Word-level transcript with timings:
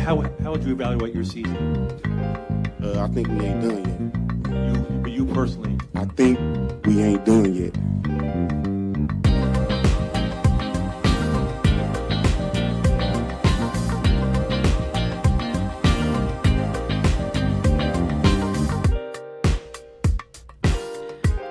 How, 0.00 0.22
how 0.42 0.52
would 0.52 0.64
you 0.64 0.72
evaluate 0.72 1.14
your 1.14 1.24
season? 1.24 1.54
Uh, 2.82 3.06
I 3.06 3.14
think 3.14 3.28
we 3.28 3.44
ain't 3.44 3.60
done 3.60 3.84
You, 4.48 5.00
but 5.02 5.12
you 5.12 5.26
personally. 5.26 5.78
I 5.94 6.06
think 6.06 6.38
we 6.86 7.02
ain't 7.02 7.24
done 7.26 7.54
yet. 7.54 7.76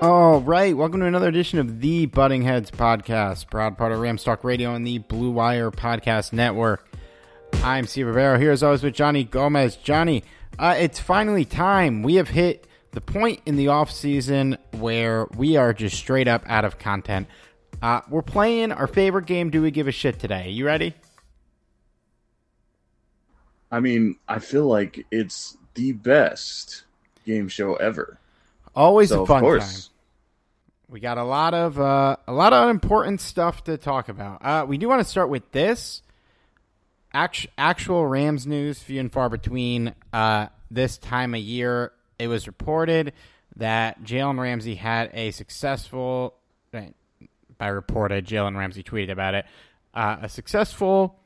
All 0.02 0.42
right, 0.42 0.76
welcome 0.76 1.02
to 1.02 1.06
another 1.06 1.28
edition 1.28 1.60
of 1.60 1.82
the 1.82 2.08
Butting 2.08 2.42
Heads 2.42 2.72
podcast, 2.72 3.52
proud 3.52 3.78
part 3.78 3.92
of 3.92 4.00
Ramstock 4.00 4.44
Radio 4.44 4.74
and 4.74 4.86
the 4.86 4.98
Blue 4.98 5.30
Wire 5.30 5.70
Podcast 5.70 6.34
Network. 6.34 6.89
I'm 7.64 7.88
Steve 7.88 8.08
Rivero 8.08 8.40
here 8.40 8.52
as 8.52 8.64
always 8.64 8.84
with 8.84 8.94
Johnny 8.94 9.24
Gomez. 9.26 9.76
Johnny, 9.76 10.24
uh, 10.58 10.76
it's 10.80 11.00
finally 11.00 11.44
time. 11.44 12.04
We 12.04 12.16
have 12.16 12.30
hit 12.30 12.66
the 12.92 13.02
point 13.02 13.42
in 13.46 13.58
the 13.58 13.68
off 13.68 13.92
season 13.92 14.58
where 14.72 15.26
we 15.36 15.58
are 15.58 15.74
just 15.74 15.98
straight 15.98 16.28
up 16.28 16.44
out 16.48 16.64
of 16.64 16.80
content. 16.80 17.28
Uh, 17.82 18.02
we're 18.10 18.22
playing 18.22 18.72
our 18.72 18.88
favorite 18.88 19.26
game. 19.26 19.50
Do 19.50 19.62
we 19.62 19.72
give 19.72 19.88
a 19.88 19.92
shit 19.92 20.20
today? 20.20 20.50
You 20.50 20.66
ready? 20.66 20.94
I 23.72 23.82
mean, 23.82 24.16
I 24.28 24.40
feel 24.40 24.66
like 24.66 25.06
it's 25.12 25.58
the 25.76 25.92
best 25.92 26.84
game 27.26 27.50
show 27.50 27.76
ever. 27.76 28.18
Always 28.76 29.10
So 29.10 29.20
a 29.20 29.22
of 29.24 29.28
fun 29.28 29.42
course, 29.42 29.84
time. 29.88 29.94
We 30.90 31.00
got 31.02 31.18
a 31.18 31.24
lot 31.24 31.54
of 31.54 31.80
uh, 31.80 32.16
a 32.26 32.34
lot 32.34 32.54
of 32.54 32.70
important 32.70 33.22
stuff 33.22 33.66
to 33.66 33.78
talk 33.78 34.10
about. 34.10 34.44
Uh, 34.44 34.66
we 34.66 34.78
do 34.78 34.88
want 34.88 35.02
to 35.02 35.10
start 35.10 35.30
with 35.30 35.52
this 35.52 36.02
Act- 37.14 37.48
actual 37.58 38.06
Rams 38.06 38.46
news, 38.46 38.82
few 38.82 39.00
and 39.00 39.12
far 39.12 39.30
between. 39.30 39.96
Uh, 40.14 40.48
this 40.72 40.98
time 40.98 41.34
of 41.34 41.42
year, 41.42 41.92
it 42.20 42.28
was 42.28 42.46
reported 42.46 43.14
that 43.56 44.04
Jalen 44.04 44.40
Ramsey 44.40 44.76
had 44.76 45.10
a 45.14 45.32
successful. 45.32 46.36
By 47.58 47.68
reported, 47.68 48.26
Jalen 48.26 48.56
Ramsey 48.58 48.84
tweeted 48.84 49.12
about 49.12 49.34
it. 49.34 49.46
Uh, 49.94 50.18
a 50.22 50.30
successful 50.30 51.20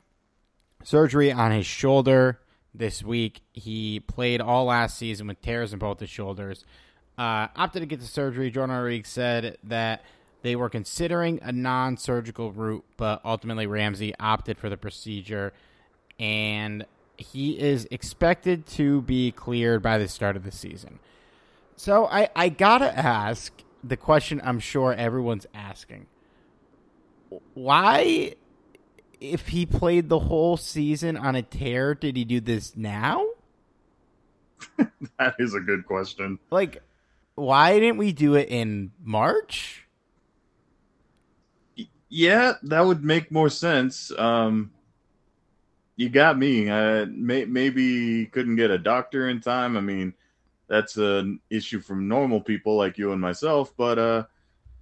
surgery 0.82 1.30
on 1.30 1.52
his 1.52 1.66
shoulder 1.66 2.40
this 2.74 3.02
week. 3.02 3.40
He 3.52 4.00
played 4.00 4.40
all 4.40 4.64
last 4.64 4.98
season 4.98 5.28
with 5.28 5.40
tears 5.40 5.72
in 5.72 5.78
both 5.78 6.00
his 6.00 6.10
shoulders. 6.10 6.64
Uh, 7.16 7.48
opted 7.54 7.82
to 7.82 7.86
get 7.86 8.00
the 8.00 8.06
surgery. 8.06 8.50
Jourdan 8.50 8.70
Rodrigue 8.70 9.06
said 9.06 9.58
that 9.64 10.02
they 10.42 10.56
were 10.56 10.68
considering 10.68 11.38
a 11.42 11.52
non 11.52 11.96
surgical 11.96 12.52
route, 12.52 12.84
but 12.96 13.20
ultimately 13.24 13.66
Ramsey 13.66 14.12
opted 14.18 14.58
for 14.58 14.68
the 14.68 14.76
procedure. 14.76 15.52
And 16.18 16.86
he 17.16 17.58
is 17.58 17.86
expected 17.90 18.66
to 18.66 19.02
be 19.02 19.30
cleared 19.32 19.82
by 19.82 19.98
the 19.98 20.08
start 20.08 20.36
of 20.36 20.44
the 20.44 20.52
season. 20.52 20.98
So 21.76 22.06
I, 22.06 22.28
I 22.34 22.48
gotta 22.48 22.96
ask 22.96 23.52
the 23.82 23.96
question 23.96 24.40
I'm 24.44 24.58
sure 24.58 24.92
everyone's 24.92 25.46
asking. 25.54 26.06
Why, 27.54 28.34
if 29.20 29.48
he 29.48 29.66
played 29.66 30.08
the 30.08 30.20
whole 30.20 30.56
season 30.56 31.16
on 31.16 31.34
a 31.34 31.42
tear, 31.42 31.94
did 31.94 32.16
he 32.16 32.24
do 32.24 32.40
this 32.40 32.76
now? 32.76 33.26
that 35.18 35.34
is 35.38 35.54
a 35.54 35.60
good 35.60 35.84
question. 35.86 36.38
Like, 36.50 36.82
why 37.34 37.78
didn't 37.78 37.98
we 37.98 38.12
do 38.12 38.34
it 38.34 38.48
in 38.48 38.92
March? 39.02 39.86
Yeah, 42.08 42.54
that 42.62 42.80
would 42.82 43.02
make 43.02 43.32
more 43.32 43.50
sense. 43.50 44.12
Um, 44.16 44.70
you 45.96 46.08
got 46.08 46.38
me. 46.38 46.68
Uh, 46.68 47.06
may, 47.10 47.44
maybe 47.44 48.26
couldn't 48.26 48.56
get 48.56 48.70
a 48.70 48.78
doctor 48.78 49.28
in 49.28 49.40
time. 49.40 49.76
I 49.76 49.80
mean, 49.80 50.14
that's 50.68 50.96
an 50.96 51.40
issue 51.50 51.80
from 51.80 52.08
normal 52.08 52.40
people 52.40 52.76
like 52.76 52.98
you 52.98 53.12
and 53.12 53.20
myself. 53.20 53.72
But 53.76 53.98
uh, 53.98 54.24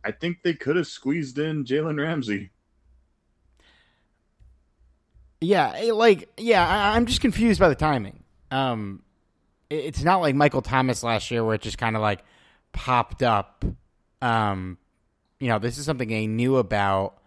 I 0.05 0.13
think 0.13 0.43
they 0.43 0.55
could 0.55 0.77
have 0.77 0.87
squeezed 0.87 1.39
in 1.39 1.65
Jalen 1.65 2.01
Ramsey. 2.03 2.51
Yeah, 5.41 5.73
eh, 5.77 5.93
like, 5.93 6.29
yeah, 6.37 6.67
I, 6.67 6.97
I'm 6.97 7.07
just 7.07 7.21
confused 7.21 7.59
by 7.59 7.69
the 7.69 7.75
timing. 7.75 8.23
Um, 8.51 9.03
it- 9.71 9.85
it's 9.87 10.03
not 10.03 10.21
like 10.21 10.35
Michael 10.35 10.63
Thomas 10.63 11.03
last 11.03 11.31
year 11.31 11.45
where 11.45 11.55
it 11.57 11.63
just 11.63 11.79
kind 11.79 11.97
of 11.97 12.03
like 12.03 12.23
popped 12.73 13.23
up. 13.23 13.65
Um, 14.21 14.79
you 15.41 15.49
know, 15.49 15.59
this 15.59 15.79
is 15.79 15.85
something 15.85 16.09
they 16.09 16.29
knew 16.29 16.57
about. 16.59 17.19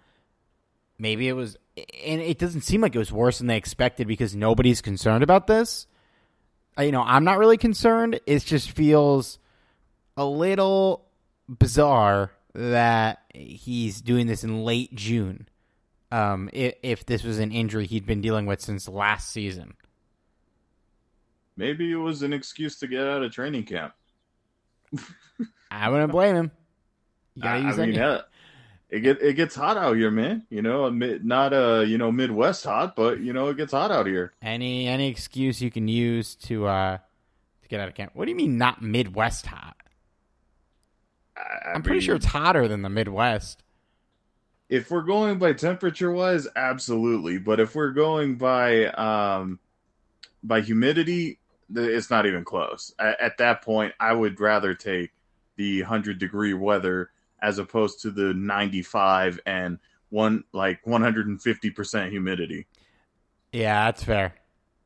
Maybe 0.98 1.28
it 1.28 1.34
was, 1.34 1.58
and 1.78 2.22
it 2.22 2.38
doesn't 2.38 2.62
seem 2.62 2.82
like 2.82 2.96
it 2.96 3.00
was 3.00 3.12
worse 3.12 3.40
than 3.40 3.48
they 3.48 3.58
expected 3.58 4.08
because 4.08 4.36
nobody's 4.36 4.82
concerned 4.82 5.24
about 5.24 5.48
this. 5.48 5.88
Uh, 6.78 6.84
You 6.84 6.92
know, 6.92 7.02
I'm 7.02 7.24
not 7.24 7.38
really 7.38 7.58
concerned. 7.58 8.20
It 8.26 8.44
just 8.46 8.72
feels 8.72 9.40
a 10.18 10.26
little 10.26 11.06
bizarre 11.50 12.32
that 12.54 13.20
he's 13.34 14.02
doing 14.02 14.28
this 14.28 14.44
in 14.44 14.64
late 14.64 14.94
June. 14.96 15.48
Um, 16.12 16.50
if, 16.54 16.76
if 16.84 17.06
this 17.06 17.24
was 17.24 17.40
an 17.40 17.52
injury 17.52 17.88
he'd 17.88 18.06
been 18.06 18.22
dealing 18.22 18.46
with 18.46 18.62
since 18.62 18.88
last 18.88 19.32
season. 19.32 19.74
Maybe 21.58 21.92
it 21.92 21.96
was 21.96 22.22
an 22.22 22.32
excuse 22.32 22.78
to 22.80 22.88
get 22.88 23.06
out 23.06 23.24
of 23.24 23.32
training 23.32 23.64
camp. 23.66 23.94
I 25.72 25.90
wouldn't 25.90 26.12
blame 26.12 26.36
him. 26.36 26.52
You 27.36 27.42
gotta 27.44 27.60
I 27.60 27.62
use 27.68 27.76
that. 27.78 27.88
mean, 27.88 27.96
it 28.90 29.00
get 29.02 29.22
it 29.22 29.34
gets 29.34 29.56
hot 29.56 29.78
out 29.78 29.96
here, 29.98 30.12
man. 30.12 30.46
You 30.50 30.62
know, 30.62 30.90
mid, 30.92 31.26
not 31.26 31.54
a 31.54 31.86
you 31.88 31.98
know 31.98 32.12
Midwest 32.12 32.64
hot, 32.66 32.96
but 32.96 33.20
you 33.20 33.34
know 33.34 33.48
it 33.50 33.58
gets 33.58 33.72
hot 33.74 33.92
out 33.92 34.06
here. 34.08 34.34
any 34.42 34.88
any 34.88 35.08
excuse 35.10 35.62
you 35.62 35.72
can 35.72 35.88
use 35.88 36.36
to 36.36 36.66
uh 36.68 36.98
to 37.64 37.70
get 37.70 37.80
out 37.80 37.88
of 37.88 37.96
camp. 37.96 38.12
What 38.14 38.26
do 38.26 38.32
you 38.32 38.38
mean 38.38 38.58
not 38.58 38.82
Midwest 38.82 39.48
hot? 39.48 39.76
I, 41.36 41.72
I'm 41.74 41.84
pretty 41.84 42.00
sure 42.00 42.16
it's 42.16 42.26
hotter 42.26 42.68
than 42.68 42.82
the 42.84 42.90
Midwest. 42.90 43.64
if 44.70 44.90
we're 44.92 45.02
going 45.02 45.38
by 45.40 45.54
temperature 45.54 46.12
wise, 46.12 46.48
absolutely. 46.56 47.38
But 47.38 47.60
if 47.60 47.76
we're 47.76 47.92
going 47.92 48.36
by 48.36 48.86
um 48.86 49.60
by 50.44 50.62
humidity, 50.62 51.40
it's 51.74 52.12
not 52.12 52.28
even 52.28 52.44
close. 52.44 52.94
At, 53.00 53.20
at 53.20 53.38
that 53.40 53.64
point, 53.64 53.94
I 54.00 54.14
would 54.14 54.40
rather 54.40 54.76
take 54.76 55.12
the 55.56 55.82
hundred 55.82 56.20
degree 56.20 56.54
weather 56.54 57.10
as 57.42 57.58
opposed 57.58 58.02
to 58.02 58.12
the 58.12 58.34
ninety 58.34 58.82
five 58.82 59.40
and 59.46 59.80
one 60.10 60.44
like 60.54 60.86
one 60.86 61.02
hundred 61.02 61.28
and 61.28 61.42
fifty 61.42 61.70
percent 61.70 62.12
humidity. 62.12 62.68
Yeah, 63.52 63.86
that's 63.86 64.04
fair. 64.04 64.36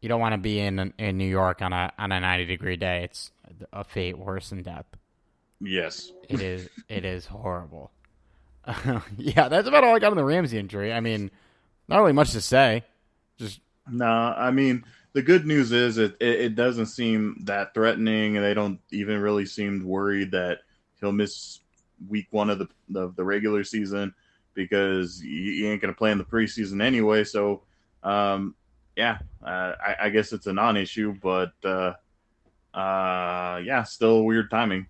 You 0.01 0.10
don't 0.10 0.22
want 0.22 0.34
to 0.34 0.38
be 0.40 0.60
in 0.60 0.94
in 0.98 1.18
New 1.18 1.28
York 1.28 1.62
on 1.62 1.74
a 1.74 1.92
on 1.98 2.12
a 2.12 2.19
90 2.19 2.46
degree 2.46 2.78
day. 2.78 3.04
It's 3.04 3.31
a 3.74 3.84
fate 3.84 4.18
worse 4.18 4.50
than 4.50 4.63
death. 4.63 4.86
Yes. 5.60 6.12
It 6.30 6.42
is 6.42 6.69
it 6.88 7.04
is 7.04 7.25
horrible. 7.25 7.92
yeah, 9.18 9.50
that's 9.50 9.68
about 9.68 9.84
all 9.84 9.95
I 9.95 10.00
got 10.00 10.12
on 10.12 10.18
the 10.18 10.24
Ramsey 10.24 10.57
injury. 10.57 10.94
I 10.94 11.00
mean, 11.00 11.31
not 11.88 12.00
really 12.00 12.13
much 12.13 12.31
to 12.31 12.42
say. 12.42 12.84
Just 13.38 13.60
No, 13.90 14.06
I 14.06 14.52
mean 14.52 14.86
the 15.13 15.22
good 15.22 15.45
news 15.45 15.72
is 15.72 15.98
it, 15.98 16.16
it, 16.19 16.42
it 16.42 16.56
doesn't 16.56 16.86
seem 16.86 17.42
that 17.45 17.74
threatening, 17.74 18.38
and 18.38 18.45
they 18.45 18.54
don't 18.54 18.80
even 18.92 19.19
really 19.19 19.45
seem 19.45 19.84
worried 19.84 20.31
that 20.31 20.60
he'll 21.00 21.12
miss 21.12 21.60
week 22.07 22.28
one 22.31 22.50
of 22.50 22.60
the 22.60 22.68
of 22.96 23.16
the 23.16 23.24
regular 23.24 23.63
season 23.63 24.13
because 24.54 25.22
you, 25.24 25.54
he 25.54 25.68
ain't 25.68 25.81
going 25.81 25.94
to 25.94 25.98
play 25.98 26.12
in 26.12 26.18
the 26.18 26.24
preseason 26.24 26.81
anyway. 26.81 27.24
So, 27.24 27.62
um, 28.04 28.56
yeah, 28.96 29.19
uh, 29.44 29.74
I, 29.81 29.96
I 30.04 30.10
guess 30.10 30.34
it's 30.34 30.48
a 30.48 30.54
non-issue, 30.54 31.16
but 31.22 31.54
uh, 31.63 31.94
uh, 32.74 33.62
yeah, 33.63 33.84
still 33.84 34.24
weird 34.24 34.50
timing. 34.50 34.88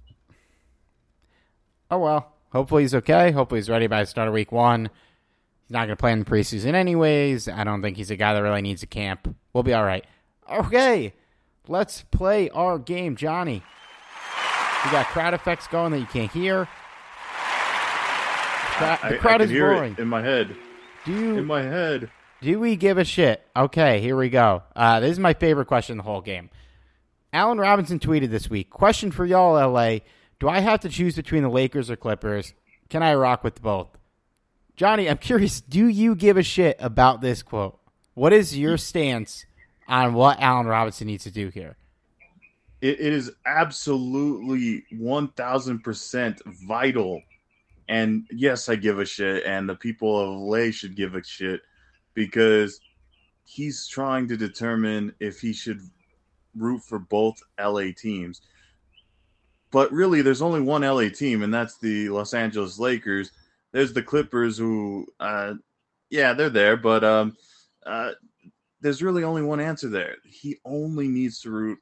oh 1.91 1.99
well. 1.99 2.33
Hopefully 2.51 2.81
he's 2.81 2.95
okay. 2.95 3.31
Hopefully 3.31 3.59
he's 3.59 3.69
ready 3.69 3.85
by 3.85 4.01
the 4.01 4.07
start 4.07 4.27
of 4.27 4.33
week 4.33 4.51
one. 4.51 4.85
He's 4.85 5.71
not 5.71 5.81
going 5.85 5.89
to 5.89 5.95
play 5.95 6.11
in 6.11 6.19
the 6.19 6.25
preseason 6.25 6.73
anyways. 6.73 7.47
I 7.47 7.63
don't 7.63 7.83
think 7.83 7.95
he's 7.95 8.09
a 8.09 8.15
guy 8.15 8.33
that 8.33 8.41
really 8.41 8.63
needs 8.63 8.81
a 8.81 8.87
camp. 8.87 9.35
We'll 9.53 9.61
be 9.63 9.73
all 9.73 9.83
right. 9.83 10.03
Okay, 10.51 11.13
let's 11.67 12.01
play 12.09 12.49
our 12.49 12.79
game, 12.79 13.15
Johnny. 13.15 13.61
We 14.83 14.91
got 14.91 15.05
crowd 15.07 15.35
effects 15.35 15.67
going 15.67 15.91
that 15.91 15.99
you 15.99 16.07
can't 16.07 16.31
hear. 16.31 16.67
I, 18.81 19.09
the 19.09 19.15
I 19.15 19.17
crowd 19.17 19.37
can 19.37 19.41
is 19.41 19.49
hear 19.49 19.69
roaring. 19.69 19.95
in 19.97 20.07
my 20.07 20.21
head. 20.21 20.55
Do 21.05 21.13
you 21.13 21.37
In 21.37 21.45
my 21.45 21.61
head. 21.63 22.09
Do 22.41 22.59
we 22.59 22.75
give 22.75 22.97
a 22.97 23.03
shit? 23.03 23.45
Okay, 23.55 23.99
here 23.99 24.15
we 24.15 24.29
go. 24.29 24.63
Uh, 24.75 24.99
this 25.01 25.11
is 25.11 25.19
my 25.19 25.33
favorite 25.33 25.65
question 25.67 25.93
in 25.93 25.97
the 25.97 26.03
whole 26.03 26.21
game. 26.21 26.49
Allen 27.33 27.57
Robinson 27.57 27.99
tweeted 27.99 28.29
this 28.29 28.49
week 28.49 28.69
Question 28.69 29.11
for 29.11 29.25
y'all, 29.25 29.53
LA. 29.71 29.99
Do 30.39 30.47
I 30.47 30.59
have 30.59 30.79
to 30.81 30.89
choose 30.89 31.15
between 31.15 31.43
the 31.43 31.49
Lakers 31.49 31.89
or 31.91 31.95
Clippers? 31.95 32.53
Can 32.89 33.03
I 33.03 33.13
rock 33.15 33.43
with 33.43 33.61
both? 33.61 33.89
Johnny, 34.75 35.09
I'm 35.09 35.17
curious. 35.17 35.59
Do 35.61 35.87
you 35.87 36.15
give 36.15 36.37
a 36.37 36.43
shit 36.43 36.77
about 36.79 37.19
this 37.21 37.43
quote? 37.43 37.77
What 38.13 38.31
is 38.33 38.57
your 38.57 38.77
stance 38.77 39.45
on 39.87 40.13
what 40.13 40.39
Allen 40.39 40.65
Robinson 40.65 41.07
needs 41.07 41.25
to 41.25 41.31
do 41.31 41.49
here? 41.49 41.75
it, 42.81 42.99
it 43.01 43.13
is 43.13 43.29
absolutely 43.45 44.85
1000% 44.93 46.39
vital 46.65 47.21
and 47.89 48.25
yes 48.31 48.69
i 48.69 48.75
give 48.75 48.99
a 48.99 49.05
shit 49.05 49.43
and 49.45 49.67
the 49.67 49.75
people 49.75 50.17
of 50.19 50.39
la 50.39 50.71
should 50.71 50.95
give 50.95 51.15
a 51.15 51.23
shit 51.23 51.61
because 52.13 52.79
he's 53.43 53.87
trying 53.87 54.27
to 54.27 54.37
determine 54.37 55.13
if 55.19 55.39
he 55.39 55.51
should 55.51 55.81
root 56.55 56.81
for 56.81 56.99
both 56.99 57.41
la 57.59 57.83
teams 57.97 58.41
but 59.71 59.91
really 59.91 60.21
there's 60.21 60.41
only 60.41 60.61
one 60.61 60.81
la 60.81 61.09
team 61.09 61.43
and 61.43 61.53
that's 61.53 61.77
the 61.77 62.07
los 62.09 62.33
angeles 62.33 62.79
lakers 62.79 63.31
there's 63.71 63.93
the 63.93 64.01
clippers 64.01 64.57
who 64.57 65.05
uh 65.19 65.53
yeah 66.09 66.33
they're 66.33 66.49
there 66.49 66.77
but 66.77 67.03
um 67.03 67.35
uh 67.85 68.11
there's 68.81 69.03
really 69.03 69.23
only 69.23 69.41
one 69.41 69.59
answer 69.59 69.89
there 69.89 70.15
he 70.23 70.57
only 70.63 71.07
needs 71.07 71.41
to 71.41 71.51
root 71.51 71.79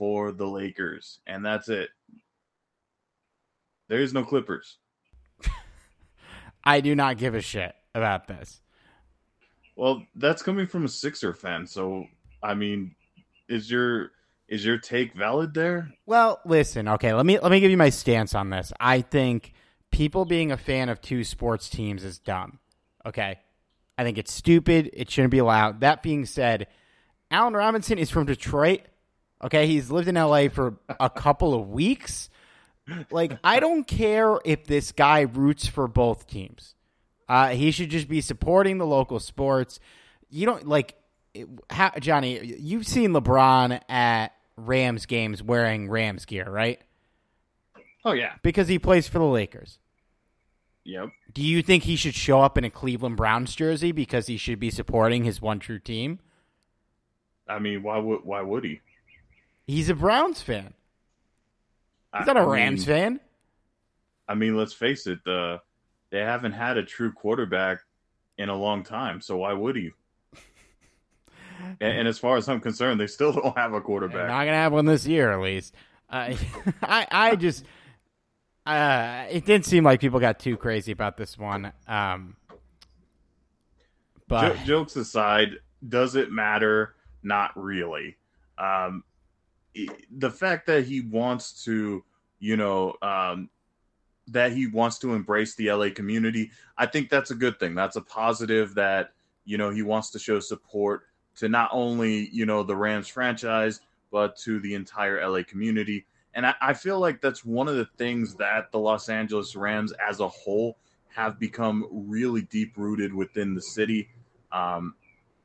for 0.00 0.32
the 0.32 0.46
Lakers, 0.46 1.20
and 1.26 1.44
that's 1.44 1.68
it. 1.68 1.90
There 3.88 4.00
is 4.00 4.14
no 4.14 4.24
Clippers. 4.24 4.78
I 6.64 6.80
do 6.80 6.94
not 6.94 7.18
give 7.18 7.34
a 7.34 7.40
shit 7.40 7.74
about 7.94 8.28
this. 8.28 8.60
Well, 9.76 10.04
that's 10.14 10.42
coming 10.42 10.66
from 10.66 10.84
a 10.84 10.88
Sixer 10.88 11.32
fan, 11.32 11.66
so 11.66 12.06
I 12.42 12.54
mean, 12.54 12.94
is 13.48 13.70
your 13.70 14.10
is 14.48 14.64
your 14.64 14.78
take 14.78 15.14
valid 15.14 15.54
there? 15.54 15.92
Well, 16.06 16.40
listen, 16.44 16.88
okay, 16.88 17.14
let 17.14 17.24
me 17.24 17.38
let 17.38 17.50
me 17.50 17.60
give 17.60 17.70
you 17.70 17.76
my 17.76 17.90
stance 17.90 18.34
on 18.34 18.50
this. 18.50 18.72
I 18.78 19.00
think 19.00 19.54
people 19.90 20.24
being 20.24 20.52
a 20.52 20.56
fan 20.56 20.88
of 20.88 21.00
two 21.00 21.24
sports 21.24 21.68
teams 21.68 22.04
is 22.04 22.18
dumb. 22.18 22.58
Okay? 23.06 23.38
I 23.96 24.04
think 24.04 24.18
it's 24.18 24.32
stupid. 24.32 24.90
It 24.92 25.10
shouldn't 25.10 25.30
be 25.30 25.38
allowed. 25.38 25.80
That 25.80 26.02
being 26.02 26.24
said, 26.26 26.68
Allen 27.30 27.54
Robinson 27.54 27.98
is 27.98 28.10
from 28.10 28.26
Detroit. 28.26 28.82
Okay, 29.42 29.66
he's 29.66 29.90
lived 29.90 30.08
in 30.08 30.16
LA 30.16 30.48
for 30.48 30.78
a 30.88 31.08
couple 31.08 31.54
of 31.54 31.68
weeks. 31.68 32.28
Like, 33.10 33.38
I 33.44 33.60
don't 33.60 33.86
care 33.86 34.38
if 34.44 34.64
this 34.64 34.92
guy 34.92 35.20
roots 35.22 35.66
for 35.66 35.86
both 35.88 36.26
teams. 36.26 36.74
Uh, 37.28 37.50
he 37.50 37.70
should 37.70 37.90
just 37.90 38.08
be 38.08 38.20
supporting 38.20 38.78
the 38.78 38.86
local 38.86 39.20
sports. 39.20 39.78
You 40.28 40.46
don't 40.46 40.66
like 40.66 40.96
it- 41.34 41.48
how, 41.70 41.90
Johnny. 42.00 42.40
You've 42.58 42.86
seen 42.86 43.12
LeBron 43.12 43.80
at 43.88 44.32
Rams 44.56 45.06
games 45.06 45.42
wearing 45.42 45.88
Rams 45.88 46.24
gear, 46.24 46.48
right? 46.50 46.80
Oh 48.04 48.12
yeah, 48.12 48.32
Because 48.42 48.66
he 48.68 48.78
plays 48.78 49.06
for 49.08 49.18
the 49.18 49.24
Lakers. 49.26 49.78
yep. 50.84 51.10
Do 51.32 51.42
you 51.42 51.62
think 51.62 51.84
he 51.84 51.96
should 51.96 52.14
show 52.14 52.40
up 52.40 52.56
in 52.58 52.64
a 52.64 52.70
Cleveland 52.70 53.16
Browns 53.16 53.54
jersey 53.54 53.92
because 53.92 54.26
he 54.26 54.36
should 54.38 54.58
be 54.58 54.70
supporting 54.70 55.22
his 55.24 55.40
one 55.40 55.58
true 55.60 55.78
team? 55.78 56.18
I 57.46 57.58
mean, 57.58 57.82
why 57.82 57.98
would 57.98 58.24
why 58.24 58.40
would 58.40 58.64
he? 58.64 58.80
He's 59.66 59.88
a 59.90 59.94
Browns 59.94 60.40
fan. 60.42 60.74
He's 62.16 62.26
not 62.26 62.36
a 62.36 62.40
I 62.40 62.44
Rams 62.44 62.86
mean, 62.86 62.96
fan. 62.96 63.20
I 64.28 64.34
mean, 64.34 64.56
let's 64.56 64.72
face 64.72 65.06
it. 65.06 65.20
Uh, 65.26 65.58
they 66.10 66.18
haven't 66.20 66.52
had 66.52 66.76
a 66.76 66.82
true 66.84 67.12
quarterback 67.12 67.80
in 68.38 68.48
a 68.48 68.56
long 68.56 68.82
time, 68.82 69.20
so 69.20 69.36
why 69.38 69.52
would 69.52 69.76
he? 69.76 69.90
and, 71.80 71.98
and 71.98 72.08
as 72.08 72.18
far 72.18 72.36
as 72.36 72.48
I'm 72.48 72.60
concerned, 72.60 73.00
they 73.00 73.06
still 73.06 73.32
don't 73.34 73.56
have 73.56 73.70
a 73.70 73.74
They're 73.74 73.80
quarterback. 73.82 74.28
not 74.28 74.44
gonna 74.44 74.52
have 74.56 74.72
one 74.72 74.86
this 74.86 75.06
year, 75.06 75.30
at 75.32 75.40
least. 75.40 75.74
Uh, 76.08 76.34
I 76.82 77.06
I 77.10 77.36
just 77.36 77.64
uh, 78.66 79.26
it 79.30 79.44
didn't 79.44 79.66
seem 79.66 79.84
like 79.84 80.00
people 80.00 80.20
got 80.20 80.38
too 80.38 80.56
crazy 80.56 80.92
about 80.92 81.16
this 81.16 81.38
one. 81.38 81.72
Um, 81.86 82.36
but 84.28 84.56
Jo- 84.58 84.64
jokes 84.64 84.96
aside, 84.96 85.56
does 85.86 86.14
it 86.16 86.30
matter? 86.30 86.94
Not 87.22 87.50
really. 87.56 88.16
Um, 88.58 89.04
the 89.74 90.30
fact 90.30 90.66
that 90.66 90.84
he 90.84 91.00
wants 91.00 91.64
to, 91.64 92.04
you 92.38 92.56
know, 92.56 92.94
um, 93.02 93.48
that 94.28 94.52
he 94.52 94.66
wants 94.66 94.98
to 94.98 95.14
embrace 95.14 95.54
the 95.54 95.72
LA 95.72 95.90
community, 95.90 96.50
I 96.78 96.86
think 96.86 97.10
that's 97.10 97.30
a 97.30 97.34
good 97.34 97.58
thing. 97.58 97.74
That's 97.74 97.96
a 97.96 98.00
positive 98.00 98.74
that, 98.74 99.12
you 99.44 99.58
know, 99.58 99.70
he 99.70 99.82
wants 99.82 100.10
to 100.10 100.18
show 100.18 100.40
support 100.40 101.02
to 101.36 101.48
not 101.48 101.70
only, 101.72 102.28
you 102.30 102.46
know, 102.46 102.62
the 102.62 102.76
Rams 102.76 103.08
franchise, 103.08 103.80
but 104.10 104.36
to 104.38 104.60
the 104.60 104.74
entire 104.74 105.26
LA 105.28 105.42
community. 105.42 106.06
And 106.34 106.46
I, 106.46 106.54
I 106.60 106.74
feel 106.74 107.00
like 107.00 107.20
that's 107.20 107.44
one 107.44 107.68
of 107.68 107.76
the 107.76 107.88
things 107.96 108.34
that 108.36 108.70
the 108.70 108.78
Los 108.78 109.08
Angeles 109.08 109.56
Rams 109.56 109.92
as 110.08 110.20
a 110.20 110.28
whole 110.28 110.76
have 111.08 111.38
become 111.38 111.86
really 111.90 112.42
deep 112.42 112.74
rooted 112.76 113.12
within 113.12 113.54
the 113.54 113.62
city. 113.62 114.08
Um, 114.52 114.94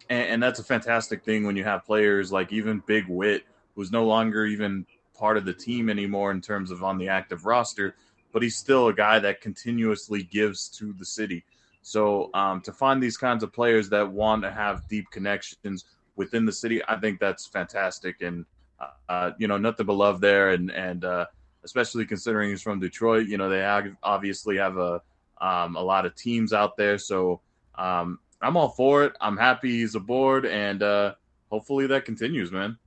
and, 0.10 0.30
and 0.30 0.44
that's 0.44 0.60
a 0.60 0.64
fantastic 0.64 1.24
thing 1.24 1.44
when 1.44 1.56
you 1.56 1.64
have 1.64 1.86
players 1.86 2.32
like 2.32 2.54
even 2.54 2.84
Big 2.86 3.08
Whit, 3.08 3.44
who's 3.76 3.92
no 3.92 4.06
longer 4.06 4.46
even 4.46 4.86
part 5.18 5.38
of 5.38 5.46
the 5.46 5.54
team 5.54 5.90
anymore 5.90 6.32
in 6.32 6.42
terms 6.42 6.72
of 6.72 6.84
on 6.84 6.98
the 6.98 7.08
active 7.08 7.46
roster, 7.46 7.96
but 8.32 8.42
he's 8.42 8.56
still 8.56 8.88
a 8.88 8.94
guy 8.94 9.20
that 9.20 9.42
continuously 9.42 10.24
gives 10.24 10.68
to 10.70 10.94
the 10.94 11.06
city. 11.06 11.44
So 11.82 12.32
um, 12.34 12.62
to 12.62 12.74
find 12.74 13.02
these 13.02 13.18
kinds 13.18 13.44
of 13.44 13.54
players 13.54 13.90
that 13.90 14.12
want 14.12 14.44
to 14.44 14.52
have 14.52 14.88
deep 14.88 15.10
connections 15.12 15.86
within 16.16 16.46
the 16.46 16.52
city, 16.52 16.82
I 16.88 16.98
think 16.98 17.20
that's 17.20 17.46
fantastic. 17.46 18.22
And 18.22 18.46
uh, 18.80 18.88
uh, 19.08 19.32
you 19.38 19.48
know, 19.48 19.58
nothing 19.58 19.86
but 19.86 19.94
love 19.94 20.20
there. 20.20 20.50
And 20.50 20.72
and 20.72 21.06
uh, 21.06 21.28
especially 21.64 22.06
considering 22.06 22.50
he's 22.50 22.62
from 22.62 22.80
Detroit, 22.80 23.28
you 23.28 23.38
know, 23.38 23.50
they 23.50 23.64
obviously 24.04 24.58
have 24.58 24.78
a 24.78 25.02
um, 25.40 25.76
a 25.76 25.82
lot 25.82 26.06
of 26.06 26.16
teams 26.16 26.54
out 26.54 26.76
there. 26.78 26.98
So 26.98 27.42
um, 27.76 28.20
I'm 28.42 28.58
all 28.58 28.70
for 28.70 29.04
it. 29.04 29.14
I'm 29.22 29.38
happy 29.38 29.72
he's 29.72 29.96
aboard, 29.96 30.46
and 30.46 30.82
uh, 30.82 31.16
hopefully 31.50 31.88
that 31.88 32.06
continues, 32.06 32.52
man. 32.52 32.78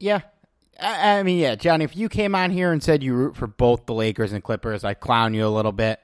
Yeah, 0.00 0.20
I, 0.80 1.18
I 1.18 1.22
mean, 1.22 1.38
yeah, 1.38 1.54
Johnny. 1.54 1.84
If 1.84 1.96
you 1.96 2.08
came 2.08 2.34
on 2.34 2.50
here 2.50 2.72
and 2.72 2.82
said 2.82 3.02
you 3.02 3.14
root 3.14 3.36
for 3.36 3.46
both 3.46 3.86
the 3.86 3.94
Lakers 3.94 4.32
and 4.32 4.42
Clippers, 4.42 4.84
I'd 4.84 5.00
clown 5.00 5.34
you 5.34 5.46
a 5.46 5.48
little 5.48 5.72
bit 5.72 6.00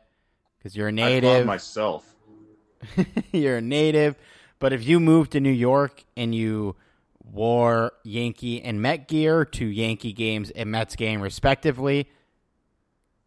because 0.58 0.76
you're 0.76 0.88
a 0.88 0.92
I 0.92 0.96
clown 0.96 1.08
native. 1.10 1.46
myself. 1.46 2.14
you're 3.32 3.58
a 3.58 3.62
native. 3.62 4.16
But 4.58 4.72
if 4.72 4.86
you 4.86 5.00
moved 5.00 5.32
to 5.32 5.40
New 5.40 5.50
York 5.50 6.04
and 6.16 6.34
you 6.34 6.76
wore 7.22 7.92
Yankee 8.04 8.62
and 8.62 8.80
Met 8.80 9.08
gear 9.08 9.44
to 9.44 9.66
Yankee 9.66 10.12
games 10.12 10.50
and 10.50 10.70
Mets 10.70 10.96
game 10.96 11.20
respectively, 11.20 12.08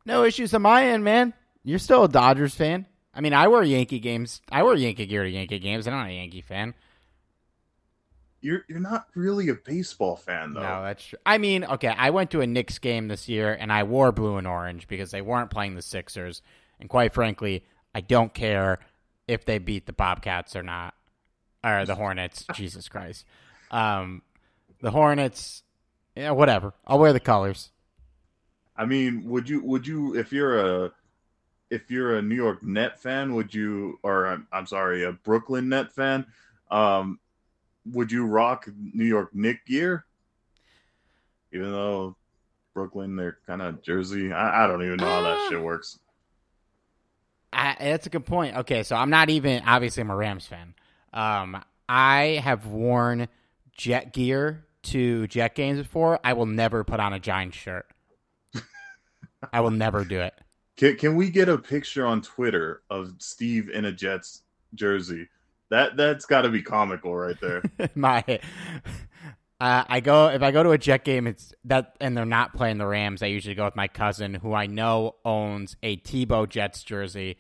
no 0.05 0.23
issues 0.23 0.53
on 0.53 0.61
my 0.61 0.85
end, 0.85 1.03
man. 1.03 1.33
You're 1.63 1.79
still 1.79 2.05
a 2.05 2.09
Dodgers 2.09 2.55
fan. 2.55 2.85
I 3.13 3.21
mean, 3.21 3.33
I 3.33 3.47
wear 3.47 3.63
Yankee 3.63 3.99
games. 3.99 4.41
I 4.51 4.63
wear 4.63 4.75
Yankee 4.75 5.05
gear 5.05 5.23
to 5.23 5.29
Yankee 5.29 5.59
games. 5.59 5.87
I'm 5.87 5.93
not 5.93 6.07
a 6.07 6.13
Yankee 6.13 6.41
fan. 6.41 6.73
You're 8.41 8.63
you're 8.67 8.79
not 8.79 9.07
really 9.15 9.49
a 9.49 9.55
baseball 9.55 10.15
fan 10.15 10.53
though. 10.53 10.61
No, 10.61 10.83
that's 10.83 11.03
true. 11.03 11.19
I 11.25 11.37
mean, 11.37 11.63
okay, 11.63 11.87
I 11.89 12.11
went 12.11 12.31
to 12.31 12.41
a 12.41 12.47
Knicks 12.47 12.77
game 12.77 13.07
this 13.07 13.27
year 13.27 13.53
and 13.53 13.71
I 13.71 13.83
wore 13.83 14.11
blue 14.11 14.37
and 14.37 14.47
orange 14.47 14.87
because 14.87 15.11
they 15.11 15.21
weren't 15.21 15.49
playing 15.49 15.75
the 15.75 15.81
Sixers. 15.81 16.41
And 16.79 16.89
quite 16.89 17.13
frankly, 17.13 17.63
I 17.95 18.01
don't 18.01 18.33
care 18.33 18.79
if 19.27 19.45
they 19.45 19.57
beat 19.57 19.87
the 19.87 19.93
Bobcats 19.93 20.55
or 20.55 20.63
not. 20.63 20.93
Or 21.63 21.85
the 21.85 21.95
Hornets. 21.95 22.45
Jesus 22.53 22.87
Christ. 22.87 23.25
Um, 23.71 24.21
the 24.81 24.91
Hornets, 24.91 25.63
yeah, 26.15 26.31
whatever. 26.31 26.73
I'll 26.85 26.99
wear 26.99 27.13
the 27.13 27.19
colors. 27.19 27.71
I 28.75 28.85
mean, 28.85 29.27
would 29.27 29.49
you 29.49 29.63
would 29.63 29.87
you 29.87 30.15
if 30.15 30.31
you're 30.31 30.85
a 30.85 30.91
if 31.69 31.91
you're 31.91 32.17
a 32.17 32.21
New 32.21 32.35
York 32.35 32.63
Net 32.63 32.99
fan, 32.99 33.33
would 33.35 33.53
you, 33.53 33.99
or 34.03 34.27
I'm, 34.27 34.47
I'm 34.51 34.65
sorry, 34.65 35.03
a 35.03 35.11
Brooklyn 35.11 35.69
Net 35.69 35.91
fan, 35.91 36.25
um, 36.71 37.19
would 37.93 38.11
you 38.11 38.25
rock 38.25 38.67
New 38.93 39.05
York 39.05 39.33
Nick 39.33 39.65
gear? 39.65 40.05
Even 41.53 41.71
though 41.71 42.15
Brooklyn, 42.73 43.15
they're 43.15 43.37
kind 43.47 43.61
of 43.61 43.81
Jersey. 43.81 44.31
I, 44.31 44.63
I, 44.63 44.67
don't 44.67 44.83
even 44.83 44.97
know 44.97 45.05
how 45.05 45.21
that 45.21 45.47
shit 45.49 45.61
works. 45.61 45.99
I, 47.51 47.75
that's 47.79 48.05
a 48.05 48.09
good 48.09 48.25
point. 48.25 48.57
Okay, 48.57 48.83
so 48.83 48.95
I'm 48.95 49.09
not 49.09 49.29
even 49.29 49.63
obviously 49.65 50.01
I'm 50.01 50.11
a 50.11 50.15
Rams 50.15 50.45
fan. 50.45 50.75
Um, 51.13 51.63
I 51.89 52.41
have 52.43 52.67
worn 52.67 53.27
Jet 53.75 54.13
gear 54.13 54.65
to 54.83 55.27
Jet 55.27 55.55
games 55.55 55.79
before. 55.79 56.19
I 56.23 56.33
will 56.33 56.45
never 56.45 56.83
put 56.83 56.99
on 56.99 57.13
a 57.13 57.19
Giants 57.19 57.57
shirt. 57.57 57.87
I 59.53 59.61
will 59.61 59.71
never 59.71 60.03
do 60.03 60.19
it. 60.19 60.33
Can, 60.75 60.95
can 60.97 61.15
we 61.15 61.29
get 61.29 61.49
a 61.49 61.57
picture 61.57 62.05
on 62.05 62.21
Twitter 62.21 62.83
of 62.89 63.13
Steve 63.17 63.69
in 63.69 63.85
a 63.85 63.91
Jets 63.91 64.43
jersey? 64.75 65.27
That 65.69 65.97
that's 65.97 66.25
got 66.25 66.41
to 66.41 66.49
be 66.49 66.61
comical 66.61 67.15
right 67.15 67.39
there. 67.41 67.61
My, 67.95 68.23
uh, 69.59 69.83
I 69.87 69.99
go 69.99 70.27
if 70.27 70.41
I 70.41 70.51
go 70.51 70.63
to 70.63 70.71
a 70.71 70.77
Jet 70.77 71.03
game, 71.03 71.27
it's 71.27 71.53
that, 71.65 71.95
and 71.99 72.15
they're 72.15 72.25
not 72.25 72.53
playing 72.53 72.77
the 72.77 72.87
Rams. 72.87 73.21
I 73.21 73.27
usually 73.27 73.55
go 73.55 73.65
with 73.65 73.75
my 73.75 73.87
cousin, 73.87 74.35
who 74.35 74.53
I 74.53 74.67
know 74.67 75.15
owns 75.25 75.75
a 75.83 75.97
Tebow 75.97 76.47
Jets 76.47 76.83
jersey, 76.83 77.37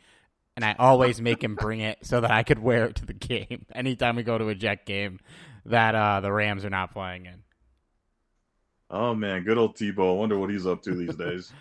and 0.55 0.65
I 0.65 0.75
always 0.77 1.21
make 1.21 1.43
him 1.43 1.55
bring 1.55 1.79
it 1.79 1.99
so 2.01 2.19
that 2.21 2.31
I 2.31 2.43
could 2.43 2.59
wear 2.59 2.85
it 2.85 2.95
to 2.95 3.05
the 3.05 3.13
game 3.13 3.65
anytime 3.75 4.15
we 4.15 4.23
go 4.23 4.37
to 4.37 4.49
a 4.49 4.55
Jet 4.55 4.85
game 4.85 5.19
that 5.65 5.95
uh, 5.95 6.19
the 6.19 6.31
Rams 6.31 6.65
are 6.65 6.69
not 6.69 6.91
playing 6.91 7.27
in. 7.27 7.43
Oh 8.89 9.13
man, 9.13 9.43
good 9.43 9.57
old 9.57 9.75
Tebow. 9.75 10.15
I 10.15 10.19
wonder 10.19 10.37
what 10.37 10.49
he's 10.49 10.65
up 10.65 10.81
to 10.83 10.95
these 10.95 11.15
days. 11.15 11.53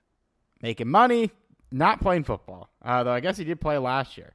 Making 0.62 0.88
money, 0.88 1.30
not 1.72 2.00
playing 2.00 2.24
football. 2.24 2.68
Uh, 2.82 3.02
though 3.02 3.12
I 3.12 3.20
guess 3.20 3.36
he 3.36 3.44
did 3.44 3.60
play 3.60 3.78
last 3.78 4.16
year. 4.16 4.34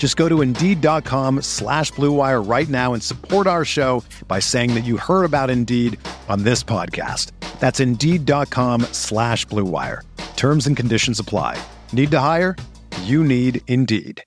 Just 0.00 0.16
go 0.16 0.30
to 0.30 0.40
Indeed.com 0.40 1.42
slash 1.42 1.92
BlueWire 1.92 2.48
right 2.48 2.68
now 2.70 2.94
and 2.94 3.02
support 3.02 3.46
our 3.46 3.66
show 3.66 4.02
by 4.26 4.38
saying 4.38 4.72
that 4.72 4.84
you 4.84 4.96
heard 4.96 5.24
about 5.24 5.50
Indeed 5.50 5.98
on 6.26 6.42
this 6.42 6.64
podcast. 6.64 7.32
That's 7.60 7.80
Indeed.com 7.80 8.80
slash 8.92 9.46
BlueWire. 9.46 10.00
Terms 10.36 10.66
and 10.66 10.74
conditions 10.74 11.20
apply. 11.20 11.62
Need 11.92 12.10
to 12.12 12.18
hire? 12.18 12.56
You 13.02 13.22
need 13.22 13.60
Indeed. 13.66 14.24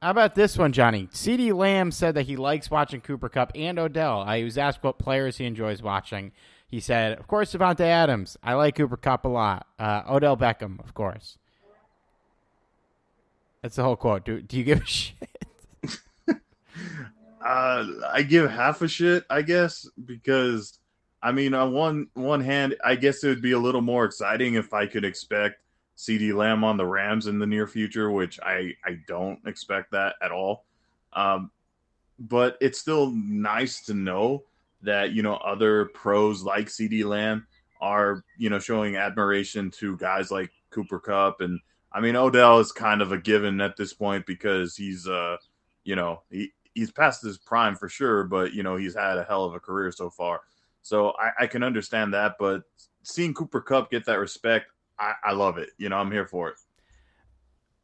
How 0.00 0.10
about 0.10 0.34
this 0.34 0.56
one, 0.56 0.72
Johnny? 0.72 1.08
CeeDee 1.08 1.52
Lamb 1.54 1.90
said 1.90 2.14
that 2.14 2.22
he 2.22 2.36
likes 2.36 2.70
watching 2.70 3.02
Cooper 3.02 3.28
Kupp 3.28 3.52
and 3.54 3.78
Odell. 3.78 4.22
I 4.22 4.42
was 4.42 4.56
asked 4.56 4.82
what 4.82 4.98
players 4.98 5.36
he 5.36 5.44
enjoys 5.44 5.82
watching. 5.82 6.32
He 6.66 6.80
said, 6.80 7.18
of 7.18 7.26
course, 7.26 7.52
Davante 7.52 7.80
Adams. 7.80 8.38
I 8.42 8.54
like 8.54 8.76
Cooper 8.76 8.96
Kupp 8.96 9.26
a 9.26 9.28
lot. 9.28 9.66
Uh, 9.78 10.02
Odell 10.08 10.38
Beckham, 10.38 10.82
of 10.82 10.94
course. 10.94 11.36
That's 13.66 13.74
the 13.74 13.82
whole 13.82 13.96
quote. 13.96 14.24
Do, 14.24 14.40
do 14.40 14.58
you 14.58 14.62
give 14.62 14.80
a 14.80 14.86
shit? 14.86 15.16
uh, 17.44 17.84
I 18.12 18.22
give 18.22 18.48
half 18.48 18.80
a 18.80 18.86
shit, 18.86 19.24
I 19.28 19.42
guess, 19.42 19.88
because 20.04 20.78
I 21.20 21.32
mean, 21.32 21.52
on 21.52 21.72
one 21.72 22.06
one 22.14 22.40
hand, 22.42 22.76
I 22.84 22.94
guess 22.94 23.24
it 23.24 23.28
would 23.28 23.42
be 23.42 23.50
a 23.50 23.58
little 23.58 23.80
more 23.80 24.04
exciting 24.04 24.54
if 24.54 24.72
I 24.72 24.86
could 24.86 25.04
expect 25.04 25.56
CeeDee 25.96 26.32
Lamb 26.32 26.62
on 26.62 26.76
the 26.76 26.86
Rams 26.86 27.26
in 27.26 27.40
the 27.40 27.46
near 27.46 27.66
future, 27.66 28.08
which 28.08 28.38
I, 28.40 28.74
I 28.84 29.00
don't 29.08 29.40
expect 29.48 29.90
that 29.90 30.14
at 30.22 30.30
all. 30.30 30.64
Um, 31.12 31.50
but 32.20 32.58
it's 32.60 32.78
still 32.78 33.10
nice 33.10 33.84
to 33.86 33.94
know 33.94 34.44
that, 34.82 35.10
you 35.10 35.24
know, 35.24 35.34
other 35.38 35.86
pros 35.86 36.44
like 36.44 36.68
CeeDee 36.68 37.04
Lamb 37.04 37.48
are, 37.80 38.22
you 38.38 38.48
know, 38.48 38.60
showing 38.60 38.94
admiration 38.94 39.72
to 39.72 39.96
guys 39.96 40.30
like 40.30 40.52
Cooper 40.70 41.00
Kupp 41.00 41.40
And 41.40 41.58
I 41.96 42.00
mean, 42.00 42.14
Odell 42.14 42.58
is 42.58 42.72
kind 42.72 43.00
of 43.00 43.10
a 43.10 43.16
given 43.16 43.58
at 43.62 43.78
this 43.78 43.94
point 43.94 44.26
because 44.26 44.76
he's, 44.76 45.08
uh, 45.08 45.38
you 45.82 45.96
know, 45.96 46.20
he, 46.30 46.52
he's 46.74 46.92
past 46.92 47.22
his 47.22 47.38
prime 47.38 47.74
for 47.74 47.88
sure, 47.88 48.24
but, 48.24 48.52
you 48.52 48.62
know, 48.62 48.76
he's 48.76 48.94
had 48.94 49.16
a 49.16 49.24
hell 49.24 49.46
of 49.46 49.54
a 49.54 49.60
career 49.60 49.90
so 49.90 50.10
far. 50.10 50.42
So 50.82 51.14
I, 51.18 51.44
I 51.44 51.46
can 51.46 51.62
understand 51.62 52.12
that. 52.12 52.34
But 52.38 52.64
seeing 53.02 53.32
Cooper 53.32 53.62
Kupp 53.62 53.90
get 53.90 54.04
that 54.04 54.18
respect, 54.18 54.66
I, 54.98 55.14
I 55.24 55.32
love 55.32 55.56
it. 55.56 55.70
You 55.78 55.88
know, 55.88 55.96
I'm 55.96 56.12
here 56.12 56.26
for 56.26 56.50
it. 56.50 56.56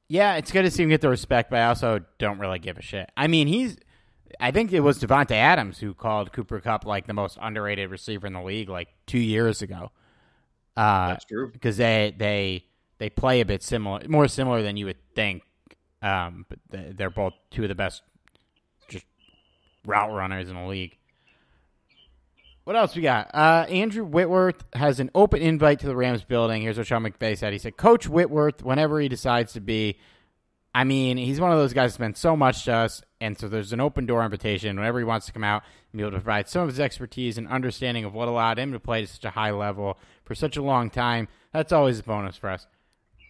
Yeah, 0.08 0.34
it's 0.34 0.52
good 0.52 0.64
to 0.64 0.70
see 0.70 0.82
him 0.82 0.90
get 0.90 1.00
the 1.00 1.08
respect, 1.08 1.48
but 1.48 1.60
I 1.60 1.68
also 1.68 2.00
don't 2.18 2.38
really 2.38 2.58
give 2.58 2.76
a 2.76 2.82
shit. 2.82 3.10
I 3.16 3.28
mean, 3.28 3.46
he's. 3.46 3.78
I 4.40 4.50
think 4.50 4.74
it 4.74 4.80
was 4.80 4.98
Davante 4.98 5.32
Adams 5.32 5.78
who 5.78 5.94
called 5.94 6.34
Cooper 6.34 6.60
Kupp 6.60 6.84
like 6.84 7.06
the 7.06 7.14
most 7.14 7.38
underrated 7.40 7.90
receiver 7.90 8.26
in 8.26 8.34
the 8.34 8.42
league 8.42 8.68
like 8.68 8.88
two 9.06 9.18
years 9.18 9.62
ago. 9.62 9.90
Uh, 10.76 11.08
That's 11.08 11.24
true 11.24 11.50
because 11.50 11.78
they 11.78 12.14
they 12.16 12.64
they 13.02 13.10
play 13.10 13.40
a 13.40 13.44
bit 13.44 13.64
similar, 13.64 14.00
more 14.06 14.28
similar 14.28 14.62
than 14.62 14.76
you 14.76 14.86
would 14.86 15.14
think. 15.16 15.42
Um, 16.02 16.46
but 16.48 16.60
they're 16.96 17.10
both 17.10 17.32
two 17.50 17.64
of 17.64 17.68
the 17.68 17.74
best 17.74 18.00
just 18.88 19.04
route 19.84 20.12
runners 20.12 20.48
in 20.48 20.54
the 20.54 20.66
league. 20.66 20.96
What 22.62 22.76
else 22.76 22.94
we 22.94 23.02
got? 23.02 23.34
Uh, 23.34 23.66
Andrew 23.68 24.04
Whitworth 24.04 24.64
has 24.72 25.00
an 25.00 25.10
open 25.16 25.42
invite 25.42 25.80
to 25.80 25.86
the 25.86 25.96
Rams 25.96 26.22
building. 26.22 26.62
Here's 26.62 26.78
what 26.78 26.86
Sean 26.86 27.02
McVay 27.02 27.36
said. 27.36 27.52
He 27.52 27.58
said, 27.58 27.76
Coach 27.76 28.08
Whitworth, 28.08 28.62
whenever 28.62 29.00
he 29.00 29.08
decides 29.08 29.54
to 29.54 29.60
be, 29.60 29.98
I 30.72 30.84
mean, 30.84 31.16
he's 31.16 31.40
one 31.40 31.50
of 31.50 31.58
those 31.58 31.72
guys 31.72 31.96
who 31.96 32.04
meant 32.04 32.16
so 32.16 32.36
much 32.36 32.66
to 32.66 32.72
us. 32.72 33.02
And 33.20 33.36
so 33.36 33.48
there's 33.48 33.72
an 33.72 33.80
open 33.80 34.06
door 34.06 34.24
invitation 34.24 34.76
whenever 34.76 35.00
he 35.00 35.04
wants 35.04 35.26
to 35.26 35.32
come 35.32 35.42
out 35.42 35.64
and 35.90 35.98
be 35.98 36.04
able 36.04 36.12
to 36.12 36.18
provide 36.18 36.48
some 36.48 36.62
of 36.62 36.68
his 36.68 36.78
expertise 36.78 37.36
and 37.36 37.48
understanding 37.48 38.04
of 38.04 38.14
what 38.14 38.28
allowed 38.28 38.60
him 38.60 38.70
to 38.72 38.78
play 38.78 39.02
at 39.02 39.08
such 39.08 39.24
a 39.24 39.30
high 39.30 39.50
level 39.50 39.98
for 40.24 40.36
such 40.36 40.56
a 40.56 40.62
long 40.62 40.88
time. 40.88 41.26
That's 41.52 41.72
always 41.72 41.98
a 41.98 42.04
bonus 42.04 42.36
for 42.36 42.48
us. 42.48 42.68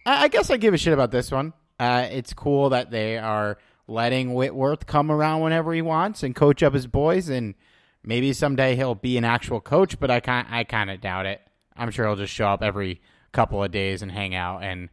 I, 0.05 0.23
I 0.23 0.27
guess 0.27 0.49
I 0.49 0.57
give 0.57 0.73
a 0.73 0.77
shit 0.77 0.93
about 0.93 1.11
this 1.11 1.31
one. 1.31 1.53
Uh, 1.79 2.07
it's 2.11 2.33
cool 2.33 2.69
that 2.69 2.91
they 2.91 3.17
are 3.17 3.57
letting 3.87 4.33
Whitworth 4.33 4.85
come 4.85 5.11
around 5.11 5.41
whenever 5.41 5.73
he 5.73 5.81
wants 5.81 6.23
and 6.23 6.35
coach 6.35 6.63
up 6.63 6.73
his 6.73 6.87
boys 6.87 7.29
and– 7.29 7.55
Maybe 8.05 8.33
someday 8.33 8.75
he'll 8.75 8.95
be 8.95 9.17
an 9.17 9.23
actual 9.23 9.61
coach, 9.61 9.97
but 9.99 10.11
I 10.11 10.19
kind 10.19 10.45
I 10.49 10.65
kind 10.65 10.91
of 10.91 10.99
doubt 10.99 11.25
it. 11.25 11.41
I'm 11.75 11.89
sure 11.89 12.05
he'll 12.05 12.17
just 12.17 12.33
show 12.33 12.47
up 12.47 12.61
every 12.61 13.01
couple 13.31 13.63
of 13.63 13.71
days 13.71 14.01
and 14.01 14.11
hang 14.11 14.35
out 14.35 14.61
and 14.61 14.89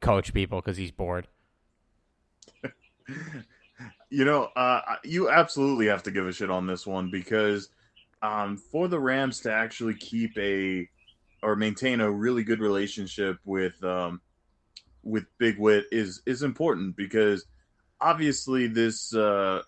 coach 0.00 0.32
people 0.32 0.60
because 0.60 0.76
he's 0.76 0.92
bored. 0.92 1.26
you 4.10 4.24
know, 4.24 4.44
uh, 4.54 4.80
you 5.02 5.28
absolutely 5.28 5.86
have 5.86 6.04
to 6.04 6.12
give 6.12 6.26
a 6.26 6.32
shit 6.32 6.50
on 6.50 6.66
this 6.66 6.86
one 6.86 7.10
because 7.10 7.68
um, 8.22 8.56
for 8.56 8.86
the 8.86 9.00
Rams 9.00 9.40
to 9.40 9.52
actually 9.52 9.94
keep 9.94 10.38
a 10.38 10.88
or 11.42 11.56
maintain 11.56 12.00
a 12.00 12.10
really 12.10 12.44
good 12.44 12.60
relationship 12.60 13.38
with 13.44 13.82
um, 13.82 14.20
with 15.02 15.24
Big 15.38 15.58
Whit 15.58 15.86
is 15.90 16.22
is 16.26 16.42
important 16.42 16.96
because 16.96 17.46
obviously 18.00 18.66
this 18.66 19.14
uh, 19.14 19.62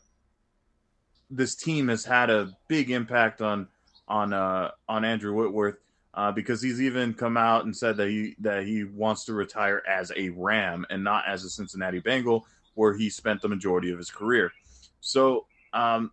this 1.30 1.54
team 1.54 1.88
has 1.88 2.04
had 2.04 2.30
a 2.30 2.56
big 2.68 2.90
impact 2.90 3.40
on 3.40 3.68
on 4.08 4.32
uh, 4.32 4.70
on 4.88 5.04
Andrew 5.04 5.34
Whitworth 5.34 5.76
uh, 6.14 6.32
because 6.32 6.62
he's 6.62 6.80
even 6.80 7.14
come 7.14 7.36
out 7.36 7.64
and 7.64 7.76
said 7.76 7.96
that 7.96 8.08
he 8.08 8.34
that 8.40 8.64
he 8.64 8.84
wants 8.84 9.24
to 9.24 9.34
retire 9.34 9.82
as 9.88 10.12
a 10.16 10.30
Ram 10.30 10.86
and 10.90 11.02
not 11.02 11.24
as 11.26 11.44
a 11.44 11.50
Cincinnati 11.50 12.00
Bengal, 12.00 12.46
where 12.74 12.94
he 12.94 13.10
spent 13.10 13.42
the 13.42 13.48
majority 13.48 13.90
of 13.90 13.98
his 13.98 14.10
career. 14.10 14.52
So 15.00 15.46
um, 15.72 16.12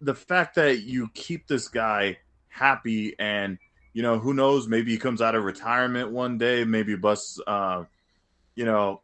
the 0.00 0.14
fact 0.14 0.54
that 0.56 0.82
you 0.82 1.08
keep 1.14 1.46
this 1.46 1.68
guy 1.68 2.18
happy 2.48 3.14
and 3.18 3.58
you 3.92 4.02
know 4.02 4.18
who 4.18 4.34
knows 4.34 4.68
maybe 4.68 4.92
he 4.92 4.98
comes 4.98 5.20
out 5.20 5.34
of 5.34 5.42
retirement 5.44 6.10
one 6.10 6.38
day 6.38 6.64
maybe 6.64 6.94
busts 6.94 7.40
uh, 7.46 7.84
you 8.54 8.64
know 8.64 9.00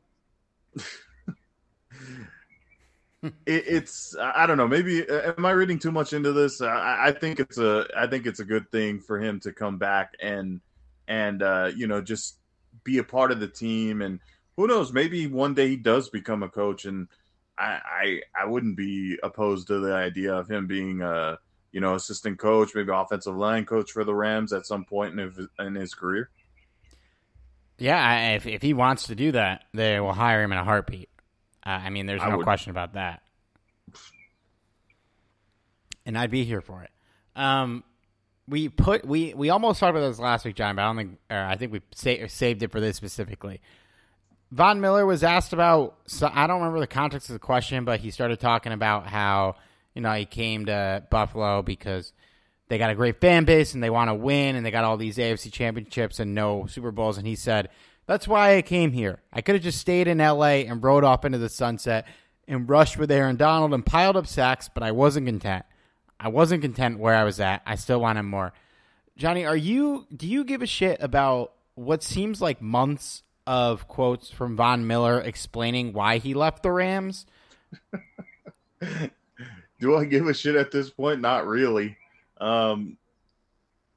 it, 3.23 3.33
it's 3.47 4.17
I 4.19 4.47
don't 4.47 4.57
know. 4.57 4.69
Maybe 4.69 5.09
uh, 5.09 5.35
am 5.37 5.45
I 5.45 5.51
reading 5.51 5.79
too 5.79 5.93
much 5.93 6.13
into 6.13 6.33
this? 6.33 6.61
I, 6.61 7.09
I 7.09 7.13
think 7.13 7.41
it's 7.41 7.59
a 7.59 7.87
I 7.97 8.07
think 8.07 8.27
it's 8.27 8.41
a 8.41 8.45
good 8.45 8.71
thing 8.71 9.01
for 9.01 9.21
him 9.21 9.41
to 9.41 9.53
come 9.53 9.79
back 9.79 10.15
and 10.21 10.61
and 11.09 11.43
uh, 11.43 11.71
you 11.75 11.87
know 11.87 12.01
just 12.01 12.39
be 12.85 12.99
a 12.99 13.05
part 13.05 13.33
of 13.33 13.41
the 13.41 13.49
team. 13.49 14.03
And 14.03 14.21
who 14.57 14.67
knows? 14.67 14.93
Maybe 14.93 15.27
one 15.27 15.55
day 15.55 15.69
he 15.69 15.77
does 15.77 16.09
become 16.09 16.43
a 16.43 16.49
coach, 16.49 16.87
and 16.87 17.09
I 17.59 17.81
I, 17.85 18.21
I 18.43 18.47
wouldn't 18.47 18.77
be 18.77 19.19
opposed 19.23 19.67
to 19.69 19.81
the 19.81 19.95
idea 19.95 20.35
of 20.35 20.51
him 20.51 20.67
being 20.67 21.03
a 21.03 21.39
you 21.73 21.81
know 21.81 21.95
assistant 21.95 22.39
coach, 22.39 22.71
maybe 22.75 22.91
offensive 22.93 23.37
line 23.37 23.67
coach 23.67 23.91
for 23.91 24.05
the 24.05 24.15
Rams 24.15 24.53
at 24.53 24.67
some 24.67 24.85
point 24.85 25.19
in 25.19 25.31
his, 25.31 25.47
in 25.59 25.75
his 25.75 25.95
career. 25.95 26.31
Yeah, 27.81 28.35
if 28.35 28.47
if 28.47 28.63
he 28.63 28.75
wants 28.75 29.09
to 29.09 29.15
do 29.15 29.33
that, 29.33 29.65
they 29.75 29.99
will 30.01 30.13
hire 30.13 30.43
him 30.43 30.53
in 30.53 30.59
a 30.59 30.65
heartbeat. 30.65 31.09
Uh, 31.67 31.71
I 31.71 31.91
mean, 31.91 32.07
there's 32.07 32.21
I 32.23 32.29
no 32.29 32.37
would- 32.39 32.45
question 32.45 32.71
about 32.71 32.93
that. 32.95 33.23
And 36.07 36.17
I'd 36.17 36.31
be 36.31 36.45
here 36.45 36.61
for 36.61 36.83
it. 36.83 36.91
Um, 37.37 37.85
we 38.49 38.69
put 38.69 39.05
we 39.05 39.35
we 39.35 39.51
almost 39.51 39.81
talked 39.81 39.97
about 39.97 40.09
this 40.09 40.19
last 40.19 40.45
week, 40.45 40.57
John, 40.57 40.77
but 40.77 40.83
I 40.83 40.87
don't 40.87 40.97
think 40.97 41.19
I 41.31 41.57
think 41.57 41.73
we 41.73 41.81
sa- 41.95 42.27
saved 42.29 42.63
it 42.63 42.73
for 42.73 42.81
this 42.81 42.97
specifically. 42.97 43.61
Von 44.51 44.81
Miller 44.81 45.07
was 45.07 45.23
asked 45.23 45.53
about. 45.53 45.97
So 46.07 46.29
I 46.33 46.47
don't 46.47 46.59
remember 46.59 46.81
the 46.81 46.87
context 46.87 47.29
of 47.29 47.35
the 47.35 47.39
question, 47.41 47.85
but 47.85 48.01
he 48.01 48.11
started 48.11 48.41
talking 48.41 48.73
about 48.73 49.07
how 49.07 49.57
you 49.95 50.03
know 50.03 50.13
he 50.13 50.25
came 50.25 50.67
to 50.67 51.05
Buffalo 51.11 51.63
because 51.63 52.13
they 52.71 52.79
got 52.79 52.89
a 52.89 52.95
great 52.95 53.21
fan 53.21 53.45
base 53.45 53.75
and 53.75 53.83
they 53.83 53.91
want 53.91 54.11
to 54.11 54.15
win 54.15 54.55
and 54.55 54.65
they 54.65 54.71
got 54.71 54.85
all 54.85 54.97
these 54.97 55.19
AFC 55.19 55.53
championships 55.53 56.21
and 56.21 56.37
no 56.37 56.67
Super 56.67 56.93
Bowls. 56.93 57.19
And 57.19 57.27
he 57.27 57.35
said, 57.35 57.69
That's 58.07 58.29
why 58.29 58.57
I 58.57 58.63
came 58.63 58.93
here. 58.93 59.19
I 59.33 59.41
could 59.41 59.57
have 59.57 59.65
just 59.65 59.81
stayed 59.81 60.07
in 60.07 60.19
LA 60.19 60.63
and 60.63 60.83
rode 60.83 61.03
off 61.03 61.25
into 61.25 61.39
the 61.39 61.49
sunset 61.49 62.07
and 62.47 62.71
rushed 62.71 62.97
with 62.97 63.11
Aaron 63.11 63.35
Donald 63.35 63.75
and 63.75 63.85
piled 63.85 64.17
up 64.17 64.29
sacks, 64.29 64.71
but 64.73 64.85
I 64.85 64.93
wasn't 64.93 65.27
content. 65.27 65.65
I 66.21 66.29
wasn't 66.29 66.63
content 66.63 67.01
where 67.01 67.17
I 67.17 67.25
was 67.25 67.41
at. 67.41 67.61
I 67.67 67.75
still 67.75 68.01
wanted 68.01 68.23
more. 68.23 68.53
Johnny, 69.17 69.45
are 69.45 69.57
you 69.57 70.07
do 70.17 70.29
you 70.29 70.45
give 70.45 70.63
a 70.63 70.67
shit 70.67 71.03
about 71.03 71.53
what 71.75 72.05
seems 72.05 72.41
like 72.41 72.63
months 72.63 73.25
of 73.49 73.89
quotes 73.89 74.31
from 74.31 74.55
Von 74.55 74.87
Miller 74.87 75.21
explaining 75.21 75.93
why 75.93 76.19
he 76.19 76.35
left 76.35 76.63
the 76.63 76.71
Rams? 76.71 77.27
Do 79.81 79.97
I 79.97 80.05
give 80.05 80.27
a 80.27 80.35
shit 80.35 80.55
at 80.57 80.71
this 80.71 80.91
point? 80.91 81.21
Not 81.21 81.47
really. 81.47 81.97
Um, 82.41 82.97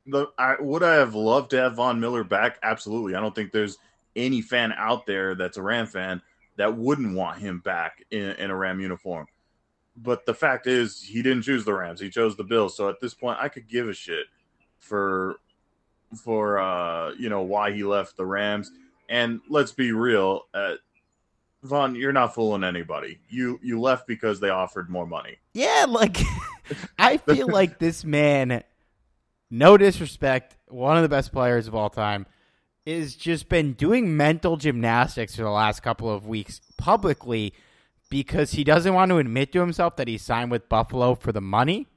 the 0.05 0.27
I 0.37 0.55
would 0.59 0.83
I 0.83 0.95
have 0.95 1.15
loved 1.15 1.51
to 1.51 1.57
have 1.57 1.75
Von 1.75 1.99
Miller 1.99 2.23
back? 2.23 2.59
Absolutely. 2.61 3.15
I 3.15 3.21
don't 3.21 3.33
think 3.33 3.51
there's 3.51 3.77
any 4.15 4.41
fan 4.41 4.73
out 4.73 5.05
there 5.05 5.35
that's 5.35 5.57
a 5.57 5.61
Ram 5.61 5.87
fan 5.87 6.21
that 6.57 6.75
wouldn't 6.77 7.15
want 7.15 7.39
him 7.39 7.59
back 7.59 8.03
in, 8.11 8.31
in 8.31 8.51
a 8.51 8.55
Ram 8.55 8.79
uniform. 8.79 9.27
But 9.95 10.25
the 10.25 10.33
fact 10.33 10.67
is, 10.67 11.01
he 11.01 11.21
didn't 11.21 11.43
choose 11.43 11.65
the 11.65 11.73
Rams. 11.73 11.99
He 11.99 12.09
chose 12.09 12.35
the 12.35 12.43
Bills. 12.43 12.75
So 12.75 12.89
at 12.89 12.99
this 12.99 13.13
point, 13.13 13.37
I 13.39 13.47
could 13.47 13.67
give 13.67 13.87
a 13.87 13.93
shit 13.93 14.25
for 14.79 15.37
for 16.15 16.59
uh, 16.59 17.11
you 17.17 17.29
know 17.29 17.41
why 17.41 17.71
he 17.71 17.83
left 17.83 18.17
the 18.17 18.25
Rams. 18.25 18.71
And 19.09 19.41
let's 19.49 19.71
be 19.71 19.91
real, 19.91 20.43
uh, 20.53 20.75
Von, 21.63 21.95
you're 21.95 22.13
not 22.13 22.33
fooling 22.33 22.63
anybody. 22.63 23.19
You 23.29 23.59
you 23.61 23.79
left 23.79 24.07
because 24.07 24.39
they 24.39 24.49
offered 24.49 24.89
more 24.89 25.05
money. 25.05 25.37
Yeah, 25.53 25.85
like 25.87 26.17
I 26.97 27.17
feel 27.17 27.47
like 27.47 27.79
this 27.79 28.03
man, 28.03 28.63
no 29.49 29.77
disrespect, 29.77 30.55
one 30.67 30.97
of 30.97 31.03
the 31.03 31.09
best 31.09 31.31
players 31.31 31.67
of 31.67 31.75
all 31.75 31.89
time, 31.89 32.25
is 32.85 33.15
just 33.15 33.49
been 33.49 33.73
doing 33.73 34.15
mental 34.17 34.57
gymnastics 34.57 35.35
for 35.35 35.43
the 35.43 35.49
last 35.49 35.81
couple 35.81 36.09
of 36.09 36.27
weeks 36.27 36.61
publicly 36.77 37.53
because 38.09 38.51
he 38.51 38.63
doesn't 38.63 38.93
want 38.93 39.09
to 39.09 39.17
admit 39.17 39.51
to 39.53 39.59
himself 39.59 39.95
that 39.95 40.07
he 40.07 40.17
signed 40.17 40.51
with 40.51 40.69
Buffalo 40.69 41.15
for 41.15 41.31
the 41.31 41.41
money. 41.41 41.87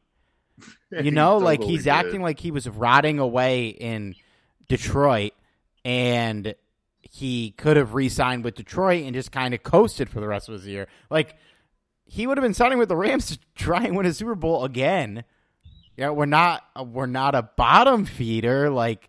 You 1.03 1.11
know, 1.11 1.37
like 1.37 1.63
he's 1.63 1.85
did. 1.85 1.91
acting 1.91 2.23
like 2.23 2.39
he 2.39 2.53
was 2.53 2.67
rotting 2.67 3.19
away 3.19 3.67
in 3.67 4.15
Detroit 4.69 5.33
and 5.85 6.55
he 7.03 7.51
could 7.51 7.77
have 7.77 7.93
re-signed 7.93 8.45
with 8.45 8.55
Detroit 8.55 9.05
and 9.05 9.13
just 9.13 9.33
kind 9.33 9.53
of 9.53 9.63
coasted 9.63 10.09
for 10.09 10.21
the 10.21 10.29
rest 10.29 10.49
of 10.49 10.55
his 10.55 10.67
year. 10.67 10.87
Like 11.11 11.37
he 12.07 12.27
would 12.27 12.39
have 12.39 12.43
been 12.43 12.55
signing 12.55 12.79
with 12.79 12.89
the 12.89 12.97
Rams 12.97 13.27
to 13.31 13.39
try 13.55 13.85
and 13.85 13.97
win 13.97 14.07
a 14.07 14.15
Super 14.15 14.35
Bowl 14.35 14.65
again. 14.65 15.25
Yeah, 15.97 16.11
we're 16.11 16.27
not 16.27 16.63
uh, 16.79 16.85
we're 16.85 17.07
not 17.07 17.35
a 17.35 17.43
bottom 17.43 18.05
feeder. 18.05 18.71
Like 18.71 19.09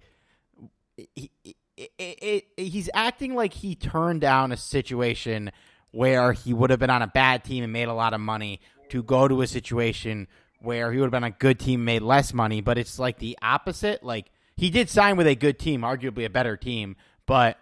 he, 1.16 1.32
it, 1.76 1.92
it, 1.98 2.46
he's 2.58 2.90
acting 2.94 3.36
like 3.36 3.54
he 3.54 3.76
turned 3.76 4.22
down 4.22 4.52
a 4.52 4.58
situation 4.58 5.52
where 5.92 6.32
he 6.32 6.54
would 6.54 6.70
have 6.70 6.80
been 6.80 6.90
on 6.90 7.02
a 7.02 7.08
bad 7.08 7.44
team 7.44 7.64
and 7.64 7.74
made 7.74 7.88
a 7.88 7.94
lot 7.94 8.14
of 8.14 8.22
money 8.22 8.62
to 8.90 9.04
go 9.04 9.28
to 9.28 9.42
a 9.42 9.48
situation 9.48 10.28
where 10.60 10.92
he 10.92 11.00
would 11.00 11.06
have 11.06 11.12
been 11.12 11.24
on 11.24 11.32
a 11.32 11.36
good 11.40 11.60
team 11.60 11.82
and 11.82 11.86
made 11.86 12.02
less 12.02 12.34
money. 12.34 12.62
But 12.62 12.78
it's 12.78 12.98
like 12.98 13.20
the 13.20 13.38
opposite. 13.42 14.04
Like 14.04 14.32
he 14.56 14.70
did 14.70 14.90
sign 14.90 15.18
with 15.18 15.28
a 15.28 15.36
good 15.36 15.60
team, 15.60 15.82
arguably 15.82 16.26
a 16.26 16.30
better 16.30 16.58
team, 16.58 16.96
but 17.26 17.58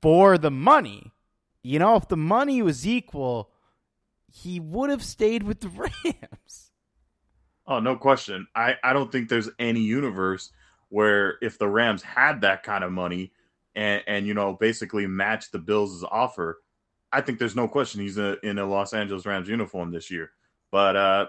for 0.00 0.36
the 0.36 0.50
money, 0.50 1.12
you 1.62 1.78
know, 1.78 1.96
if 1.96 2.08
the 2.08 2.16
money 2.16 2.60
was 2.60 2.86
equal, 2.86 3.50
he 4.34 4.58
would 4.58 4.90
have 4.90 5.04
stayed 5.04 5.44
with 5.44 5.60
the 5.60 5.68
Rams. 6.04 6.72
Oh, 7.68 7.78
no 7.78 7.96
question. 7.96 8.48
I, 8.54 8.74
I 8.82 8.92
don't 8.92 9.10
think 9.10 9.28
there's 9.28 9.48
any 9.60 9.80
universe 9.80 10.50
where 10.88 11.36
if 11.40 11.56
the 11.56 11.68
Rams 11.68 12.02
had 12.02 12.40
that 12.40 12.64
kind 12.64 12.82
of 12.82 12.90
money 12.90 13.32
and, 13.76 14.02
and 14.08 14.26
you 14.26 14.34
know, 14.34 14.52
basically 14.52 15.06
matched 15.06 15.52
the 15.52 15.60
Bills' 15.60 16.04
offer, 16.10 16.60
I 17.12 17.20
think 17.20 17.38
there's 17.38 17.54
no 17.54 17.68
question 17.68 18.00
he's 18.00 18.18
a, 18.18 18.36
in 18.44 18.58
a 18.58 18.66
Los 18.66 18.92
Angeles 18.92 19.24
Rams 19.24 19.48
uniform 19.48 19.92
this 19.92 20.10
year. 20.10 20.32
But 20.72 20.96
uh, 20.96 21.26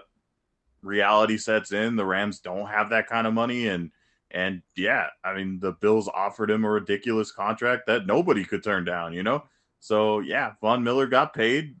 reality 0.82 1.38
sets 1.38 1.70
in. 1.70 1.94
The 1.94 2.04
Rams 2.04 2.40
don't 2.40 2.66
have 2.66 2.90
that 2.90 3.06
kind 3.06 3.28
of 3.28 3.34
money. 3.34 3.68
And, 3.68 3.92
and 4.32 4.62
yeah, 4.74 5.06
I 5.24 5.32
mean, 5.32 5.60
the 5.60 5.72
Bills 5.72 6.08
offered 6.12 6.50
him 6.50 6.64
a 6.64 6.70
ridiculous 6.70 7.30
contract 7.30 7.86
that 7.86 8.06
nobody 8.06 8.44
could 8.44 8.64
turn 8.64 8.84
down, 8.84 9.12
you 9.12 9.22
know? 9.22 9.44
So 9.78 10.18
yeah, 10.18 10.54
Von 10.60 10.82
Miller 10.82 11.06
got 11.06 11.34
paid. 11.34 11.76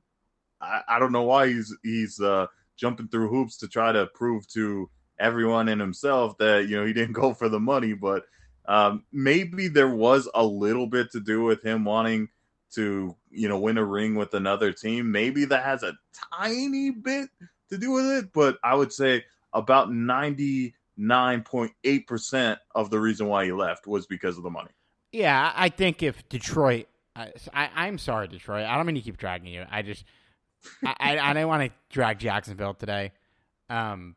I, 0.60 0.82
I 0.88 0.98
don't 0.98 1.12
know 1.12 1.22
why 1.22 1.48
he's, 1.48 1.74
he's, 1.82 2.20
uh, 2.20 2.46
jumping 2.76 3.08
through 3.08 3.28
hoops 3.28 3.56
to 3.58 3.68
try 3.68 3.92
to 3.92 4.06
prove 4.08 4.46
to 4.48 4.90
everyone 5.18 5.68
and 5.68 5.80
himself 5.80 6.36
that 6.38 6.68
you 6.68 6.76
know 6.76 6.84
he 6.84 6.92
didn't 6.92 7.12
go 7.14 7.32
for 7.32 7.48
the 7.48 7.58
money 7.58 7.94
but 7.94 8.24
um, 8.68 9.04
maybe 9.12 9.68
there 9.68 9.88
was 9.88 10.28
a 10.34 10.44
little 10.44 10.86
bit 10.86 11.10
to 11.12 11.20
do 11.20 11.42
with 11.42 11.62
him 11.62 11.82
wanting 11.84 12.28
to 12.72 13.16
you 13.30 13.48
know 13.48 13.58
win 13.58 13.78
a 13.78 13.84
ring 13.84 14.14
with 14.14 14.34
another 14.34 14.72
team 14.72 15.10
maybe 15.10 15.46
that 15.46 15.64
has 15.64 15.82
a 15.82 15.94
tiny 16.32 16.90
bit 16.90 17.30
to 17.70 17.78
do 17.78 17.92
with 17.92 18.04
it 18.06 18.30
but 18.32 18.58
i 18.62 18.74
would 18.74 18.92
say 18.92 19.24
about 19.52 19.88
99.8% 19.88 22.56
of 22.74 22.90
the 22.90 23.00
reason 23.00 23.26
why 23.26 23.46
he 23.46 23.52
left 23.52 23.86
was 23.86 24.06
because 24.06 24.36
of 24.36 24.42
the 24.42 24.50
money 24.50 24.68
Yeah, 25.12 25.50
I 25.54 25.70
think 25.70 26.02
if 26.02 26.28
Detroit, 26.28 26.88
I, 27.14 27.32
I, 27.54 27.70
I'm 27.74 27.96
sorry, 27.96 28.28
Detroit. 28.28 28.66
I 28.66 28.76
don't 28.76 28.84
mean 28.84 28.96
to 28.96 29.00
keep 29.00 29.16
dragging 29.16 29.48
you. 29.48 29.64
I 29.70 29.80
just, 29.80 30.04
I, 30.84 30.94
I, 30.98 31.30
I 31.30 31.32
didn't 31.32 31.48
want 31.48 31.70
to 31.70 31.76
drag 31.90 32.18
Jacksonville 32.18 32.74
today. 32.74 33.12
Um, 33.68 34.16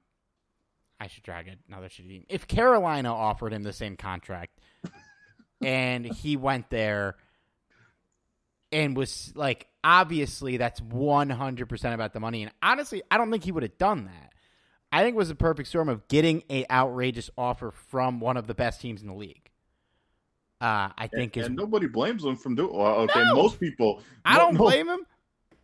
I 0.99 1.07
should 1.07 1.23
drag 1.23 1.47
it 1.47 1.59
another 1.67 1.87
shitty 1.87 2.07
team. 2.07 2.25
If 2.29 2.47
Carolina 2.47 3.13
offered 3.13 3.53
him 3.53 3.63
the 3.63 3.73
same 3.73 3.95
contract, 3.95 4.59
and 5.63 6.05
he 6.05 6.37
went 6.37 6.69
there, 6.69 7.15
and 8.71 8.95
was 8.95 9.31
like, 9.35 9.67
obviously 9.83 10.57
that's 10.57 10.81
100 10.81 11.69
percent 11.69 11.93
about 11.93 12.13
the 12.13 12.19
money. 12.19 12.43
And 12.43 12.51
honestly, 12.61 13.01
I 13.09 13.17
don't 13.17 13.31
think 13.31 13.43
he 13.43 13.51
would 13.51 13.63
have 13.63 13.77
done 13.77 14.05
that. 14.05 14.33
I 14.91 15.03
think 15.03 15.15
it 15.15 15.17
was 15.17 15.29
a 15.29 15.35
perfect 15.35 15.69
storm 15.69 15.87
of 15.87 16.07
getting 16.07 16.43
a 16.49 16.65
outrageous 16.69 17.29
offer 17.37 17.71
from 17.71 18.19
one 18.19 18.37
of 18.37 18.47
the 18.47 18.55
best 18.55 18.81
teams 18.81 19.01
in 19.01 19.07
the 19.07 19.13
league. 19.13 19.49
Uh, 20.61 20.89
I 20.97 21.07
think 21.07 21.37
and, 21.37 21.41
is 21.41 21.47
and 21.47 21.55
nobody 21.55 21.87
blames 21.87 22.25
him 22.25 22.35
from 22.35 22.55
doing 22.55 22.75
well, 22.75 22.95
okay 22.95 23.23
No. 23.23 23.35
most 23.35 23.61
people 23.61 24.01
I 24.25 24.37
don't 24.37 24.57
blame 24.57 24.89
him. 24.89 25.05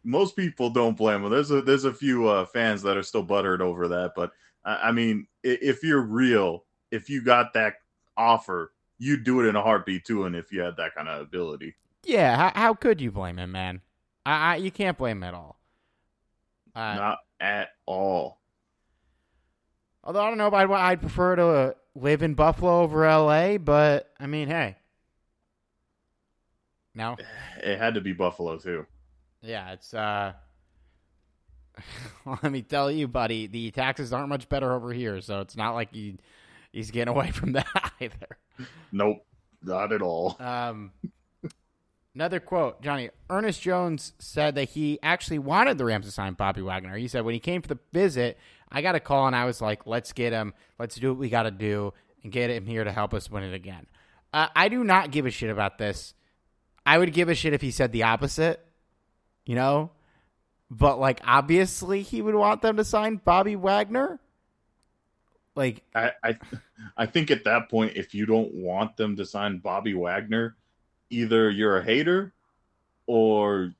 Most 0.05 0.35
people 0.35 0.69
don't 0.69 0.95
blame 0.95 1.23
him. 1.23 1.31
There's 1.31 1.51
a 1.51 1.61
there's 1.61 1.83
a 1.85 1.93
few 1.93 2.27
uh, 2.27 2.45
fans 2.45 2.81
that 2.83 2.95
are 2.95 3.03
still 3.03 3.23
buttered 3.23 3.61
over 3.61 3.87
that, 3.89 4.13
but 4.15 4.31
I, 4.63 4.89
I 4.89 4.91
mean, 4.91 5.27
if 5.43 5.83
you're 5.83 6.01
real, 6.01 6.63
if 6.91 7.09
you 7.09 7.21
got 7.23 7.53
that 7.53 7.75
offer, 8.15 8.71
you'd 8.99 9.23
do 9.23 9.41
it 9.41 9.47
in 9.47 9.55
a 9.55 9.61
heartbeat 9.61 10.05
too, 10.05 10.25
and 10.25 10.35
if 10.35 10.51
you 10.51 10.61
had 10.61 10.77
that 10.77 10.95
kind 10.95 11.07
of 11.09 11.21
ability, 11.21 11.75
Yeah, 12.05 12.37
how, 12.37 12.51
how 12.59 12.73
could 12.73 13.01
you 13.01 13.11
blame 13.11 13.37
him, 13.39 13.51
man? 13.51 13.81
I, 14.25 14.53
I 14.53 14.55
you 14.57 14.71
can't 14.71 14.97
blame 14.97 15.17
him 15.17 15.23
at 15.23 15.33
all. 15.33 15.59
Uh, 16.75 16.95
not 16.95 17.17
at 17.39 17.69
all. 17.85 18.39
although 20.03 20.21
I 20.21 20.29
don't 20.29 20.37
know 20.37 20.47
if 20.47 20.53
I'd, 20.53 20.69
I'd 20.71 20.99
prefer 21.01 21.35
to 21.35 21.45
uh, 21.47 21.71
live 21.95 22.21
in 22.21 22.33
Buffalo 22.33 22.81
over 22.81 23.05
L.A., 23.05 23.57
but 23.57 24.11
I 24.19 24.27
mean, 24.27 24.47
hey, 24.49 24.75
no, 26.93 27.15
It 27.63 27.77
had 27.77 27.93
to 27.95 28.01
be 28.01 28.13
Buffalo 28.13 28.57
too. 28.57 28.85
Yeah, 29.41 29.73
it's. 29.73 29.93
uh 29.93 30.33
Let 32.43 32.51
me 32.51 32.61
tell 32.61 32.89
you, 32.89 33.07
buddy, 33.07 33.47
the 33.47 33.71
taxes 33.71 34.13
aren't 34.13 34.29
much 34.29 34.47
better 34.47 34.71
over 34.73 34.93
here, 34.93 35.19
so 35.21 35.41
it's 35.41 35.57
not 35.57 35.73
like 35.73 35.93
he 35.93 36.17
he's 36.71 36.91
getting 36.91 37.13
away 37.13 37.31
from 37.31 37.51
that 37.53 37.93
either. 37.99 38.37
Nope, 38.91 39.25
not 39.61 39.91
at 39.91 40.01
all. 40.01 40.35
Um, 40.39 40.91
Another 42.15 42.39
quote, 42.39 42.81
Johnny. 42.81 43.09
Ernest 43.29 43.61
Jones 43.61 44.13
said 44.19 44.55
that 44.55 44.69
he 44.69 44.97
actually 45.03 45.37
wanted 45.37 45.77
the 45.77 45.83
Rams 45.83 46.05
to 46.05 46.11
sign 46.13 46.33
Bobby 46.33 46.61
Wagner. 46.61 46.95
He 46.95 47.09
said 47.09 47.25
when 47.25 47.33
he 47.33 47.41
came 47.41 47.61
for 47.61 47.67
the 47.67 47.79
visit, 47.91 48.37
I 48.71 48.81
got 48.81 48.95
a 48.95 49.01
call 49.01 49.27
and 49.27 49.35
I 49.35 49.43
was 49.43 49.59
like, 49.59 49.85
"Let's 49.85 50.13
get 50.13 50.31
him. 50.31 50.53
Let's 50.79 50.95
do 50.95 51.09
what 51.09 51.17
we 51.19 51.27
got 51.27 51.43
to 51.43 51.51
do 51.51 51.93
and 52.23 52.31
get 52.31 52.49
him 52.49 52.65
here 52.65 52.85
to 52.85 52.91
help 52.91 53.13
us 53.13 53.29
win 53.29 53.43
it 53.43 53.53
again." 53.53 53.85
Uh, 54.33 54.47
I 54.55 54.69
do 54.69 54.85
not 54.85 55.11
give 55.11 55.25
a 55.25 55.29
shit 55.29 55.49
about 55.49 55.77
this. 55.77 56.13
I 56.85 56.97
would 56.97 57.11
give 57.11 57.27
a 57.27 57.35
shit 57.35 57.53
if 57.53 57.61
he 57.61 57.71
said 57.71 57.91
the 57.91 58.03
opposite, 58.03 58.65
you 59.45 59.55
know. 59.55 59.91
But 60.69 60.99
like, 60.99 61.21
obviously, 61.23 62.01
he 62.01 62.21
would 62.21 62.35
want 62.35 62.61
them 62.61 62.77
to 62.77 62.83
sign 62.83 63.17
Bobby 63.23 63.55
Wagner. 63.55 64.19
Like, 65.55 65.83
I, 65.93 66.11
I, 66.23 66.37
I 66.97 67.05
think 67.05 67.31
at 67.31 67.45
that 67.45 67.69
point, 67.69 67.93
if 67.95 68.13
you 68.13 68.25
don't 68.25 68.53
want 68.53 68.97
them 68.97 69.15
to 69.15 69.25
sign 69.25 69.59
Bobby 69.59 69.93
Wagner, 69.93 70.55
either 71.09 71.49
you're 71.49 71.77
a 71.77 71.83
hater 71.83 72.33
or 73.07 73.71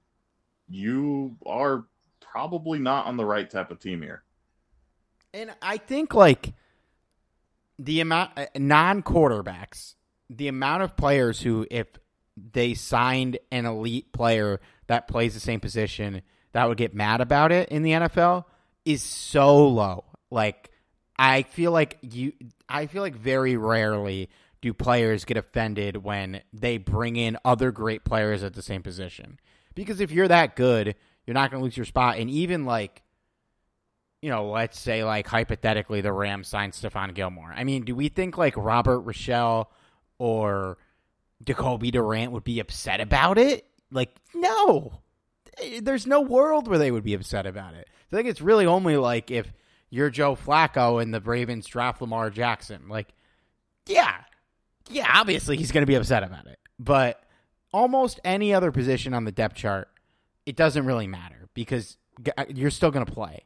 you 0.70 1.36
are 1.46 1.86
probably 2.22 2.80
not 2.80 3.06
on 3.08 3.18
the 3.18 3.26
right 3.26 3.50
type 3.50 3.72
of 3.72 3.80
team 3.80 4.02
here. 4.02 4.24
And 5.34 5.54
I 5.62 5.78
think 5.78 6.14
like 6.14 6.54
the 7.78 8.00
amount 8.00 8.32
uh, 8.38 8.46
non 8.56 9.04
quarterbacks, 9.04 9.96
the 10.30 10.48
amount 10.48 10.84
of 10.84 10.96
players 10.96 11.42
who, 11.42 11.68
if 11.70 11.88
they 12.38 12.74
signed 12.74 13.38
an 13.52 13.66
elite 13.66 14.12
player 14.12 14.60
that 14.88 15.08
plays 15.08 15.34
the 15.34 15.40
same 15.40 15.60
position, 15.60 16.22
that 16.54 16.68
would 16.68 16.78
get 16.78 16.94
mad 16.94 17.22
about 17.22 17.52
it 17.52 17.70
in 17.70 17.84
the 17.84 17.92
NFL 17.92 18.46
is 18.86 19.02
so 19.02 19.68
low. 19.68 20.06
Like 20.32 20.72
I 21.18 21.44
feel 21.44 21.72
like 21.72 21.98
you, 22.02 22.34
I 22.70 22.88
feel 22.88 23.02
like 23.02 23.16
very 23.16 23.58
rarely 23.58 24.30
do 24.62 24.74
players 24.74 25.26
get 25.26 25.38
offended 25.38 25.98
when 25.98 26.42
they 26.54 26.78
bring 26.78 27.16
in 27.16 27.38
other 27.46 27.72
great 27.72 28.04
players 28.04 28.44
at 28.44 28.54
the 28.54 28.62
same 28.62 28.84
position. 28.84 29.40
Because 29.76 30.00
if 30.00 30.12
you're 30.12 30.28
that 30.28 30.56
good, 30.56 30.96
you're 31.26 31.34
not 31.34 31.52
going 31.52 31.62
to 31.62 31.64
lose 31.64 31.78
your 31.78 31.86
spot. 31.86 32.18
And 32.18 32.30
even 32.30 32.66
like, 32.66 33.04
you 34.22 34.30
know, 34.30 34.50
let's 34.50 34.80
say 34.80 35.04
like 35.04 35.28
hypothetically 35.28 36.02
the 36.02 36.12
Rams 36.12 36.48
signed 36.48 36.74
Stephon 36.74 37.14
Gilmore. 37.14 37.54
I 37.56 37.64
mean, 37.64 37.84
do 37.84 37.96
we 37.96 38.10
think 38.10 38.38
like 38.38 38.56
Robert 38.58 39.02
Rochell 39.02 39.68
or 40.18 40.78
Jacoby 41.44 41.92
Durant 41.92 42.32
would 42.32 42.44
be 42.44 42.60
upset 42.60 43.02
about 43.02 43.38
it? 43.38 43.66
Like, 43.92 44.16
no. 44.34 45.02
There's 45.82 46.06
no 46.06 46.22
world 46.22 46.68
where 46.68 46.78
they 46.78 46.92
would 46.92 47.04
be 47.04 47.14
upset 47.14 47.46
about 47.46 47.74
it. 47.76 47.88
I 48.12 48.16
think 48.16 48.28
it's 48.28 48.42
really 48.42 48.66
only 48.66 48.98
like 48.98 49.32
if 49.32 49.52
you're 49.90 50.10
Joe 50.10 50.36
Flacco 50.36 51.02
and 51.02 51.14
the 51.14 51.22
Ravens 51.22 51.66
draft 51.66 52.02
Lamar 52.02 52.30
Jackson. 52.30 52.90
Like, 52.90 53.14
yeah, 53.88 54.16
yeah, 54.90 55.10
obviously 55.14 55.58
he's 55.58 55.72
going 55.72 55.84
to 55.84 55.88
be 55.88 55.96
upset 55.96 56.24
about 56.24 56.48
it. 56.48 56.60
But 56.78 57.24
almost 57.72 58.20
any 58.24 58.54
other 58.54 58.72
position 58.72 59.14
on 59.14 59.26
the 59.26 59.32
depth 59.32 59.56
chart, 59.56 59.90
it 60.46 60.56
doesn't 60.56 60.86
really 60.86 61.08
matter 61.08 61.48
because 61.54 61.98
you're 62.50 62.72
still 62.72 62.92
going 62.92 63.06
to 63.06 63.12
play. 63.12 63.44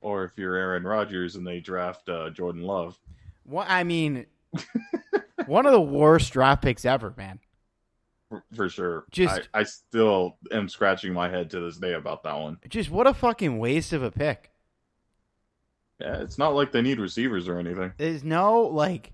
Or 0.00 0.24
if 0.24 0.32
you're 0.36 0.56
Aaron 0.56 0.84
Rodgers 0.84 1.36
and 1.36 1.46
they 1.46 1.60
draft 1.60 2.08
uh, 2.08 2.30
Jordan 2.30 2.62
Love. 2.62 2.98
Well, 3.44 3.66
I 3.68 3.84
mean, 3.84 4.26
one 5.46 5.66
of 5.66 5.72
the 5.72 5.80
worst 5.80 6.32
draft 6.32 6.62
picks 6.62 6.84
ever, 6.84 7.12
man. 7.16 7.40
For, 8.54 8.68
sure. 8.68 9.04
Just 9.10 9.48
I, 9.54 9.60
I 9.60 9.62
still 9.62 10.36
am 10.52 10.68
scratching 10.68 11.14
my 11.14 11.30
head 11.30 11.50
to 11.50 11.60
this 11.60 11.78
day 11.78 11.94
about 11.94 12.24
that 12.24 12.38
one. 12.38 12.58
Just 12.68 12.90
what 12.90 13.06
a 13.06 13.14
fucking 13.14 13.58
waste 13.58 13.92
of 13.92 14.02
a 14.02 14.10
pick. 14.10 14.50
Yeah, 15.98 16.20
it's 16.20 16.38
not 16.38 16.54
like 16.54 16.70
they 16.70 16.82
need 16.82 17.00
receivers 17.00 17.48
or 17.48 17.58
anything. 17.58 17.92
There's 17.96 18.22
no 18.22 18.62
like 18.62 19.12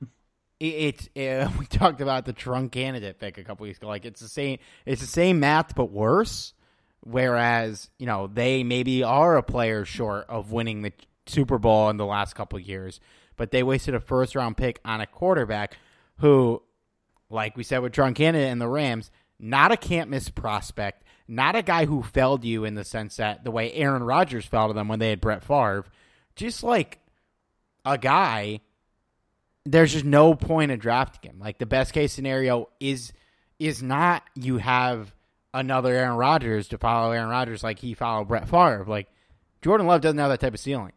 it's 0.60 1.08
it, 1.14 1.48
we 1.58 1.66
talked 1.66 2.00
about 2.00 2.24
the 2.24 2.32
trunk 2.32 2.72
candidate 2.72 3.18
pick 3.18 3.38
a 3.38 3.44
couple 3.44 3.64
weeks 3.64 3.78
ago. 3.78 3.86
Like 3.88 4.04
it's 4.04 4.20
the 4.20 4.28
same, 4.28 4.58
it's 4.84 5.00
the 5.00 5.06
same 5.06 5.40
math 5.40 5.74
but 5.74 5.90
worse. 5.90 6.52
Whereas 7.00 7.88
you 7.98 8.06
know 8.06 8.26
they 8.26 8.64
maybe 8.64 9.04
are 9.04 9.36
a 9.36 9.42
player 9.42 9.84
short 9.84 10.26
of 10.28 10.50
winning 10.50 10.82
the 10.82 10.92
Super 11.26 11.58
Bowl 11.58 11.88
in 11.88 11.98
the 11.98 12.06
last 12.06 12.34
couple 12.34 12.58
years, 12.58 13.00
but 13.36 13.52
they 13.52 13.62
wasted 13.62 13.94
a 13.94 14.00
first 14.00 14.34
round 14.34 14.56
pick 14.56 14.80
on 14.84 15.00
a 15.00 15.06
quarterback 15.06 15.76
who, 16.18 16.62
like 17.30 17.56
we 17.56 17.64
said 17.64 17.78
with 17.78 17.92
trunk 17.92 18.16
candidate 18.16 18.50
and 18.50 18.60
the 18.60 18.68
Rams, 18.68 19.10
not 19.38 19.72
a 19.72 19.76
can't 19.76 20.10
miss 20.10 20.28
prospect, 20.28 21.04
not 21.28 21.56
a 21.56 21.62
guy 21.62 21.86
who 21.86 22.02
failed 22.02 22.44
you 22.44 22.64
in 22.64 22.74
the 22.74 22.84
sense 22.84 23.16
that 23.16 23.44
the 23.44 23.50
way 23.50 23.72
Aaron 23.72 24.02
Rodgers 24.02 24.46
fell 24.46 24.68
to 24.68 24.74
them 24.74 24.88
when 24.88 24.98
they 24.98 25.10
had 25.10 25.20
Brett 25.20 25.42
Favre, 25.42 25.84
just 26.34 26.62
like 26.62 27.00
a 27.84 27.98
guy 27.98 28.60
there's 29.66 29.92
just 29.92 30.04
no 30.04 30.34
point 30.34 30.70
in 30.70 30.78
drafting 30.78 31.30
him. 31.30 31.38
Like 31.40 31.58
the 31.58 31.66
best 31.66 31.92
case 31.92 32.12
scenario 32.12 32.68
is 32.80 33.12
is 33.58 33.82
not 33.82 34.22
you 34.34 34.58
have 34.58 35.12
another 35.52 35.92
Aaron 35.92 36.16
Rodgers 36.16 36.68
to 36.68 36.78
follow 36.78 37.12
Aaron 37.12 37.30
Rodgers 37.30 37.64
like 37.64 37.78
he 37.78 37.94
followed 37.94 38.28
Brett 38.28 38.48
Favre. 38.48 38.84
Like 38.86 39.08
Jordan 39.62 39.86
Love 39.86 40.00
doesn't 40.00 40.18
have 40.18 40.30
that 40.30 40.40
type 40.40 40.54
of 40.54 40.60
ceiling. 40.60 40.92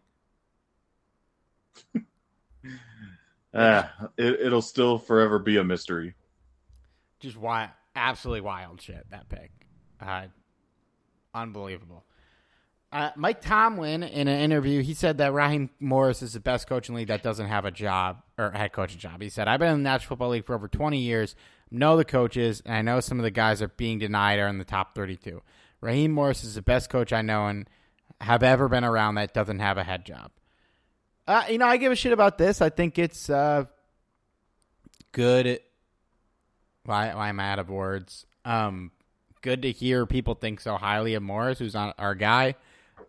uh, 3.54 3.84
it, 4.18 4.52
will 4.52 4.62
still 4.62 5.00
forever 5.00 5.40
be 5.40 5.58
a 5.58 5.64
mystery. 5.64 6.14
Just 7.20 7.38
wild, 7.38 7.70
absolutely 7.96 8.42
wild 8.42 8.82
shit. 8.82 9.06
That 9.12 9.30
pick, 9.30 9.52
uh, 10.02 10.28
unbelievable. 11.34 12.06
Uh, 12.92 13.12
Mike 13.16 13.42
Tomlin, 13.42 14.02
in 14.02 14.28
an 14.28 14.40
interview, 14.40 14.82
he 14.82 14.96
said 14.96 15.20
that 15.20 15.32
Raheem 15.32 15.70
Morris 15.80 16.24
is 16.24 16.34
the 16.34 16.40
best 16.40 16.68
coach 16.68 16.90
in 16.90 16.96
league 16.96 17.10
that 17.10 17.22
doesn't 17.22 17.46
have 17.46 17.64
a 17.64 17.72
job 17.72 18.24
or 18.38 18.50
head 18.52 18.72
coaching 18.72 18.98
job. 18.98 19.22
He 19.22 19.30
said, 19.30 19.48
"I've 19.48 19.60
been 19.60 19.74
in 19.74 19.84
the 19.84 19.90
National 19.90 20.10
Football 20.10 20.30
League 20.30 20.46
for 20.46 20.56
over 20.56 20.68
20 20.68 20.98
years, 20.98 21.36
know 21.70 21.98
the 21.98 22.06
coaches, 22.06 22.64
and 22.66 22.76
I 22.76 22.82
know 22.82 23.00
some 23.00 23.20
of 23.20 23.24
the 23.24 23.32
guys 23.32 23.62
are 23.62 23.68
being 23.68 24.00
denied 24.00 24.40
are 24.40 24.48
in 24.48 24.58
the 24.58 24.66
top 24.66 24.96
32. 24.96 25.44
Raheem 25.82 26.12
Morris 26.12 26.44
is 26.44 26.56
the 26.56 26.64
best 26.64 26.90
coach 26.90 27.14
I 27.14 27.22
know 27.22 27.46
and 27.46 27.70
have 28.22 28.42
ever 28.42 28.68
been 28.68 28.84
around 28.84 29.16
that 29.16 29.34
doesn't 29.36 29.60
have 29.60 29.78
a 29.78 29.84
head 29.84 30.04
job." 30.04 30.32
Uh, 31.28 31.44
you 31.48 31.60
know, 31.60 31.68
I 31.68 31.78
give 31.78 31.92
a 31.92 31.96
shit 31.96 32.12
about 32.12 32.40
this. 32.40 32.60
I 32.60 32.70
think 32.70 32.98
it's 32.98 33.30
uh, 33.30 33.66
good. 35.12 35.60
Why, 36.86 37.14
why 37.14 37.30
am 37.30 37.40
I 37.40 37.52
out 37.52 37.60
of 37.60 37.70
words? 37.70 38.26
Um, 38.46 38.92
good 39.42 39.62
to 39.64 39.72
hear 39.72 40.06
people 40.06 40.36
think 40.36 40.60
so 40.60 40.76
highly 40.76 41.14
of 41.14 41.24
Morris, 41.24 41.60
who's 41.60 41.74
not 41.74 41.96
our 42.00 42.16
guy 42.16 42.56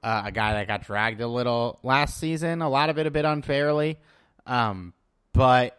uh, 0.02 0.22
a 0.26 0.32
guy 0.32 0.54
that 0.54 0.66
got 0.66 0.82
dragged 0.82 1.20
a 1.20 1.28
little 1.28 1.78
last 1.82 2.18
season, 2.18 2.62
a 2.62 2.68
lot 2.68 2.90
of 2.90 2.98
it 2.98 3.06
a 3.06 3.10
bit 3.10 3.24
unfairly. 3.24 3.98
Um, 4.46 4.94
but 5.32 5.78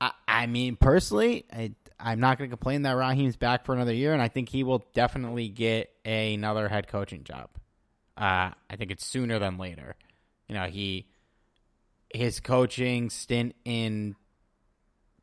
I, 0.00 0.12
I, 0.28 0.46
mean, 0.46 0.76
personally, 0.76 1.46
I, 1.52 1.72
I'm 1.98 2.20
not 2.20 2.38
going 2.38 2.50
to 2.50 2.56
complain 2.56 2.82
that 2.82 2.92
Raheem's 2.92 3.36
back 3.36 3.64
for 3.64 3.74
another 3.74 3.94
year, 3.94 4.12
and 4.12 4.20
I 4.20 4.28
think 4.28 4.48
he 4.48 4.62
will 4.62 4.84
definitely 4.94 5.48
get 5.48 5.90
another 6.04 6.68
head 6.68 6.88
coaching 6.88 7.24
job. 7.24 7.48
Uh, 8.16 8.50
I 8.70 8.76
think 8.76 8.90
it's 8.90 9.04
sooner 9.04 9.38
than 9.38 9.58
later. 9.58 9.96
You 10.48 10.54
know, 10.54 10.64
he 10.64 11.06
his 12.14 12.40
coaching 12.40 13.10
stint 13.10 13.54
in 13.64 14.16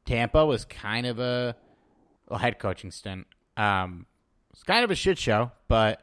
Tampa 0.06 0.46
was 0.46 0.66
kind 0.66 1.06
of 1.06 1.20
a 1.20 1.56
well, 2.28 2.40
head 2.40 2.60
coaching 2.60 2.92
stint. 2.92 3.28
Um, 3.58 4.06
it's 4.52 4.64
kind 4.64 4.84
of 4.84 4.92
a 4.92 4.96
shit 4.96 5.18
show, 5.18 5.52
but 5.68 6.02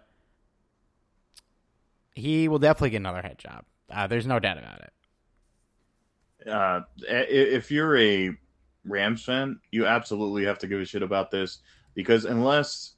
he 2.15 2.49
will 2.49 2.59
definitely 2.59 2.91
get 2.91 2.99
another 2.99 3.23
head 3.23 3.39
job. 3.39 3.65
Uh, 3.91 4.07
there's 4.07 4.27
no 4.27 4.39
doubt 4.39 4.59
about 4.59 4.81
it. 4.81 4.93
Uh, 6.49 6.81
if 6.99 7.71
you're 7.71 7.97
a 7.99 8.31
Rams 8.85 9.25
fan, 9.25 9.61
you 9.71 9.87
absolutely 9.87 10.45
have 10.45 10.59
to 10.61 10.67
give 10.67 10.81
a 10.81 10.85
shit 10.85 11.03
about 11.03 11.31
this 11.31 11.59
because 11.95 12.25
unless 12.25 12.95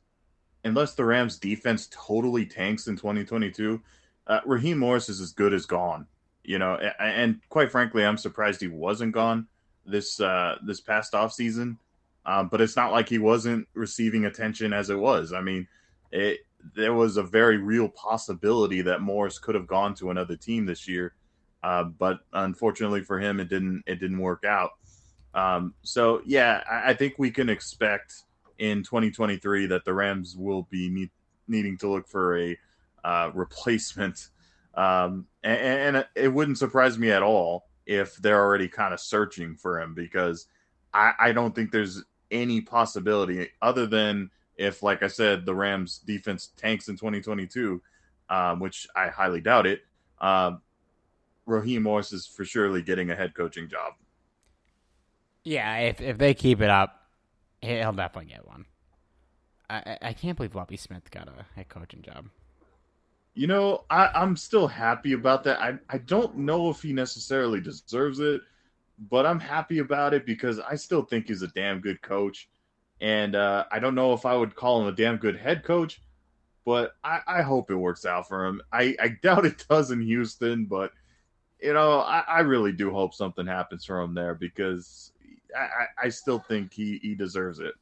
unless 0.64 0.94
the 0.94 1.04
Rams 1.04 1.38
defense 1.38 1.88
totally 1.90 2.46
tanks 2.46 2.86
in 2.86 2.96
2022, 2.96 3.82
uh, 4.28 4.40
Raheem 4.46 4.78
Morris 4.78 5.08
is 5.08 5.20
as 5.20 5.32
good 5.32 5.52
as 5.52 5.66
gone. 5.66 6.06
You 6.44 6.58
know, 6.58 6.76
and 6.98 7.40
quite 7.48 7.70
frankly, 7.70 8.04
I'm 8.04 8.18
surprised 8.18 8.60
he 8.60 8.68
wasn't 8.68 9.12
gone 9.12 9.46
this 9.86 10.20
uh, 10.20 10.56
this 10.64 10.80
past 10.80 11.14
off 11.14 11.32
season. 11.32 11.78
Um, 12.24 12.48
but 12.48 12.60
it's 12.60 12.76
not 12.76 12.92
like 12.92 13.08
he 13.08 13.18
wasn't 13.18 13.66
receiving 13.74 14.26
attention 14.26 14.72
as 14.72 14.90
it 14.90 14.98
was. 14.98 15.32
I 15.32 15.40
mean, 15.40 15.66
it, 16.12 16.46
there 16.76 16.94
was 16.94 17.16
a 17.16 17.22
very 17.22 17.56
real 17.56 17.88
possibility 17.88 18.80
that 18.82 19.00
Morris 19.00 19.40
could 19.40 19.56
have 19.56 19.66
gone 19.66 19.94
to 19.96 20.10
another 20.10 20.36
team 20.36 20.64
this 20.64 20.86
year, 20.86 21.14
uh, 21.64 21.82
but 21.84 22.20
unfortunately 22.32 23.02
for 23.02 23.18
him, 23.18 23.40
it 23.40 23.48
didn't. 23.48 23.82
It 23.86 23.96
didn't 23.96 24.18
work 24.18 24.44
out. 24.44 24.70
Um, 25.34 25.74
so 25.82 26.22
yeah, 26.24 26.62
I, 26.70 26.90
I, 26.90 26.94
think 26.94 27.14
we 27.16 27.30
can 27.30 27.48
expect 27.48 28.24
in 28.58 28.82
2023 28.82 29.64
that 29.66 29.82
the 29.86 29.94
Rams 29.94 30.36
will 30.36 30.68
be 30.70 30.90
need, 30.90 31.10
needing 31.48 31.78
to 31.78 31.88
look 31.88 32.06
for 32.06 32.38
a 32.38 32.58
uh, 33.02 33.30
replacement, 33.34 34.28
um, 34.74 35.26
and, 35.42 35.96
and, 35.96 36.06
it 36.14 36.28
wouldn't 36.28 36.58
surprise 36.58 36.98
me 36.98 37.10
at 37.10 37.22
all 37.22 37.64
if 37.86 38.16
they're 38.16 38.40
already 38.40 38.68
kind 38.68 38.94
of 38.94 39.00
searching 39.00 39.56
for 39.56 39.80
him 39.80 39.94
because 39.94 40.46
I, 40.94 41.12
I 41.18 41.32
don't 41.32 41.54
think 41.54 41.70
there's 41.70 42.04
any 42.30 42.60
possibility 42.60 43.48
other 43.60 43.86
than 43.86 44.30
if, 44.56 44.82
like 44.82 45.02
I 45.02 45.08
said, 45.08 45.44
the 45.46 45.54
Rams 45.54 45.98
defense 45.98 46.52
tanks 46.56 46.88
in 46.88 46.96
2022, 46.96 47.82
um, 48.28 48.60
which 48.60 48.86
I 48.94 49.08
highly 49.08 49.40
doubt 49.40 49.66
it, 49.66 49.82
uh, 50.20 50.52
Raheem 51.46 51.82
Morris 51.82 52.12
is 52.12 52.26
for 52.26 52.44
surely 52.44 52.82
getting 52.82 53.10
a 53.10 53.16
head 53.16 53.34
coaching 53.34 53.68
job. 53.68 53.94
Yeah, 55.44 55.76
if 55.78 56.00
if 56.00 56.18
they 56.18 56.34
keep 56.34 56.60
it 56.60 56.70
up, 56.70 57.02
He'll 57.62 57.92
definitely 57.92 58.32
get 58.32 58.46
one. 58.46 58.64
I, 59.70 59.96
I, 60.02 60.12
can't 60.12 60.36
believe 60.36 60.54
Lovie 60.54 60.76
Smith 60.76 61.10
got 61.10 61.28
a 61.28 61.46
head 61.54 61.68
coaching 61.68 62.02
job. 62.02 62.26
You 63.34 63.46
know, 63.46 63.84
I, 63.88 64.08
I'm 64.14 64.36
still 64.36 64.68
happy 64.68 65.12
about 65.12 65.44
that. 65.44 65.60
I, 65.60 65.78
I 65.88 65.98
don't 65.98 66.38
know 66.38 66.68
if 66.68 66.82
he 66.82 66.92
necessarily 66.92 67.60
deserves 67.60 68.20
it, 68.20 68.42
but 69.10 69.24
I'm 69.24 69.40
happy 69.40 69.78
about 69.78 70.12
it 70.12 70.26
because 70.26 70.60
I 70.60 70.74
still 70.74 71.02
think 71.02 71.28
he's 71.28 71.42
a 71.42 71.48
damn 71.48 71.80
good 71.80 72.02
coach. 72.02 72.48
And 73.00 73.34
uh, 73.34 73.64
I 73.72 73.78
don't 73.78 73.94
know 73.94 74.12
if 74.12 74.26
I 74.26 74.36
would 74.36 74.54
call 74.54 74.82
him 74.82 74.88
a 74.88 74.92
damn 74.92 75.16
good 75.16 75.36
head 75.36 75.64
coach, 75.64 76.00
but 76.64 76.94
I, 77.02 77.20
I 77.26 77.42
hope 77.42 77.70
it 77.70 77.76
works 77.76 78.04
out 78.04 78.28
for 78.28 78.44
him. 78.44 78.60
I, 78.72 78.94
I 79.00 79.16
doubt 79.22 79.46
it 79.46 79.64
does 79.68 79.90
in 79.90 80.02
Houston, 80.02 80.66
but 80.66 80.92
you 81.60 81.72
know, 81.72 82.00
I, 82.00 82.24
I 82.28 82.40
really 82.40 82.72
do 82.72 82.90
hope 82.90 83.14
something 83.14 83.46
happens 83.46 83.84
for 83.84 84.00
him 84.00 84.14
there 84.14 84.34
because 84.34 85.12
I, 85.56 86.06
I 86.06 86.08
still 86.08 86.38
think 86.38 86.72
he, 86.72 86.98
he 87.02 87.14
deserves 87.14 87.60
it. 87.60 87.74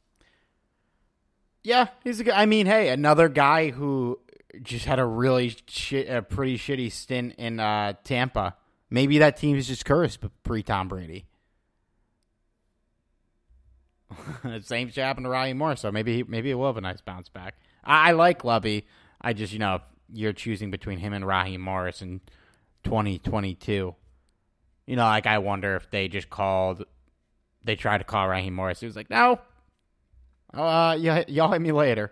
Yeah, 1.63 1.87
he's 2.03 2.19
a 2.19 2.23
good. 2.23 2.33
I 2.33 2.45
mean, 2.47 2.65
hey, 2.65 2.89
another 2.89 3.29
guy 3.29 3.69
who 3.69 4.19
just 4.61 4.85
had 4.85 4.99
a 4.99 5.05
really 5.05 5.55
shit, 5.67 6.09
a 6.09 6.21
pretty 6.21 6.57
shitty 6.57 6.91
stint 6.91 7.35
in 7.37 7.59
uh, 7.59 7.93
Tampa. 8.03 8.55
Maybe 8.89 9.19
that 9.19 9.37
team 9.37 9.57
is 9.57 9.67
just 9.67 9.85
cursed 9.85 10.19
pre 10.43 10.63
Tom 10.63 10.87
Brady. 10.87 11.25
Same 14.61 14.89
shit 14.89 15.03
happened 15.03 15.25
to 15.25 15.29
Riley 15.29 15.53
Moore, 15.53 15.75
so 15.75 15.91
maybe 15.91 16.17
he, 16.17 16.23
maybe 16.23 16.51
it 16.51 16.55
will 16.55 16.67
have 16.67 16.77
a 16.77 16.81
nice 16.81 17.01
bounce 17.01 17.29
back. 17.29 17.55
I, 17.83 18.09
I 18.09 18.11
like 18.11 18.43
Lovie. 18.43 18.85
I 19.21 19.33
just 19.33 19.53
you 19.53 19.59
know 19.59 19.79
you're 20.11 20.33
choosing 20.33 20.71
between 20.71 20.97
him 20.99 21.13
and 21.13 21.25
Raheem 21.25 21.61
Morris 21.61 22.01
in 22.01 22.21
2022. 22.83 23.95
You 24.87 24.95
know, 24.95 25.03
like 25.03 25.27
I 25.27 25.37
wonder 25.37 25.75
if 25.75 25.89
they 25.89 26.07
just 26.07 26.29
called, 26.29 26.83
they 27.63 27.75
tried 27.75 27.99
to 27.99 28.03
call 28.03 28.27
Raheem 28.27 28.53
Morris. 28.53 28.79
He 28.81 28.85
was 28.85 28.95
like, 28.95 29.09
no, 29.09 29.39
uh, 30.53 30.97
yeah, 30.99 31.23
y'all 31.27 31.51
hit 31.51 31.61
me 31.61 31.71
later. 31.71 32.11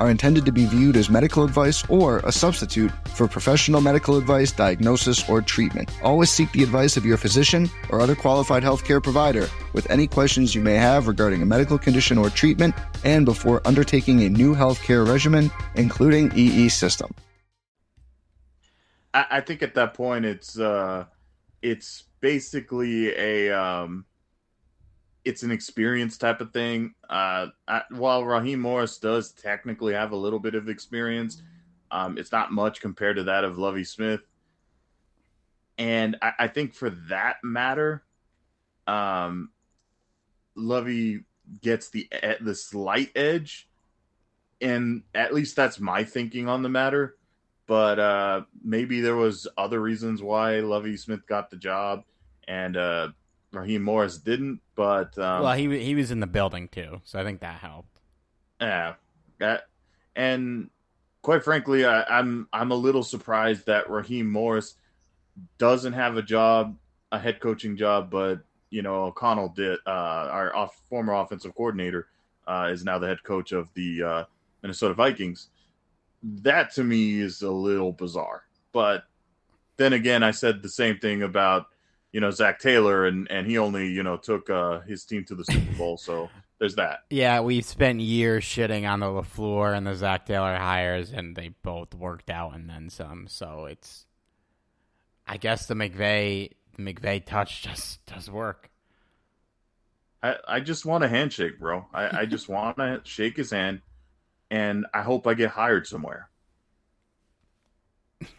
are 0.00 0.10
intended 0.10 0.46
to 0.46 0.52
be 0.52 0.64
viewed 0.64 0.96
as 0.96 1.10
medical 1.10 1.44
advice 1.44 1.84
or 1.88 2.18
a 2.20 2.32
substitute 2.32 2.90
for 3.08 3.28
professional 3.28 3.80
medical 3.80 4.16
advice, 4.16 4.50
diagnosis, 4.50 5.28
or 5.28 5.42
treatment. 5.42 5.90
Always 6.02 6.30
seek 6.30 6.50
the 6.52 6.62
advice 6.62 6.96
of 6.96 7.04
your 7.04 7.18
physician 7.18 7.68
or 7.90 8.00
other 8.00 8.16
qualified 8.16 8.62
healthcare 8.62 9.02
provider 9.02 9.48
with 9.74 9.88
any 9.90 10.06
questions 10.06 10.54
you 10.54 10.62
may 10.62 10.74
have 10.74 11.06
regarding 11.06 11.42
a 11.42 11.46
medical 11.46 11.78
condition 11.78 12.16
or 12.16 12.30
treatment 12.30 12.74
and 13.04 13.26
before 13.26 13.60
undertaking 13.66 14.22
a 14.22 14.30
new 14.30 14.54
healthcare 14.54 15.06
regimen, 15.06 15.50
including 15.74 16.32
EE 16.34 16.70
system. 16.70 17.14
I, 19.12 19.26
I 19.30 19.40
think 19.42 19.62
at 19.62 19.74
that 19.74 19.94
point 19.94 20.24
it's 20.24 20.58
uh 20.58 21.04
it's 21.62 22.04
basically 22.20 23.14
a 23.16 23.50
um, 23.50 24.06
it's 25.24 25.42
an 25.42 25.50
experience 25.50 26.16
type 26.16 26.40
of 26.40 26.52
thing. 26.52 26.94
Uh, 27.08 27.48
I, 27.68 27.82
while 27.90 28.24
Raheem 28.24 28.60
Morris 28.60 28.98
does 28.98 29.32
technically 29.32 29.94
have 29.94 30.12
a 30.12 30.16
little 30.16 30.38
bit 30.38 30.54
of 30.54 30.68
experience, 30.68 31.42
um, 31.90 32.18
it's 32.18 32.32
not 32.32 32.52
much 32.52 32.80
compared 32.80 33.16
to 33.16 33.24
that 33.24 33.44
of 33.44 33.58
Lovie 33.58 33.84
Smith. 33.84 34.20
And 35.78 36.16
I, 36.22 36.32
I 36.40 36.48
think 36.48 36.74
for 36.74 36.90
that 37.08 37.36
matter, 37.42 38.02
um, 38.86 39.50
Lovie 40.54 41.24
gets 41.62 41.88
the 41.90 42.08
the 42.40 42.54
slight 42.54 43.10
edge, 43.14 43.68
and 44.60 45.02
at 45.14 45.34
least 45.34 45.56
that's 45.56 45.80
my 45.80 46.04
thinking 46.04 46.48
on 46.48 46.62
the 46.62 46.68
matter 46.68 47.16
but 47.70 48.00
uh, 48.00 48.40
maybe 48.64 49.00
there 49.00 49.14
was 49.14 49.46
other 49.56 49.78
reasons 49.78 50.20
why 50.20 50.58
Lovie 50.58 50.96
Smith 50.96 51.24
got 51.28 51.50
the 51.50 51.56
job 51.56 52.02
and 52.48 52.76
uh, 52.76 53.10
Raheem 53.52 53.82
Morris 53.82 54.18
didn't. 54.18 54.60
But 54.74 55.18
um, 55.18 55.42
well, 55.42 55.54
he 55.54 55.82
he 55.82 55.94
was 55.94 56.10
in 56.10 56.20
the 56.20 56.26
building 56.26 56.68
too, 56.68 57.00
so 57.04 57.20
I 57.20 57.24
think 57.24 57.40
that 57.40 57.60
helped. 57.60 58.00
Yeah, 58.60 58.94
that 59.38 59.68
and 60.16 60.70
quite 61.22 61.44
frankly, 61.44 61.84
I, 61.84 62.02
I'm 62.04 62.48
I'm 62.52 62.70
a 62.70 62.76
little 62.76 63.02
surprised 63.02 63.66
that 63.66 63.90
Raheem 63.90 64.30
Morris 64.30 64.74
doesn't 65.58 65.92
have 65.92 66.16
a 66.16 66.22
job, 66.22 66.76
a 67.12 67.18
head 67.18 67.40
coaching 67.40 67.76
job, 67.76 68.10
but 68.10 68.40
you 68.70 68.82
know 68.82 69.04
O'Connell 69.04 69.50
did. 69.50 69.78
Uh, 69.86 70.28
our 70.30 70.54
off, 70.54 70.80
former 70.88 71.14
offensive 71.14 71.54
coordinator 71.54 72.08
uh, 72.46 72.68
is 72.72 72.84
now 72.84 72.98
the 72.98 73.06
head 73.06 73.22
coach 73.22 73.52
of 73.52 73.68
the 73.74 74.02
uh, 74.02 74.24
Minnesota 74.62 74.94
Vikings 74.94 75.48
that 76.22 76.72
to 76.72 76.84
me 76.84 77.20
is 77.20 77.42
a 77.42 77.50
little 77.50 77.92
bizarre. 77.92 78.44
But 78.72 79.04
then 79.76 79.92
again, 79.92 80.22
I 80.22 80.30
said 80.30 80.62
the 80.62 80.68
same 80.68 80.98
thing 80.98 81.22
about 81.22 81.66
you 82.12 82.20
know 82.20 82.30
Zac 82.30 82.58
Taylor, 82.58 83.06
and 83.06 83.30
and 83.30 83.46
he 83.46 83.58
only 83.58 83.88
you 83.88 84.02
know 84.02 84.16
took 84.16 84.50
uh, 84.50 84.80
his 84.80 85.04
team 85.04 85.24
to 85.26 85.34
the 85.34 85.44
Super 85.44 85.72
Bowl, 85.76 85.96
so 85.96 86.28
there's 86.58 86.76
that. 86.76 87.00
Yeah, 87.10 87.40
we 87.40 87.60
spent 87.62 88.00
years 88.00 88.44
shitting 88.44 88.88
on 88.90 89.00
the 89.00 89.06
LaFleur 89.06 89.76
and 89.76 89.86
the 89.86 89.94
Zac 89.94 90.26
Taylor 90.26 90.56
hires, 90.56 91.12
and 91.12 91.36
they 91.36 91.54
both 91.62 91.94
worked 91.94 92.30
out 92.30 92.54
and 92.54 92.68
then 92.68 92.90
some. 92.90 93.26
So 93.28 93.66
it's, 93.66 94.06
I 95.26 95.36
guess 95.36 95.66
the 95.66 95.74
McVay 95.74 96.50
the 96.76 96.94
McVay 96.94 97.24
touch 97.24 97.62
just 97.68 98.04
does 98.06 98.30
work. 98.30 98.70
I, 100.22 100.36
I 100.46 100.60
just 100.60 100.84
want 100.84 101.04
a 101.04 101.08
handshake, 101.08 101.58
bro. 101.58 101.86
I, 101.94 102.20
I 102.20 102.26
just 102.26 102.48
want 102.50 102.76
to 102.76 103.00
shake 103.04 103.36
his 103.36 103.50
hand 103.50 103.80
and 104.50 104.86
I 104.92 105.02
hope 105.02 105.26
I 105.26 105.34
get 105.34 105.50
hired 105.50 105.86
somewhere. 105.86 106.28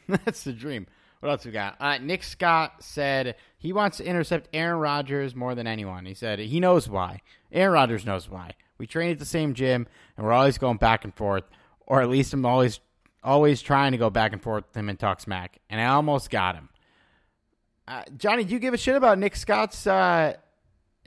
That's 0.07 0.43
the 0.43 0.53
dream. 0.53 0.87
What 1.21 1.29
else 1.29 1.45
we 1.45 1.51
got? 1.51 1.77
Uh, 1.79 1.99
Nick 1.99 2.23
Scott 2.23 2.83
said 2.83 3.35
he 3.57 3.73
wants 3.73 3.97
to 3.97 4.03
intercept 4.03 4.49
Aaron 4.53 4.79
Rodgers 4.79 5.35
more 5.35 5.53
than 5.53 5.67
anyone. 5.67 6.05
He 6.05 6.15
said 6.15 6.39
he 6.39 6.59
knows 6.59 6.89
why. 6.89 7.21
Aaron 7.51 7.73
Rodgers 7.73 8.05
knows 8.05 8.27
why. 8.27 8.55
We 8.79 8.87
train 8.87 9.11
at 9.11 9.19
the 9.19 9.25
same 9.25 9.53
gym, 9.53 9.85
and 10.17 10.25
we're 10.25 10.33
always 10.33 10.57
going 10.57 10.77
back 10.77 11.03
and 11.03 11.13
forth, 11.13 11.43
or 11.85 12.01
at 12.01 12.09
least 12.09 12.33
I'm 12.33 12.45
always 12.45 12.79
always 13.23 13.61
trying 13.61 13.91
to 13.91 13.99
go 13.99 14.09
back 14.09 14.33
and 14.33 14.41
forth 14.41 14.65
with 14.67 14.75
him 14.75 14.89
and 14.89 14.97
talk 14.99 15.19
smack. 15.19 15.59
And 15.69 15.79
I 15.79 15.85
almost 15.85 16.31
got 16.31 16.55
him. 16.55 16.69
Uh, 17.87 18.03
Johnny, 18.17 18.43
do 18.43 18.53
you 18.53 18.59
give 18.59 18.73
a 18.73 18.77
shit 18.77 18.95
about 18.95 19.19
Nick 19.19 19.35
Scott's 19.35 19.85
uh, 19.85 20.33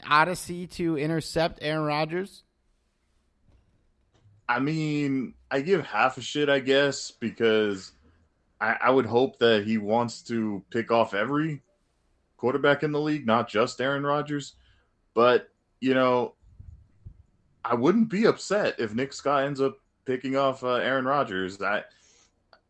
odyssey 0.09 0.69
to 0.69 0.97
intercept 0.97 1.59
Aaron 1.61 1.85
Rodgers? 1.85 2.45
I 4.49 4.61
mean, 4.61 5.35
I 5.51 5.61
give 5.63 5.85
half 5.85 6.19
a 6.19 6.21
shit, 6.21 6.49
I 6.49 6.61
guess, 6.61 7.11
because 7.11 7.91
I, 8.61 8.77
I, 8.83 8.91
would 8.91 9.07
hope 9.07 9.39
that 9.39 9.65
he 9.65 9.79
wants 9.79 10.23
to 10.23 10.63
pick 10.71 10.91
off 10.91 11.15
every 11.15 11.63
quarterback 12.37 12.83
in 12.83 12.93
the 12.93 13.01
league, 13.01 13.27
not 13.27 13.49
just 13.49 13.81
Aaron 13.81 14.05
Rodgers. 14.05 14.55
But, 15.15 15.49
you 15.81 15.95
know, 15.95 16.35
I 17.65 17.75
wouldn't 17.75 18.09
be 18.09 18.27
upset 18.27 18.77
if 18.79 18.95
Nick 18.95 19.13
Scott 19.13 19.45
ends 19.45 19.61
up 19.61 19.79
picking 20.05 20.37
off 20.37 20.63
uh, 20.63 20.75
Aaron 20.75 21.05
Rodgers. 21.05 21.61
I, 21.61 21.83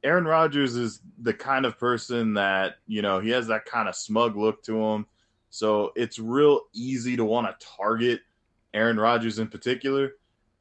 Aaron 0.02 0.24
Rodgers 0.24 0.76
is 0.76 1.00
the 1.22 1.34
kind 1.34 1.64
of 1.64 1.78
person 1.78 2.34
that, 2.34 2.76
you 2.86 3.02
know, 3.02 3.20
he 3.20 3.30
has 3.30 3.46
that 3.48 3.64
kind 3.64 3.88
of 3.88 3.94
smug 3.94 4.36
look 4.36 4.62
to 4.64 4.82
him. 4.82 5.06
So 5.50 5.92
it's 5.96 6.18
real 6.18 6.62
easy 6.74 7.16
to 7.16 7.24
want 7.24 7.46
to 7.46 7.66
target 7.66 8.20
Aaron 8.74 8.98
Rodgers 8.98 9.38
in 9.38 9.48
particular 9.48 10.14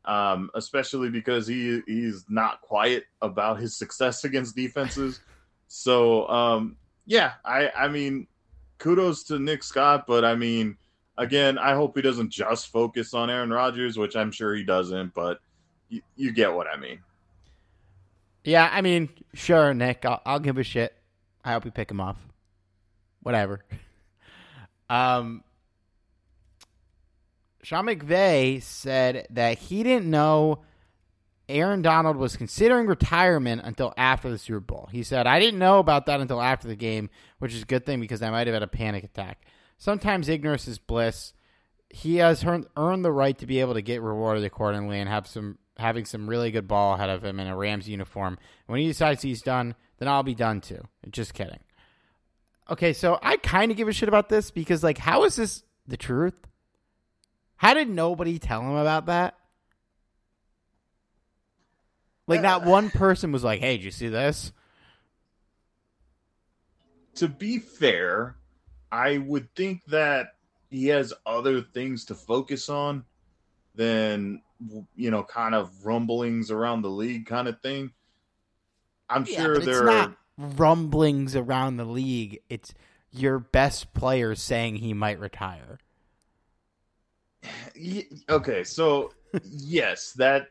um, 0.05 0.49
especially 0.55 1.09
because 1.09 1.47
he 1.47 1.81
he's 1.87 2.25
not 2.29 2.61
quiet 2.61 3.05
about 3.21 3.59
his 3.59 3.75
success 3.75 4.23
against 4.23 4.55
defenses. 4.55 5.21
So 5.67 6.27
um, 6.27 6.77
yeah, 7.05 7.33
I 7.45 7.69
I 7.69 7.87
mean, 7.87 8.27
kudos 8.77 9.23
to 9.25 9.39
Nick 9.39 9.63
Scott, 9.63 10.05
but 10.07 10.25
I 10.25 10.35
mean, 10.35 10.77
again, 11.17 11.57
I 11.57 11.73
hope 11.73 11.95
he 11.95 12.01
doesn't 12.01 12.29
just 12.29 12.67
focus 12.67 13.13
on 13.13 13.29
Aaron 13.29 13.51
Rodgers, 13.51 13.97
which 13.97 14.15
I'm 14.15 14.31
sure 14.31 14.55
he 14.55 14.63
doesn't, 14.63 15.13
but 15.13 15.39
you, 15.89 16.01
you 16.15 16.31
get 16.31 16.53
what 16.53 16.67
I 16.67 16.77
mean. 16.77 16.99
Yeah, 18.43 18.69
I 18.71 18.81
mean, 18.81 19.09
sure, 19.33 19.73
Nick, 19.73 20.05
I'll, 20.05 20.21
I'll 20.25 20.39
give 20.39 20.57
a 20.57 20.63
shit. 20.63 20.93
I 21.45 21.53
hope 21.53 21.65
you 21.65 21.71
pick 21.71 21.89
him 21.89 22.01
off. 22.01 22.17
Whatever. 23.21 23.63
um, 24.89 25.43
Sean 27.63 27.85
McVay 27.85 28.61
said 28.61 29.27
that 29.31 29.57
he 29.57 29.83
didn't 29.83 30.09
know 30.09 30.63
Aaron 31.49 31.81
Donald 31.81 32.17
was 32.17 32.35
considering 32.35 32.87
retirement 32.87 33.61
until 33.63 33.93
after 33.97 34.29
the 34.29 34.37
Super 34.37 34.59
Bowl. 34.59 34.89
He 34.91 35.03
said, 35.03 35.27
I 35.27 35.39
didn't 35.39 35.59
know 35.59 35.79
about 35.79 36.05
that 36.05 36.21
until 36.21 36.41
after 36.41 36.67
the 36.67 36.75
game, 36.75 37.09
which 37.39 37.53
is 37.53 37.63
a 37.63 37.65
good 37.65 37.85
thing 37.85 37.99
because 37.99 38.21
I 38.21 38.29
might 38.29 38.47
have 38.47 38.53
had 38.53 38.63
a 38.63 38.67
panic 38.67 39.03
attack. 39.03 39.45
Sometimes 39.77 40.29
ignorance 40.29 40.67
is 40.67 40.77
bliss. 40.77 41.33
He 41.89 42.17
has 42.17 42.43
earned, 42.43 43.05
the 43.05 43.11
right 43.11 43.37
to 43.37 43.45
be 43.45 43.59
able 43.59 43.75
to 43.75 43.81
get 43.81 44.01
rewarded 44.01 44.43
accordingly 44.43 44.99
and 44.99 45.09
have 45.09 45.27
some 45.27 45.57
having 45.77 46.05
some 46.05 46.29
really 46.29 46.51
good 46.51 46.67
ball 46.67 46.93
ahead 46.93 47.09
of 47.09 47.23
him 47.23 47.39
in 47.39 47.47
a 47.47 47.57
Rams 47.57 47.89
uniform. 47.89 48.37
When 48.67 48.79
he 48.79 48.87
decides 48.87 49.21
he's 49.21 49.41
done, 49.41 49.75
then 49.97 50.07
I'll 50.07 50.23
be 50.23 50.35
done 50.35 50.61
too. 50.61 50.83
Just 51.09 51.33
kidding. 51.33 51.59
Okay, 52.69 52.93
so 52.93 53.19
I 53.21 53.37
kind 53.37 53.71
of 53.71 53.77
give 53.77 53.87
a 53.87 53.93
shit 53.93 54.07
about 54.07 54.29
this 54.29 54.51
because, 54.51 54.83
like, 54.83 54.97
how 54.97 55.23
is 55.23 55.35
this 55.35 55.63
the 55.87 55.97
truth? 55.97 56.35
How 57.57 57.73
did 57.73 57.89
nobody 57.89 58.39
tell 58.39 58.61
him 58.61 58.75
about 58.75 59.05
that? 59.07 59.35
Like, 62.27 62.41
not 62.41 62.65
uh, 62.65 62.69
one 62.69 62.89
person 62.89 63.31
was 63.31 63.43
like, 63.43 63.59
"Hey, 63.59 63.77
did 63.77 63.83
you 63.83 63.91
see 63.91 64.07
this?" 64.07 64.53
To 67.15 67.27
be 67.27 67.59
fair, 67.59 68.37
I 68.91 69.17
would 69.17 69.53
think 69.55 69.85
that 69.85 70.35
he 70.69 70.87
has 70.87 71.13
other 71.25 71.61
things 71.61 72.05
to 72.05 72.15
focus 72.15 72.69
on 72.69 73.05
than 73.75 74.41
you 74.95 75.11
know, 75.11 75.23
kind 75.23 75.55
of 75.55 75.85
rumblings 75.85 76.51
around 76.51 76.81
the 76.81 76.89
league, 76.89 77.25
kind 77.25 77.47
of 77.47 77.61
thing. 77.61 77.91
I'm 79.09 79.25
Yeah, 79.27 79.43
sure 79.43 79.59
there 79.59 79.81
are. 79.81 79.85
not 79.85 80.17
rumblings 80.37 81.35
around 81.35 81.77
the 81.77 81.85
league. 81.85 82.39
It's 82.49 82.73
your 83.11 83.39
best 83.39 83.93
player 83.93 84.35
saying 84.35 84.77
he 84.77 84.93
might 84.93 85.19
retire. 85.19 85.79
Okay 88.29 88.63
so 88.63 89.11
yes 89.43 90.13
that 90.13 90.49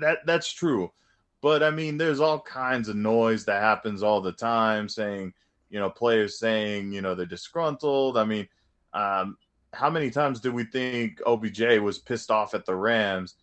that 0.00 0.18
that's 0.26 0.52
true. 0.52 0.92
But 1.40 1.62
i 1.62 1.70
mean 1.70 1.98
there's 1.98 2.20
all 2.20 2.40
kinds 2.40 2.88
of 2.88 2.96
noise 2.96 3.44
that 3.44 3.62
happens 3.62 4.02
all 4.02 4.20
the 4.20 4.32
time 4.32 4.88
saying 4.88 5.32
you 5.70 5.78
know 5.78 5.90
players 5.90 6.38
saying 6.38 6.92
you 6.92 7.00
know 7.00 7.14
they're 7.14 7.26
disgruntled. 7.26 8.16
I 8.16 8.24
mean 8.24 8.48
um 8.92 9.36
how 9.72 9.90
many 9.90 10.10
times 10.10 10.40
did 10.40 10.54
we 10.54 10.64
think 10.64 11.20
obj 11.26 11.60
was 11.78 11.98
pissed 11.98 12.30
off 12.30 12.54
at 12.54 12.64
the 12.64 12.74
rams? 12.74 13.34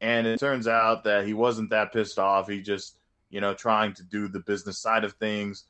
And 0.00 0.26
it 0.26 0.40
turns 0.40 0.66
out 0.66 1.04
that 1.04 1.26
he 1.26 1.34
wasn't 1.34 1.70
that 1.70 1.92
pissed 1.92 2.18
off. 2.18 2.48
He 2.48 2.60
just 2.60 2.98
you 3.30 3.40
know 3.40 3.54
trying 3.54 3.94
to 3.94 4.02
do 4.02 4.28
the 4.28 4.40
business 4.40 4.78
side 4.78 5.04
of 5.04 5.14
things. 5.14 5.64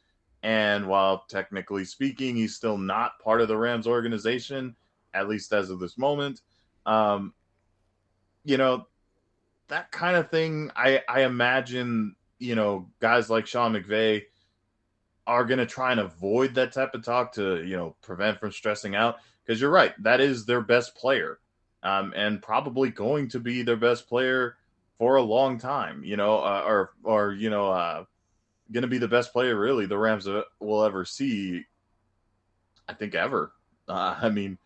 And 0.44 0.86
while 0.88 1.24
technically 1.28 1.84
speaking 1.84 2.36
he's 2.36 2.56
still 2.56 2.78
not 2.78 3.18
part 3.20 3.40
of 3.40 3.48
the 3.48 3.56
rams 3.56 3.86
organization 3.86 4.76
at 5.14 5.28
least 5.28 5.52
as 5.52 5.70
of 5.70 5.78
this 5.78 5.98
moment. 5.98 6.40
Um, 6.86 7.32
you 8.44 8.56
know, 8.56 8.86
that 9.68 9.90
kind 9.92 10.16
of 10.16 10.30
thing, 10.30 10.70
I, 10.74 11.02
I 11.08 11.22
imagine, 11.22 12.16
you 12.38 12.54
know, 12.54 12.90
guys 13.00 13.30
like 13.30 13.46
Sean 13.46 13.72
McVay 13.72 14.22
are 15.26 15.44
going 15.44 15.58
to 15.58 15.66
try 15.66 15.92
and 15.92 16.00
avoid 16.00 16.54
that 16.54 16.72
type 16.72 16.94
of 16.94 17.04
talk 17.04 17.34
to, 17.34 17.62
you 17.64 17.76
know, 17.76 17.96
prevent 18.02 18.40
from 18.40 18.52
stressing 18.52 18.94
out. 18.94 19.18
Because 19.44 19.60
you're 19.60 19.70
right, 19.70 19.92
that 20.02 20.20
is 20.20 20.46
their 20.46 20.60
best 20.60 20.94
player 20.94 21.38
um, 21.82 22.12
and 22.14 22.42
probably 22.42 22.90
going 22.90 23.28
to 23.28 23.40
be 23.40 23.62
their 23.62 23.76
best 23.76 24.08
player 24.08 24.56
for 24.98 25.16
a 25.16 25.22
long 25.22 25.58
time, 25.58 26.04
you 26.04 26.16
know, 26.16 26.38
uh, 26.38 26.62
or, 26.64 26.92
or, 27.02 27.32
you 27.32 27.50
know, 27.50 27.70
uh, 27.70 28.04
going 28.70 28.82
to 28.82 28.88
be 28.88 28.98
the 28.98 29.08
best 29.08 29.32
player 29.32 29.58
really 29.58 29.86
the 29.86 29.98
Rams 29.98 30.28
will 30.60 30.84
ever 30.84 31.04
see, 31.04 31.64
I 32.88 32.94
think, 32.94 33.14
ever. 33.14 33.52
Uh, 33.88 34.16
I 34.20 34.28
mean, 34.28 34.58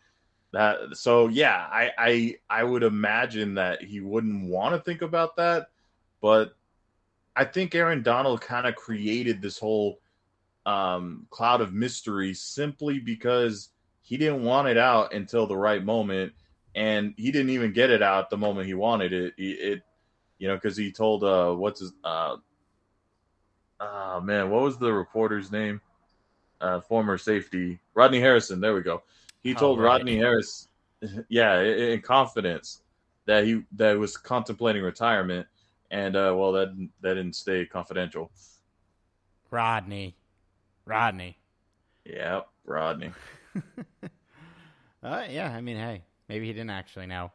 that 0.57 0.97
so 0.97 1.29
yeah, 1.29 1.67
I 1.71 1.91
I 1.99 2.37
I 2.49 2.65
would 2.65 2.83
imagine 2.83 3.55
that 3.55 3.83
he 3.83 4.01
wouldn't 4.01 4.49
want 4.49 4.75
to 4.75 4.81
think 4.81 5.03
about 5.03 5.37
that, 5.37 5.69
but 6.23 6.57
I 7.37 7.45
think 7.45 7.75
Aaron 7.75 8.03
Donald 8.03 8.41
kind 8.41 8.67
of 8.67 8.75
created 8.75 9.43
this 9.43 9.59
whole 9.59 10.01
um, 10.65 11.27
cloud 11.29 11.61
of 11.61 11.75
mystery 11.75 12.33
simply 12.33 12.99
because 12.99 13.69
he 14.01 14.17
didn't 14.17 14.45
want 14.45 14.69
it 14.69 14.79
out 14.79 15.13
until 15.13 15.47
the 15.47 15.57
right 15.57 15.85
moment, 15.85 16.33
and 16.75 17.13
he 17.19 17.31
didn't 17.31 17.51
even 17.51 17.75
get 17.75 17.91
it 17.91 18.03
out 18.03 18.31
the 18.31 18.39
moment 18.39 18.67
he 18.67 18.75
wanted 18.75 19.13
it. 19.13 19.35
He, 19.37 19.51
it 19.51 19.83
you 20.39 20.49
know, 20.49 20.55
because 20.55 20.77
he 20.77 20.91
told 20.91 21.23
uh, 21.23 21.53
what's 21.53 21.81
his 21.81 21.93
uh, 22.03 22.37
oh 23.81 24.21
man, 24.23 24.49
what 24.49 24.63
was 24.63 24.79
the 24.79 24.93
reporter's 24.93 25.53
name? 25.53 25.83
Uh, 26.63 26.81
former 26.81 27.19
safety 27.19 27.79
Rodney 27.93 28.21
Harrison. 28.21 28.59
There 28.59 28.75
we 28.75 28.81
go. 28.81 29.03
He 29.47 29.55
told 29.55 29.79
right. 29.79 29.87
Rodney 29.87 30.17
Harris, 30.17 30.69
yeah, 31.29 31.61
in 31.61 32.01
confidence 32.01 32.83
that 33.27 33.45
he 33.45 33.63
that 33.73 33.93
he 33.93 33.99
was 33.99 34.17
contemplating 34.17 34.83
retirement, 34.83 35.47
and 35.91 36.17
uh, 36.17 36.35
well, 36.37 36.53
that 36.53 36.75
that 37.01 37.15
didn't 37.15 37.37
stay 37.37 37.65
confidential. 37.65 38.31
Rodney, 39.51 40.17
Rodney. 40.85 41.39
Yeah, 42.05 42.43
Rodney. 42.65 43.13
Uh, 45.03 45.25
yeah, 45.31 45.53
I 45.53 45.61
mean, 45.61 45.77
hey, 45.77 46.03
maybe 46.29 46.47
he 46.47 46.53
didn't 46.53 46.71
actually 46.71 47.07
know. 47.07 47.31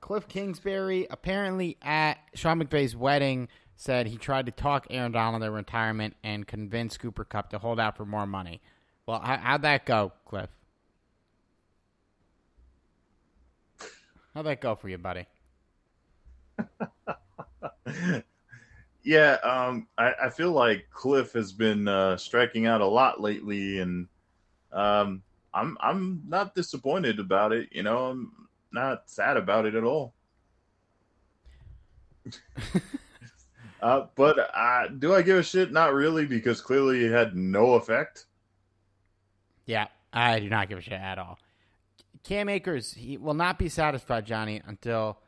Kliff 0.00 0.28
Kingsbury 0.28 1.08
apparently 1.10 1.76
at 1.82 2.18
Sean 2.34 2.62
McVay's 2.62 2.94
wedding 2.94 3.48
said 3.74 4.06
he 4.06 4.18
tried 4.18 4.46
to 4.46 4.52
talk 4.52 4.86
Aaron 4.88 5.10
Donald 5.10 5.42
into 5.42 5.50
retirement 5.50 6.14
and 6.22 6.46
convince 6.46 6.96
Cooper 6.96 7.24
Kupp 7.24 7.50
to 7.50 7.58
hold 7.58 7.80
out 7.80 7.96
for 7.96 8.06
more 8.06 8.26
money. 8.26 8.60
Well, 9.08 9.20
how, 9.20 9.38
how'd 9.38 9.62
that 9.62 9.86
go, 9.86 10.12
Kliff? 10.30 10.48
How'd 14.34 14.44
that 14.44 14.60
go 14.60 14.74
for 14.74 14.90
you, 14.90 14.98
buddy? 14.98 15.24
yeah, 19.02 19.38
um, 19.42 19.86
I, 19.96 20.12
I 20.24 20.28
feel 20.28 20.52
like 20.52 20.88
Kliff 20.94 21.32
has 21.32 21.52
been 21.52 21.88
uh, 21.88 22.18
striking 22.18 22.66
out 22.66 22.82
a 22.82 22.86
lot 22.86 23.18
lately, 23.18 23.78
and 23.78 24.08
um, 24.74 25.22
I'm 25.54 25.78
I'm 25.80 26.22
not 26.28 26.54
disappointed 26.54 27.18
about 27.18 27.52
it. 27.52 27.70
You 27.72 27.84
know, 27.84 28.08
I'm 28.08 28.30
not 28.72 29.04
sad 29.06 29.38
about 29.38 29.64
it 29.64 29.74
at 29.74 29.84
all. 29.84 30.12
uh, 33.80 34.04
but 34.14 34.50
uh, 34.54 34.88
do 34.98 35.14
I 35.14 35.22
give 35.22 35.38
a 35.38 35.42
shit? 35.42 35.72
Not 35.72 35.94
really, 35.94 36.26
because 36.26 36.60
clearly 36.60 37.06
it 37.06 37.10
had 37.10 37.34
no 37.34 37.72
effect. 37.76 38.26
Yeah, 39.68 39.88
I 40.14 40.40
do 40.40 40.48
not 40.48 40.70
give 40.70 40.78
a 40.78 40.80
shit 40.80 40.94
at 40.94 41.18
all. 41.18 41.38
Cam 42.24 42.48
Akers, 42.48 42.94
he 42.94 43.18
will 43.18 43.34
not 43.34 43.58
be 43.58 43.68
satisfied, 43.68 44.24
Johnny, 44.24 44.62
until 44.66 45.18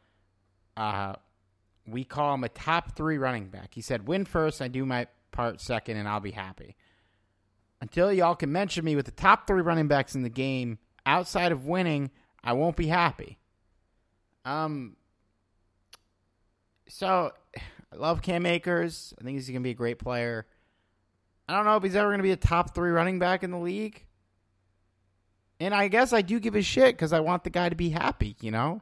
uh, 0.78 1.16
we 1.86 2.04
call 2.04 2.34
him 2.34 2.42
a 2.42 2.48
top 2.48 2.96
three 2.96 3.18
running 3.18 3.48
back. 3.48 3.74
He 3.74 3.82
said, 3.82 4.08
win 4.08 4.24
first, 4.24 4.62
I 4.62 4.68
do 4.68 4.86
my 4.86 5.08
part 5.30 5.60
second, 5.60 5.98
and 5.98 6.08
I'll 6.08 6.20
be 6.20 6.30
happy. 6.30 6.74
Until 7.82 8.10
y'all 8.10 8.34
can 8.34 8.50
mention 8.50 8.82
me 8.82 8.96
with 8.96 9.04
the 9.04 9.12
top 9.12 9.46
three 9.46 9.60
running 9.60 9.88
backs 9.88 10.14
in 10.14 10.22
the 10.22 10.30
game 10.30 10.78
outside 11.04 11.52
of 11.52 11.66
winning, 11.66 12.10
I 12.42 12.54
won't 12.54 12.76
be 12.76 12.86
happy. 12.86 13.36
Um, 14.46 14.96
so 16.88 17.32
I 17.92 17.96
love 17.96 18.22
Cam 18.22 18.46
Akers. 18.46 19.12
I 19.20 19.24
think 19.24 19.36
he's 19.36 19.48
going 19.48 19.56
to 19.56 19.60
be 19.60 19.72
a 19.72 19.74
great 19.74 19.98
player. 19.98 20.46
I 21.46 21.56
don't 21.56 21.66
know 21.66 21.76
if 21.76 21.82
he's 21.82 21.94
ever 21.94 22.08
going 22.08 22.20
to 22.20 22.22
be 22.22 22.32
a 22.32 22.36
top 22.36 22.74
three 22.74 22.90
running 22.90 23.18
back 23.18 23.42
in 23.44 23.50
the 23.50 23.58
league. 23.58 24.06
And 25.60 25.74
I 25.74 25.88
guess 25.88 26.12
I 26.12 26.22
do 26.22 26.40
give 26.40 26.56
a 26.56 26.62
shit 26.62 26.96
because 26.96 27.12
I 27.12 27.20
want 27.20 27.44
the 27.44 27.50
guy 27.50 27.68
to 27.68 27.76
be 27.76 27.90
happy, 27.90 28.34
you 28.40 28.50
know? 28.50 28.80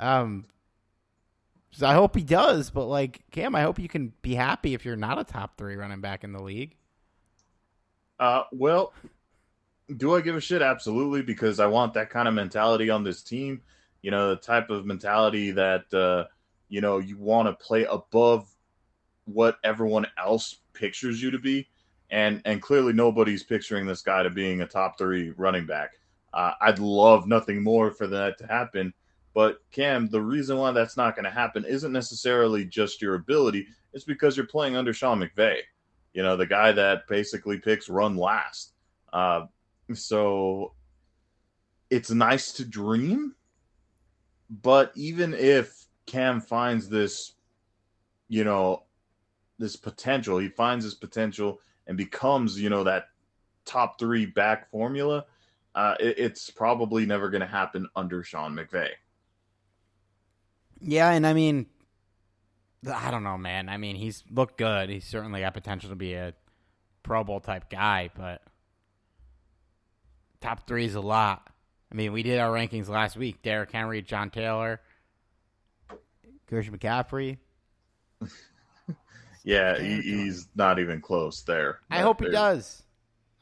Um, 0.00 0.46
so 1.70 1.86
I 1.86 1.92
hope 1.92 2.16
he 2.16 2.24
does, 2.24 2.70
but 2.70 2.86
like, 2.86 3.20
Cam, 3.30 3.54
I 3.54 3.60
hope 3.60 3.78
you 3.78 3.88
can 3.88 4.14
be 4.22 4.34
happy 4.34 4.72
if 4.72 4.84
you're 4.84 4.96
not 4.96 5.18
a 5.18 5.24
top 5.24 5.58
three 5.58 5.76
running 5.76 6.00
back 6.00 6.24
in 6.24 6.32
the 6.32 6.42
league. 6.42 6.76
Uh, 8.18 8.44
well, 8.52 8.92
do 9.96 10.14
I 10.14 10.20
give 10.20 10.36
a 10.36 10.40
shit? 10.40 10.62
Absolutely, 10.62 11.22
because 11.22 11.60
I 11.60 11.66
want 11.66 11.94
that 11.94 12.10
kind 12.10 12.26
of 12.26 12.34
mentality 12.34 12.90
on 12.90 13.04
this 13.04 13.22
team. 13.22 13.62
You 14.02 14.10
know, 14.10 14.30
the 14.30 14.36
type 14.36 14.70
of 14.70 14.86
mentality 14.86 15.50
that 15.52 15.92
uh, 15.92 16.24
you 16.68 16.80
know 16.80 16.98
you 16.98 17.18
want 17.18 17.48
to 17.48 17.64
play 17.64 17.84
above 17.84 18.48
what 19.24 19.58
everyone 19.64 20.06
else 20.18 20.56
pictures 20.72 21.22
you 21.22 21.30
to 21.30 21.38
be, 21.38 21.68
and 22.10 22.42
and 22.44 22.62
clearly 22.62 22.92
nobody's 22.92 23.42
picturing 23.42 23.86
this 23.86 24.02
guy 24.02 24.22
to 24.22 24.30
being 24.30 24.60
a 24.60 24.66
top 24.66 24.98
three 24.98 25.30
running 25.36 25.66
back. 25.66 25.90
Uh, 26.32 26.52
I'd 26.60 26.78
love 26.78 27.26
nothing 27.26 27.62
more 27.62 27.90
for 27.90 28.06
that 28.08 28.38
to 28.38 28.46
happen. 28.46 28.92
But 29.34 29.58
Cam, 29.70 30.08
the 30.08 30.20
reason 30.20 30.58
why 30.58 30.72
that's 30.72 30.96
not 30.96 31.14
going 31.14 31.24
to 31.24 31.30
happen 31.30 31.64
isn't 31.64 31.92
necessarily 31.92 32.64
just 32.64 33.00
your 33.00 33.14
ability; 33.14 33.66
it's 33.92 34.04
because 34.04 34.36
you're 34.36 34.46
playing 34.46 34.76
under 34.76 34.92
Sean 34.92 35.20
McVay 35.20 35.60
you 36.12 36.22
know, 36.22 36.36
the 36.36 36.46
guy 36.46 36.72
that 36.72 37.06
basically 37.08 37.58
picks 37.58 37.88
run 37.88 38.16
last. 38.16 38.72
Uh, 39.12 39.46
so 39.94 40.72
it's 41.88 42.10
nice 42.10 42.52
to 42.52 42.64
dream, 42.64 43.34
but 44.62 44.92
even 44.94 45.34
if 45.34 45.84
Cam 46.06 46.40
finds 46.40 46.88
this, 46.88 47.32
you 48.28 48.44
know, 48.44 48.84
this 49.58 49.76
potential, 49.76 50.38
he 50.38 50.48
finds 50.48 50.84
this 50.84 50.94
potential 50.94 51.60
and 51.90 51.98
becomes, 51.98 52.58
you 52.58 52.70
know, 52.70 52.84
that 52.84 53.08
top 53.64 53.98
three 53.98 54.24
back 54.24 54.70
formula, 54.70 55.24
uh, 55.74 55.96
it, 55.98 56.18
it's 56.18 56.48
probably 56.48 57.04
never 57.04 57.28
going 57.28 57.40
to 57.40 57.48
happen 57.48 57.88
under 57.96 58.22
Sean 58.22 58.54
McVay. 58.54 58.90
Yeah, 60.80 61.10
and 61.10 61.26
I 61.26 61.32
mean, 61.32 61.66
I 62.90 63.10
don't 63.10 63.24
know, 63.24 63.36
man. 63.36 63.68
I 63.68 63.76
mean, 63.76 63.96
he's 63.96 64.22
looked 64.30 64.56
good. 64.56 64.88
He's 64.88 65.04
certainly 65.04 65.40
got 65.40 65.52
potential 65.52 65.90
to 65.90 65.96
be 65.96 66.14
a 66.14 66.32
Pro 67.02 67.24
Bowl 67.24 67.40
type 67.40 67.68
guy, 67.68 68.10
but 68.16 68.40
top 70.40 70.68
three 70.68 70.84
is 70.84 70.94
a 70.94 71.00
lot. 71.00 71.50
I 71.90 71.96
mean, 71.96 72.12
we 72.12 72.22
did 72.22 72.38
our 72.38 72.50
rankings 72.50 72.88
last 72.88 73.16
week. 73.16 73.42
Derrick 73.42 73.72
Henry, 73.72 74.00
John 74.00 74.30
Taylor, 74.30 74.80
Christian 76.46 76.78
McCaffrey. 76.78 77.38
yeah, 79.44 79.78
he, 79.78 80.00
he's 80.00 80.48
not 80.54 80.78
even 80.78 81.00
close 81.00 81.42
there. 81.42 81.80
I 81.90 82.00
hope 82.00 82.22
he 82.22 82.30
does. 82.30 82.82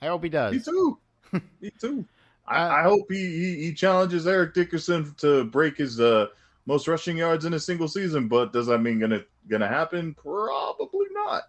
I 0.01 0.07
hope 0.07 0.23
he 0.23 0.31
does. 0.31 0.53
Me 0.55 0.61
too. 0.61 0.99
Me 1.61 1.71
too. 1.81 2.05
I, 2.47 2.81
I, 2.81 2.83
hope 2.83 3.07
he, 3.11 3.17
he, 3.17 3.65
he 3.65 3.75
challenges 3.75 4.27
Eric 4.27 4.55
Dickerson 4.55 5.15
to 5.19 5.45
break 5.45 5.77
his 5.77 6.01
uh, 6.01 6.29
most 6.67 6.89
rushing 6.89 7.19
yards 7.19 7.45
in 7.45 7.53
a 7.53 7.61
single 7.61 7.89
season. 7.89 8.29
But 8.29 8.53
does 8.53 8.67
that 8.69 8.79
mean 8.79 9.01
gonna 9.01 9.25
gonna 9.49 9.69
happen? 9.69 10.15
Probably 10.15 11.07
not. 11.13 11.43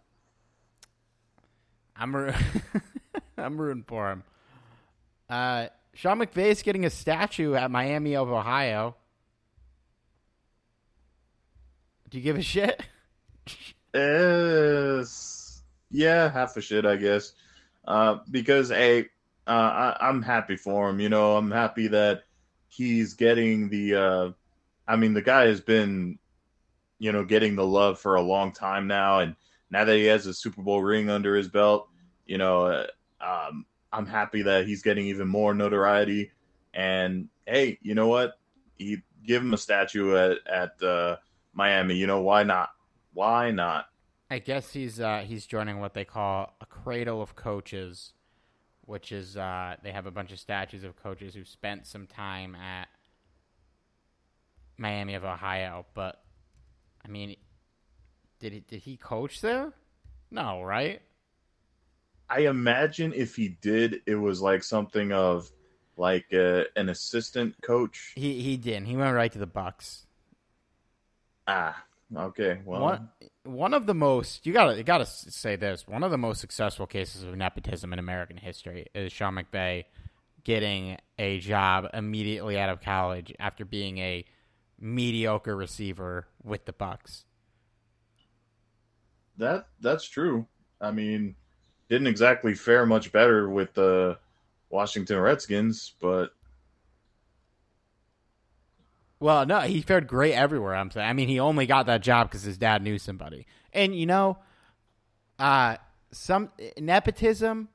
I'm 1.96 2.16
ro- 2.16 2.34
I'm 3.38 3.60
rooting 3.60 3.84
for 3.88 4.12
him. 4.12 4.24
Uh, 5.30 5.68
Sean 5.94 6.20
McVay 6.20 6.48
is 6.48 6.62
getting 6.64 6.86
a 6.86 6.90
statue 6.90 7.54
at 7.54 7.72
Miami 7.72 8.16
of 8.16 8.30
Ohio. 8.30 8.96
Do 12.10 12.18
you 12.18 12.24
give 12.24 12.38
a 12.38 12.42
shit? 12.42 12.82
Uh, 13.94 15.04
yeah, 15.92 16.30
half 16.32 16.56
a 16.58 16.62
shit, 16.62 16.86
I 16.86 16.96
guess. 16.96 17.34
Uh, 17.86 18.20
because 18.30 18.72
a, 18.72 19.02
uh, 19.48 19.96
I, 20.00 20.10
am 20.10 20.22
happy 20.22 20.56
for 20.56 20.90
him. 20.90 21.00
You 21.00 21.10
know, 21.10 21.36
I'm 21.36 21.52
happy 21.52 21.88
that 21.88 22.24
he's 22.68 23.14
getting 23.14 23.70
the. 23.70 23.96
Uh, 23.96 24.32
I 24.88 24.96
mean, 24.96 25.14
the 25.14 25.22
guy 25.22 25.48
has 25.48 25.62
been, 25.62 26.20
you 27.00 27.12
know, 27.12 27.24
getting 27.24 27.56
the 27.56 27.66
love 27.66 28.00
for 28.00 28.16
a 28.16 28.22
long 28.22 28.52
time 28.52 28.88
now, 28.88 29.20
and 29.20 29.36
now 29.72 29.86
that 29.86 29.96
he 29.96 30.06
has 30.06 30.26
a 30.26 30.34
Super 30.34 30.62
Bowl 30.62 30.82
ring 30.82 31.10
under 31.10 31.36
his 31.36 31.48
belt, 31.48 31.90
you 32.26 32.38
know, 32.38 32.66
uh, 32.66 32.88
um, 33.22 33.66
I'm 33.92 34.06
happy 34.06 34.44
that 34.44 34.68
he's 34.68 34.84
getting 34.84 35.08
even 35.08 35.28
more 35.28 35.54
notoriety. 35.54 36.32
And 36.74 37.30
hey, 37.46 37.80
you 37.82 37.96
know 37.96 38.08
what? 38.08 38.40
He 38.78 39.02
give 39.26 39.42
him 39.42 39.54
a 39.54 39.58
statue 39.58 40.16
at 40.16 40.38
at 40.48 40.84
uh, 40.84 41.18
Miami. 41.54 41.96
You 41.96 42.08
know 42.08 42.22
why 42.22 42.44
not? 42.44 42.70
Why 43.14 43.52
not? 43.52 43.88
I 44.30 44.40
guess 44.40 44.72
he's 44.74 45.00
uh, 45.00 45.24
he's 45.26 45.46
joining 45.46 45.80
what 45.80 45.94
they 45.94 46.06
call 46.06 46.56
a 46.62 46.66
cradle 46.66 47.22
of 47.22 47.36
coaches, 47.36 48.14
which 48.82 49.12
is 49.12 49.36
uh, 49.36 49.76
they 49.84 49.92
have 49.92 50.06
a 50.06 50.12
bunch 50.12 50.32
of 50.32 50.40
statues 50.40 50.84
of 50.84 50.96
coaches 51.02 51.34
who 51.34 51.44
spent 51.44 51.88
some 51.88 52.06
time 52.06 52.56
at 52.56 52.88
Miami 54.78 55.16
of 55.16 55.24
Ohio. 55.24 55.86
But 55.96 56.22
I 57.04 57.08
mean, 57.08 57.36
did 58.40 58.54
he, 58.54 58.60
did 58.60 58.82
he 58.82 58.98
coach 58.98 59.42
there? 59.42 59.74
No, 60.30 60.62
right? 60.62 61.02
I 62.30 62.42
imagine 62.42 63.12
if 63.16 63.36
he 63.36 63.58
did, 63.62 64.02
it 64.06 64.16
was 64.16 64.42
like 64.42 64.64
something 64.64 65.12
of 65.12 65.50
like 65.98 66.26
uh, 66.32 66.66
an 66.76 66.90
assistant 66.90 67.56
coach. 67.62 68.14
He 68.16 68.42
he 68.42 68.58
didn't. 68.58 68.86
He 68.86 68.96
went 68.96 69.16
right 69.16 69.32
to 69.32 69.40
the 69.40 69.48
Bucs. 69.48 70.06
Ah, 71.48 71.84
okay. 72.16 72.60
Well, 72.66 72.82
one, 72.82 73.10
one 73.44 73.74
of 73.74 73.86
the 73.86 73.94
most 73.94 74.46
you 74.46 74.54
gotta 74.54 74.78
you 74.78 74.84
gotta 74.84 75.06
say 75.06 75.56
this. 75.56 75.88
One 75.88 76.04
of 76.04 76.12
the 76.12 76.18
most 76.18 76.42
successful 76.42 76.88
cases 76.88 77.24
of 77.24 77.36
nepotism 77.36 77.94
in 77.94 78.00
American 78.00 78.38
history 78.38 78.88
is 78.94 79.12
Sean 79.12 79.36
McVay 79.36 79.86
getting 80.44 80.98
a 81.18 81.40
job 81.40 81.88
immediately 81.94 82.58
out 82.58 82.70
of 82.70 82.82
college 82.82 83.34
after 83.40 83.66
being 83.66 83.98
a 84.00 84.26
mediocre 84.80 85.56
receiver 85.56 86.28
with 86.44 86.66
the 86.66 86.74
Bucs. 86.74 87.24
That 89.38 89.68
that's 89.80 90.06
true. 90.06 90.46
I 90.82 90.92
mean, 90.92 91.36
didn't 91.90 92.08
exactly 92.08 92.54
fare 92.54 92.86
much 92.86 93.12
better 93.12 93.50
with 93.50 93.74
the 93.74 94.18
Washington 94.70 95.20
Redskins, 95.20 95.94
but 96.00 96.32
well, 99.20 99.46
no, 99.46 99.60
he 99.62 99.82
fared 99.82 100.08
great 100.08 100.34
everywhere. 100.34 100.76
I'm 100.76 100.92
saying. 100.92 101.08
I 101.08 101.14
mean, 101.14 101.28
he 101.28 101.40
only 101.40 101.66
got 101.66 101.88
that 101.88 102.02
job 102.02 102.30
because 102.30 102.44
his 102.44 102.58
dad 102.58 102.82
knew 102.82 102.98
somebody, 102.98 103.46
and 103.74 103.96
you 103.96 104.06
know, 104.06 104.38
uh, 105.38 105.78
some 106.12 106.52
nepotism. 106.78 107.70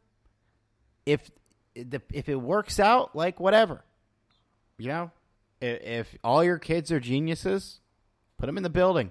If 1.05 1.31
the 1.75 2.01
if 2.13 2.29
it 2.29 2.37
works 2.37 2.81
out, 2.81 3.15
like 3.15 3.39
whatever, 3.39 3.85
you 4.79 4.89
know, 4.89 5.11
if, 5.61 5.83
if 5.83 6.19
all 6.25 6.43
your 6.43 6.59
kids 6.59 6.91
are 6.91 7.01
geniuses, 7.01 7.81
put 8.39 8.47
them 8.47 8.57
in 8.57 8.63
the 8.63 8.71
building. 8.71 9.11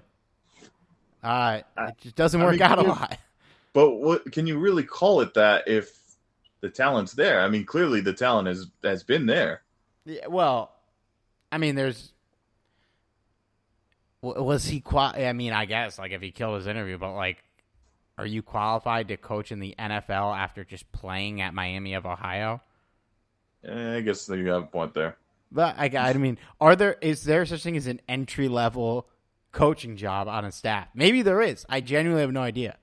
Uh, 1.22 1.60
it 1.78 1.94
just 2.00 2.16
doesn't 2.16 2.42
work 2.42 2.48
I 2.48 2.52
mean, 2.52 2.62
out 2.62 2.78
a 2.78 2.82
lot. 2.82 3.18
But 3.72 3.96
what 3.96 4.30
can 4.30 4.46
you 4.46 4.56
really 4.56 4.84
call 4.84 5.20
it 5.20 5.34
that 5.34 5.66
if 5.66 5.98
the 6.60 6.70
talent's 6.70 7.12
there? 7.12 7.40
I 7.40 7.48
mean, 7.48 7.66
clearly 7.66 8.00
the 8.00 8.12
talent 8.12 8.46
has 8.46 8.68
has 8.84 9.02
been 9.02 9.26
there. 9.26 9.62
Yeah, 10.04 10.28
well, 10.28 10.70
I 11.50 11.58
mean, 11.58 11.74
there's 11.74 12.13
was 14.24 14.64
he 14.66 14.80
qual? 14.80 15.12
I 15.14 15.32
mean, 15.32 15.52
I 15.52 15.64
guess 15.64 15.98
like 15.98 16.12
if 16.12 16.22
he 16.22 16.30
killed 16.30 16.56
his 16.56 16.66
interview, 16.66 16.98
but 16.98 17.14
like, 17.14 17.44
are 18.18 18.26
you 18.26 18.42
qualified 18.42 19.08
to 19.08 19.16
coach 19.16 19.52
in 19.52 19.60
the 19.60 19.74
NFL 19.78 20.36
after 20.36 20.64
just 20.64 20.90
playing 20.92 21.40
at 21.40 21.54
Miami 21.54 21.94
of 21.94 22.06
Ohio? 22.06 22.60
Eh, 23.64 23.96
I 23.96 24.00
guess 24.00 24.28
you 24.28 24.48
have 24.48 24.64
a 24.64 24.66
point 24.66 24.94
there. 24.94 25.16
But 25.50 25.76
I, 25.78 25.90
I 25.96 26.12
mean, 26.14 26.38
are 26.60 26.74
there 26.74 26.96
is 27.00 27.24
there 27.24 27.46
such 27.46 27.62
thing 27.62 27.76
as 27.76 27.86
an 27.86 28.00
entry 28.08 28.48
level 28.48 29.08
coaching 29.52 29.96
job 29.96 30.26
on 30.28 30.44
a 30.44 30.52
staff? 30.52 30.88
Maybe 30.94 31.22
there 31.22 31.40
is. 31.40 31.64
I 31.68 31.80
genuinely 31.80 32.22
have 32.22 32.32
no 32.32 32.42
idea. 32.42 32.76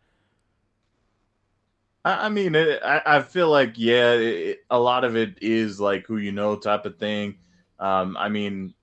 I, 2.03 2.29
mean, 2.29 2.55
it, 2.55 2.81
I, 2.83 3.01
I 3.05 3.21
feel 3.21 3.49
like 3.49 3.73
yeah, 3.75 4.13
it, 4.13 4.59
a 4.71 4.79
lot 4.79 5.03
of 5.03 5.15
it 5.15 5.37
is 5.41 5.79
like 5.79 6.07
who 6.07 6.17
you 6.17 6.31
know 6.31 6.55
type 6.55 6.85
of 6.85 6.97
thing. 6.97 7.35
Um, 7.79 8.17
I 8.17 8.29
mean, 8.29 8.73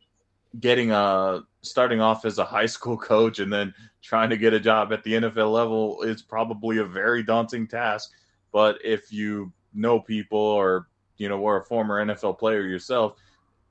getting 0.60 0.90
a 0.90 1.42
starting 1.62 2.00
off 2.00 2.24
as 2.24 2.38
a 2.38 2.44
high 2.44 2.66
school 2.66 2.96
coach 3.12 3.38
and 3.38 3.52
then 3.52 3.74
trying 4.02 4.30
to 4.30 4.36
get 4.36 4.54
a 4.54 4.60
job 4.60 4.92
at 4.92 5.02
the 5.04 5.14
NFL 5.14 5.52
level 5.52 6.02
is 6.02 6.22
probably 6.22 6.78
a 6.78 6.84
very 6.84 7.22
daunting 7.22 7.66
task. 7.66 8.12
But 8.52 8.78
if 8.84 9.12
you 9.12 9.52
know 9.74 10.00
people 10.00 10.38
or 10.38 10.88
you 11.16 11.28
know 11.28 11.38
were 11.38 11.58
a 11.58 11.64
former 11.64 12.04
NFL 12.04 12.38
player 12.38 12.62
yourself, 12.62 13.16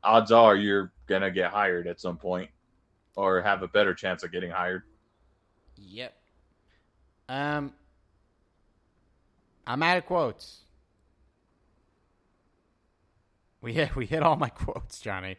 odds 0.03 0.31
are 0.31 0.55
you're 0.55 0.91
gonna 1.07 1.31
get 1.31 1.51
hired 1.51 1.87
at 1.87 1.99
some 1.99 2.17
point 2.17 2.49
or 3.15 3.41
have 3.41 3.63
a 3.63 3.67
better 3.67 3.93
chance 3.93 4.23
of 4.23 4.31
getting 4.31 4.51
hired. 4.51 4.83
Yep. 5.75 6.13
Um, 7.29 7.73
I'm 9.65 9.83
out 9.83 9.97
of 9.97 10.05
quotes. 10.05 10.61
We 13.61 13.73
hit 13.73 13.95
we 13.95 14.05
hit 14.05 14.23
all 14.23 14.35
my 14.35 14.49
quotes, 14.49 14.99
Johnny. 14.99 15.37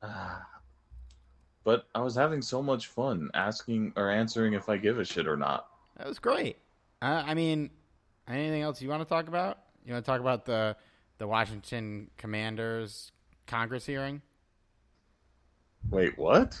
But 0.00 1.86
I 1.94 2.00
was 2.00 2.14
having 2.14 2.42
so 2.42 2.62
much 2.62 2.86
fun 2.86 3.30
asking 3.34 3.92
or 3.96 4.10
answering 4.10 4.54
if 4.54 4.68
I 4.68 4.76
give 4.76 4.98
a 4.98 5.04
shit 5.04 5.26
or 5.26 5.36
not. 5.36 5.68
That 5.96 6.06
was 6.06 6.18
great. 6.18 6.56
Uh, 7.02 7.22
I 7.26 7.34
mean, 7.34 7.70
anything 8.28 8.62
else 8.62 8.80
you 8.80 8.88
want 8.88 9.02
to 9.02 9.08
talk 9.08 9.28
about? 9.28 9.58
You 9.84 9.92
want 9.92 10.04
to 10.04 10.10
talk 10.10 10.20
about 10.20 10.44
the 10.44 10.76
the 11.18 11.26
Washington 11.26 12.10
Commanders 12.16 13.12
Congress 13.46 13.84
hearing? 13.84 14.22
Wait, 15.90 16.16
what? 16.18 16.58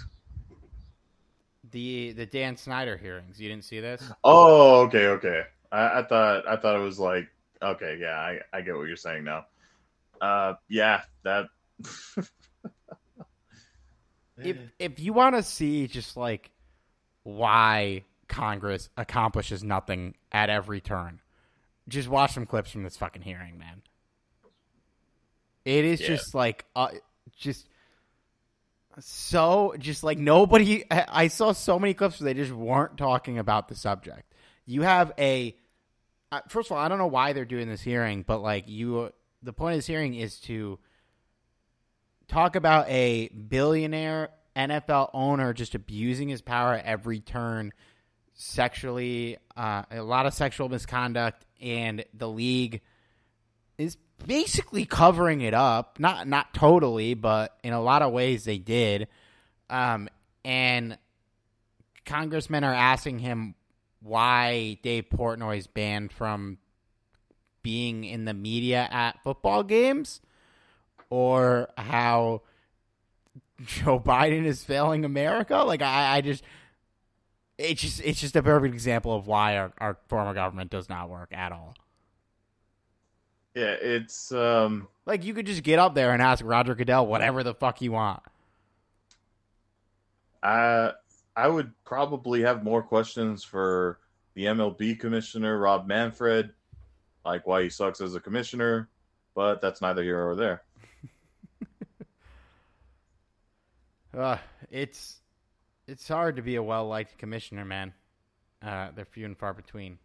The 1.70 2.12
the 2.12 2.26
Dan 2.26 2.56
Snyder 2.56 2.96
hearings. 2.96 3.40
You 3.40 3.48
didn't 3.48 3.64
see 3.64 3.80
this? 3.80 4.02
Oh, 4.24 4.80
okay, 4.86 5.06
okay. 5.06 5.42
I, 5.70 6.00
I, 6.00 6.02
thought 6.02 6.48
I 6.48 6.56
thought 6.56 6.76
it 6.76 6.82
was 6.82 6.98
like 6.98 7.28
okay, 7.62 7.98
yeah, 8.00 8.18
I, 8.18 8.40
I 8.52 8.60
get 8.62 8.76
what 8.76 8.88
you're 8.88 8.96
saying 8.96 9.24
now. 9.24 9.46
Uh, 10.20 10.54
yeah, 10.68 11.02
that. 11.22 11.46
if 14.42 14.56
if 14.78 15.00
you 15.00 15.12
want 15.12 15.36
to 15.36 15.42
see 15.42 15.86
just 15.86 16.16
like 16.16 16.50
why 17.22 18.04
Congress 18.28 18.88
accomplishes 18.96 19.62
nothing 19.64 20.14
at 20.32 20.50
every 20.50 20.80
turn, 20.80 21.20
just 21.88 22.08
watch 22.08 22.32
some 22.32 22.46
clips 22.46 22.70
from 22.70 22.82
this 22.82 22.96
fucking 22.96 23.22
hearing, 23.22 23.58
man. 23.58 23.82
It 25.64 25.84
is 25.84 26.00
yeah. 26.00 26.06
just 26.06 26.34
like 26.34 26.64
uh, 26.74 26.88
just 27.36 27.68
so 29.00 29.74
just 29.78 30.02
like 30.02 30.18
nobody. 30.18 30.84
I 30.90 31.28
saw 31.28 31.52
so 31.52 31.78
many 31.78 31.94
clips 31.94 32.20
where 32.20 32.32
they 32.32 32.40
just 32.40 32.52
weren't 32.52 32.96
talking 32.96 33.38
about 33.38 33.68
the 33.68 33.74
subject 33.74 34.28
you 34.68 34.82
have 34.82 35.12
a 35.18 35.56
uh, 36.30 36.42
first 36.46 36.70
of 36.70 36.76
all, 36.76 36.82
I 36.82 36.88
don't 36.88 36.98
know 36.98 37.06
why 37.06 37.32
they're 37.32 37.46
doing 37.46 37.68
this 37.68 37.80
hearing, 37.80 38.22
but 38.22 38.42
like 38.42 38.68
you, 38.68 39.10
the 39.42 39.54
point 39.54 39.72
of 39.72 39.78
this 39.78 39.86
hearing 39.86 40.14
is 40.14 40.38
to 40.40 40.78
talk 42.28 42.56
about 42.56 42.88
a 42.88 43.28
billionaire 43.28 44.30
NFL 44.54 45.10
owner 45.14 45.52
just 45.52 45.74
abusing 45.74 46.28
his 46.28 46.42
power 46.42 46.74
at 46.74 46.84
every 46.84 47.20
turn, 47.20 47.72
sexually, 48.34 49.38
uh, 49.56 49.82
a 49.90 50.02
lot 50.02 50.26
of 50.26 50.34
sexual 50.34 50.68
misconduct, 50.68 51.44
and 51.60 52.04
the 52.14 52.28
league 52.28 52.80
is 53.78 53.96
basically 54.26 54.84
covering 54.84 55.40
it 55.40 55.54
up. 55.54 55.98
Not 55.98 56.26
not 56.26 56.54
totally, 56.54 57.14
but 57.14 57.56
in 57.62 57.72
a 57.72 57.80
lot 57.80 58.02
of 58.02 58.12
ways 58.12 58.44
they 58.44 58.58
did. 58.58 59.08
Um, 59.70 60.08
and 60.44 60.98
congressmen 62.04 62.64
are 62.64 62.74
asking 62.74 63.20
him 63.20 63.54
why 64.00 64.78
Dave 64.82 65.06
Portnoy 65.10 65.58
is 65.58 65.66
banned 65.66 66.12
from 66.12 66.58
being 67.62 68.04
in 68.04 68.24
the 68.24 68.34
media 68.34 68.88
at 68.90 69.22
football 69.22 69.62
games, 69.62 70.20
or 71.10 71.68
how 71.76 72.42
Joe 73.64 73.98
Biden 73.98 74.44
is 74.44 74.64
failing 74.64 75.04
America. 75.04 75.56
Like 75.58 75.82
I, 75.82 76.16
I 76.16 76.20
just 76.20 76.44
it's 77.56 77.80
just 77.80 78.00
it's 78.04 78.20
just 78.20 78.36
a 78.36 78.42
perfect 78.42 78.74
example 78.74 79.14
of 79.14 79.26
why 79.26 79.56
our, 79.56 79.72
our 79.78 79.98
former 80.08 80.34
government 80.34 80.70
does 80.70 80.88
not 80.88 81.10
work 81.10 81.30
at 81.32 81.52
all. 81.52 81.74
Yeah, 83.54 83.74
it's 83.80 84.30
um 84.30 84.88
Like 85.06 85.24
you 85.24 85.34
could 85.34 85.46
just 85.46 85.62
get 85.64 85.78
up 85.78 85.94
there 85.94 86.12
and 86.12 86.22
ask 86.22 86.44
Roger 86.44 86.74
Goodell 86.74 87.06
whatever 87.06 87.42
the 87.42 87.54
fuck 87.54 87.82
you 87.82 87.92
want. 87.92 88.22
I 90.42 90.92
I 91.34 91.48
would 91.48 91.72
probably 91.84 92.42
have 92.42 92.62
more 92.62 92.82
questions 92.82 93.42
for 93.42 93.98
the 94.34 94.44
MLB 94.44 95.00
commissioner 95.00 95.58
Rob 95.58 95.88
Manfred, 95.88 96.52
like 97.24 97.46
why 97.46 97.64
he 97.64 97.68
sucks 97.70 98.00
as 98.00 98.14
a 98.14 98.20
commissioner, 98.20 98.88
but 99.34 99.60
that's 99.60 99.80
neither 99.80 100.02
here 100.02 100.24
or 100.24 100.36
there. 100.36 100.62
Uh, 104.18 104.38
it's 104.70 105.20
it's 105.86 106.08
hard 106.08 106.36
to 106.36 106.42
be 106.42 106.56
a 106.56 106.62
well 106.62 106.88
liked 106.88 107.16
commissioner, 107.18 107.64
man. 107.64 107.92
Uh, 108.60 108.88
they're 108.94 109.04
few 109.04 109.24
and 109.24 109.38
far 109.38 109.54
between. 109.54 109.98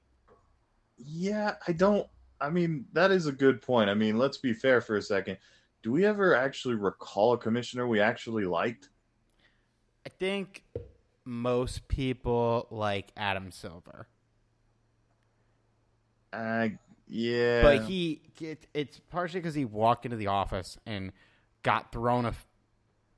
Yeah, 0.97 1.55
I 1.67 1.71
don't. 1.71 2.07
I 2.39 2.49
mean, 2.49 2.85
that 2.93 3.09
is 3.09 3.25
a 3.25 3.31
good 3.31 3.61
point. 3.61 3.89
I 3.89 3.95
mean, 3.95 4.17
let's 4.17 4.37
be 4.37 4.53
fair 4.53 4.81
for 4.81 4.97
a 4.97 5.01
second. 5.01 5.37
Do 5.81 5.91
we 5.91 6.05
ever 6.05 6.35
actually 6.35 6.75
recall 6.75 7.33
a 7.33 7.37
commissioner 7.37 7.87
we 7.87 7.99
actually 7.99 8.45
liked? 8.45 8.89
I 10.05 10.09
think 10.09 10.63
most 11.25 11.87
people 11.87 12.67
like 12.69 13.11
Adam 13.17 13.51
Silver, 13.51 14.07
Uh, 16.31 16.69
yeah. 17.07 17.61
but 17.61 17.83
he 17.83 18.21
it, 18.39 18.67
it's 18.73 18.99
partially 19.09 19.39
because 19.39 19.55
he 19.55 19.65
walked 19.65 20.05
into 20.05 20.17
the 20.17 20.27
office 20.27 20.77
and 20.85 21.11
got 21.63 21.91
thrown 21.91 22.25
a, 22.25 22.33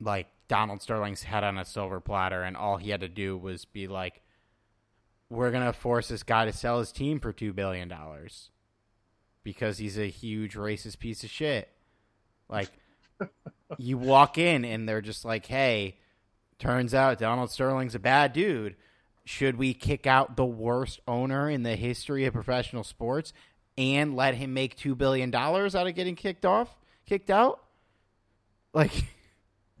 like 0.00 0.28
Donald 0.48 0.80
Sterling's 0.80 1.24
head 1.24 1.44
on 1.44 1.58
a 1.58 1.64
silver 1.64 2.00
platter, 2.00 2.42
and 2.42 2.56
all 2.56 2.76
he 2.76 2.90
had 2.90 3.00
to 3.00 3.08
do 3.08 3.36
was 3.36 3.64
be 3.64 3.88
like, 3.88 4.22
"We're 5.28 5.50
gonna 5.50 5.72
force 5.72 6.08
this 6.08 6.22
guy 6.22 6.44
to 6.44 6.52
sell 6.52 6.78
his 6.78 6.92
team 6.92 7.20
for 7.20 7.32
two 7.32 7.52
billion 7.52 7.88
dollars 7.88 8.50
because 9.42 9.78
he's 9.78 9.98
a 9.98 10.08
huge 10.08 10.54
racist 10.54 10.98
piece 10.98 11.24
of 11.24 11.30
shit." 11.30 11.68
Like, 12.48 12.70
you 13.78 13.98
walk 13.98 14.38
in 14.38 14.64
and 14.64 14.88
they're 14.88 15.00
just 15.00 15.24
like, 15.24 15.46
"Hey, 15.46 15.98
turns 16.58 16.94
out 16.94 17.18
Donald 17.18 17.50
Sterling's 17.50 17.94
a 17.94 18.00
bad 18.00 18.32
dude. 18.32 18.76
Should 19.24 19.56
we 19.56 19.74
kick 19.74 20.06
out 20.06 20.36
the 20.36 20.44
worst 20.44 21.00
owner 21.08 21.50
in 21.50 21.64
the 21.64 21.74
history 21.74 22.24
of 22.26 22.34
professional 22.34 22.84
sports 22.84 23.32
and 23.76 24.14
let 24.14 24.36
him 24.36 24.54
make 24.54 24.76
two 24.76 24.94
billion 24.94 25.32
dollars 25.32 25.74
out 25.74 25.88
of 25.88 25.96
getting 25.96 26.14
kicked 26.14 26.46
off, 26.46 26.76
kicked 27.04 27.30
out?" 27.30 27.62
Like 28.72 28.92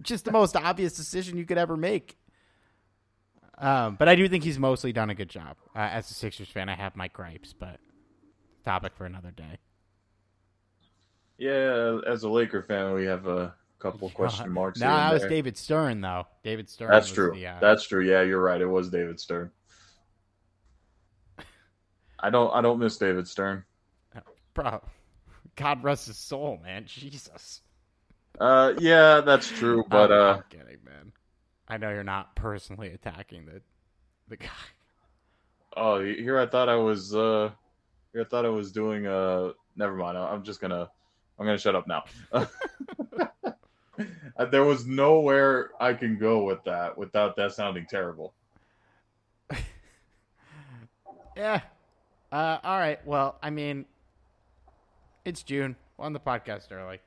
just 0.02 0.24
the 0.24 0.32
most 0.32 0.56
obvious 0.56 0.94
decision 0.94 1.36
you 1.36 1.44
could 1.44 1.58
ever 1.58 1.76
make. 1.76 2.16
Um, 3.58 3.96
but 3.96 4.08
I 4.08 4.16
do 4.16 4.28
think 4.28 4.44
he's 4.44 4.58
mostly 4.58 4.92
done 4.92 5.08
a 5.10 5.14
good 5.14 5.30
job. 5.30 5.56
Uh, 5.74 5.78
as 5.78 6.10
a 6.10 6.14
Sixers 6.14 6.48
fan, 6.48 6.68
I 6.68 6.74
have 6.74 6.94
my 6.94 7.08
gripes, 7.08 7.54
but 7.58 7.80
topic 8.64 8.92
for 8.96 9.06
another 9.06 9.30
day. 9.30 9.58
yeah, 11.38 12.00
as 12.06 12.24
a 12.24 12.28
Laker 12.28 12.62
fan, 12.62 12.92
we 12.92 13.06
have 13.06 13.26
a 13.26 13.54
couple 13.78 14.10
question 14.10 14.52
marks. 14.52 14.80
No, 14.80 14.88
here 14.88 14.96
that 14.96 15.12
was. 15.12 15.22
David 15.24 15.56
Stern, 15.56 16.00
though. 16.00 16.26
David 16.42 16.68
Stern. 16.68 16.90
That's 16.90 17.10
true. 17.10 17.32
The, 17.32 17.46
uh, 17.46 17.60
That's 17.60 17.86
true. 17.86 18.04
Yeah, 18.04 18.22
you're 18.22 18.42
right. 18.42 18.60
It 18.60 18.66
was 18.66 18.90
David 18.90 19.18
Stern. 19.18 19.50
I 22.20 22.28
don't. 22.30 22.50
I 22.52 22.60
don't 22.60 22.78
miss 22.78 22.98
David 22.98 23.26
Stern. 23.26 23.64
bro. 24.54 24.82
God 25.54 25.82
rest 25.82 26.08
his 26.08 26.18
soul, 26.18 26.60
man. 26.62 26.84
Jesus. 26.86 27.62
Uh, 28.40 28.74
yeah, 28.78 29.20
that's 29.20 29.48
true. 29.48 29.84
But 29.88 30.12
I'm, 30.12 30.18
uh, 30.18 30.32
I'm 30.34 30.44
kidding, 30.50 30.78
man. 30.84 31.12
I 31.68 31.78
know 31.78 31.90
you're 31.90 32.04
not 32.04 32.36
personally 32.36 32.92
attacking 32.92 33.46
the 33.46 33.62
the 34.28 34.36
guy. 34.36 34.48
oh, 35.76 36.02
here 36.02 36.38
I 36.38 36.46
thought 36.46 36.68
I 36.68 36.76
was. 36.76 37.14
Uh, 37.14 37.50
here 38.12 38.22
I 38.22 38.24
thought 38.24 38.44
I 38.44 38.50
was 38.50 38.72
doing. 38.72 39.06
Uh, 39.06 39.52
never 39.76 39.94
mind. 39.94 40.18
I'm 40.18 40.42
just 40.42 40.60
gonna. 40.60 40.90
I'm 41.38 41.46
gonna 41.46 41.58
shut 41.58 41.74
up 41.74 41.86
now. 41.86 42.04
Uh, 42.32 42.46
there 44.50 44.64
was 44.64 44.86
nowhere 44.86 45.70
I 45.80 45.94
can 45.94 46.18
go 46.18 46.44
with 46.44 46.62
that 46.64 46.96
without 46.96 47.36
that 47.36 47.52
sounding 47.52 47.86
terrible. 47.88 48.34
Yeah. 51.36 51.60
Uh, 52.32 52.58
all 52.64 52.78
right. 52.78 52.98
Well, 53.06 53.36
I 53.42 53.50
mean, 53.50 53.84
it's 55.24 55.42
June. 55.42 55.76
We're 55.96 56.06
on 56.06 56.14
the 56.14 56.20
podcast 56.20 56.72
early. 56.72 56.98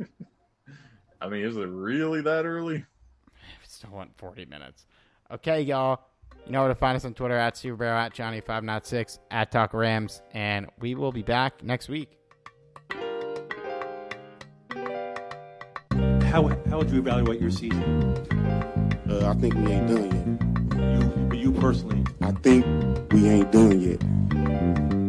I 1.20 1.28
mean, 1.28 1.44
is 1.44 1.56
it 1.56 1.68
really 1.68 2.22
that 2.22 2.46
early? 2.46 2.76
We 2.76 3.66
still 3.66 3.90
want 3.90 4.16
40 4.16 4.46
minutes. 4.46 4.86
Okay, 5.30 5.60
y'all. 5.62 6.00
You 6.46 6.52
know 6.52 6.60
where 6.60 6.68
to 6.68 6.74
find 6.74 6.96
us 6.96 7.04
on 7.04 7.14
Twitter 7.14 7.36
at 7.36 7.54
SuperBarrel, 7.54 8.06
at 8.06 8.14
Johnny596, 8.14 9.18
at 9.30 9.52
Talk 9.52 9.74
Rams, 9.74 10.22
and 10.32 10.66
we 10.80 10.94
will 10.94 11.12
be 11.12 11.22
back 11.22 11.62
next 11.62 11.88
week. 11.88 12.08
How, 16.30 16.48
how 16.68 16.78
would 16.78 16.90
you 16.90 17.00
evaluate 17.00 17.40
your 17.40 17.50
season? 17.50 18.14
Uh, 19.08 19.28
I 19.28 19.34
think 19.34 19.54
we 19.54 19.72
ain't 19.72 19.88
done 19.88 20.48
yet. 21.30 21.34
You, 21.34 21.38
you 21.38 21.52
personally. 21.52 22.04
I 22.22 22.32
think 22.32 22.64
we 23.12 23.28
ain't 23.28 23.52
done 23.52 23.80
yet. 23.80 24.99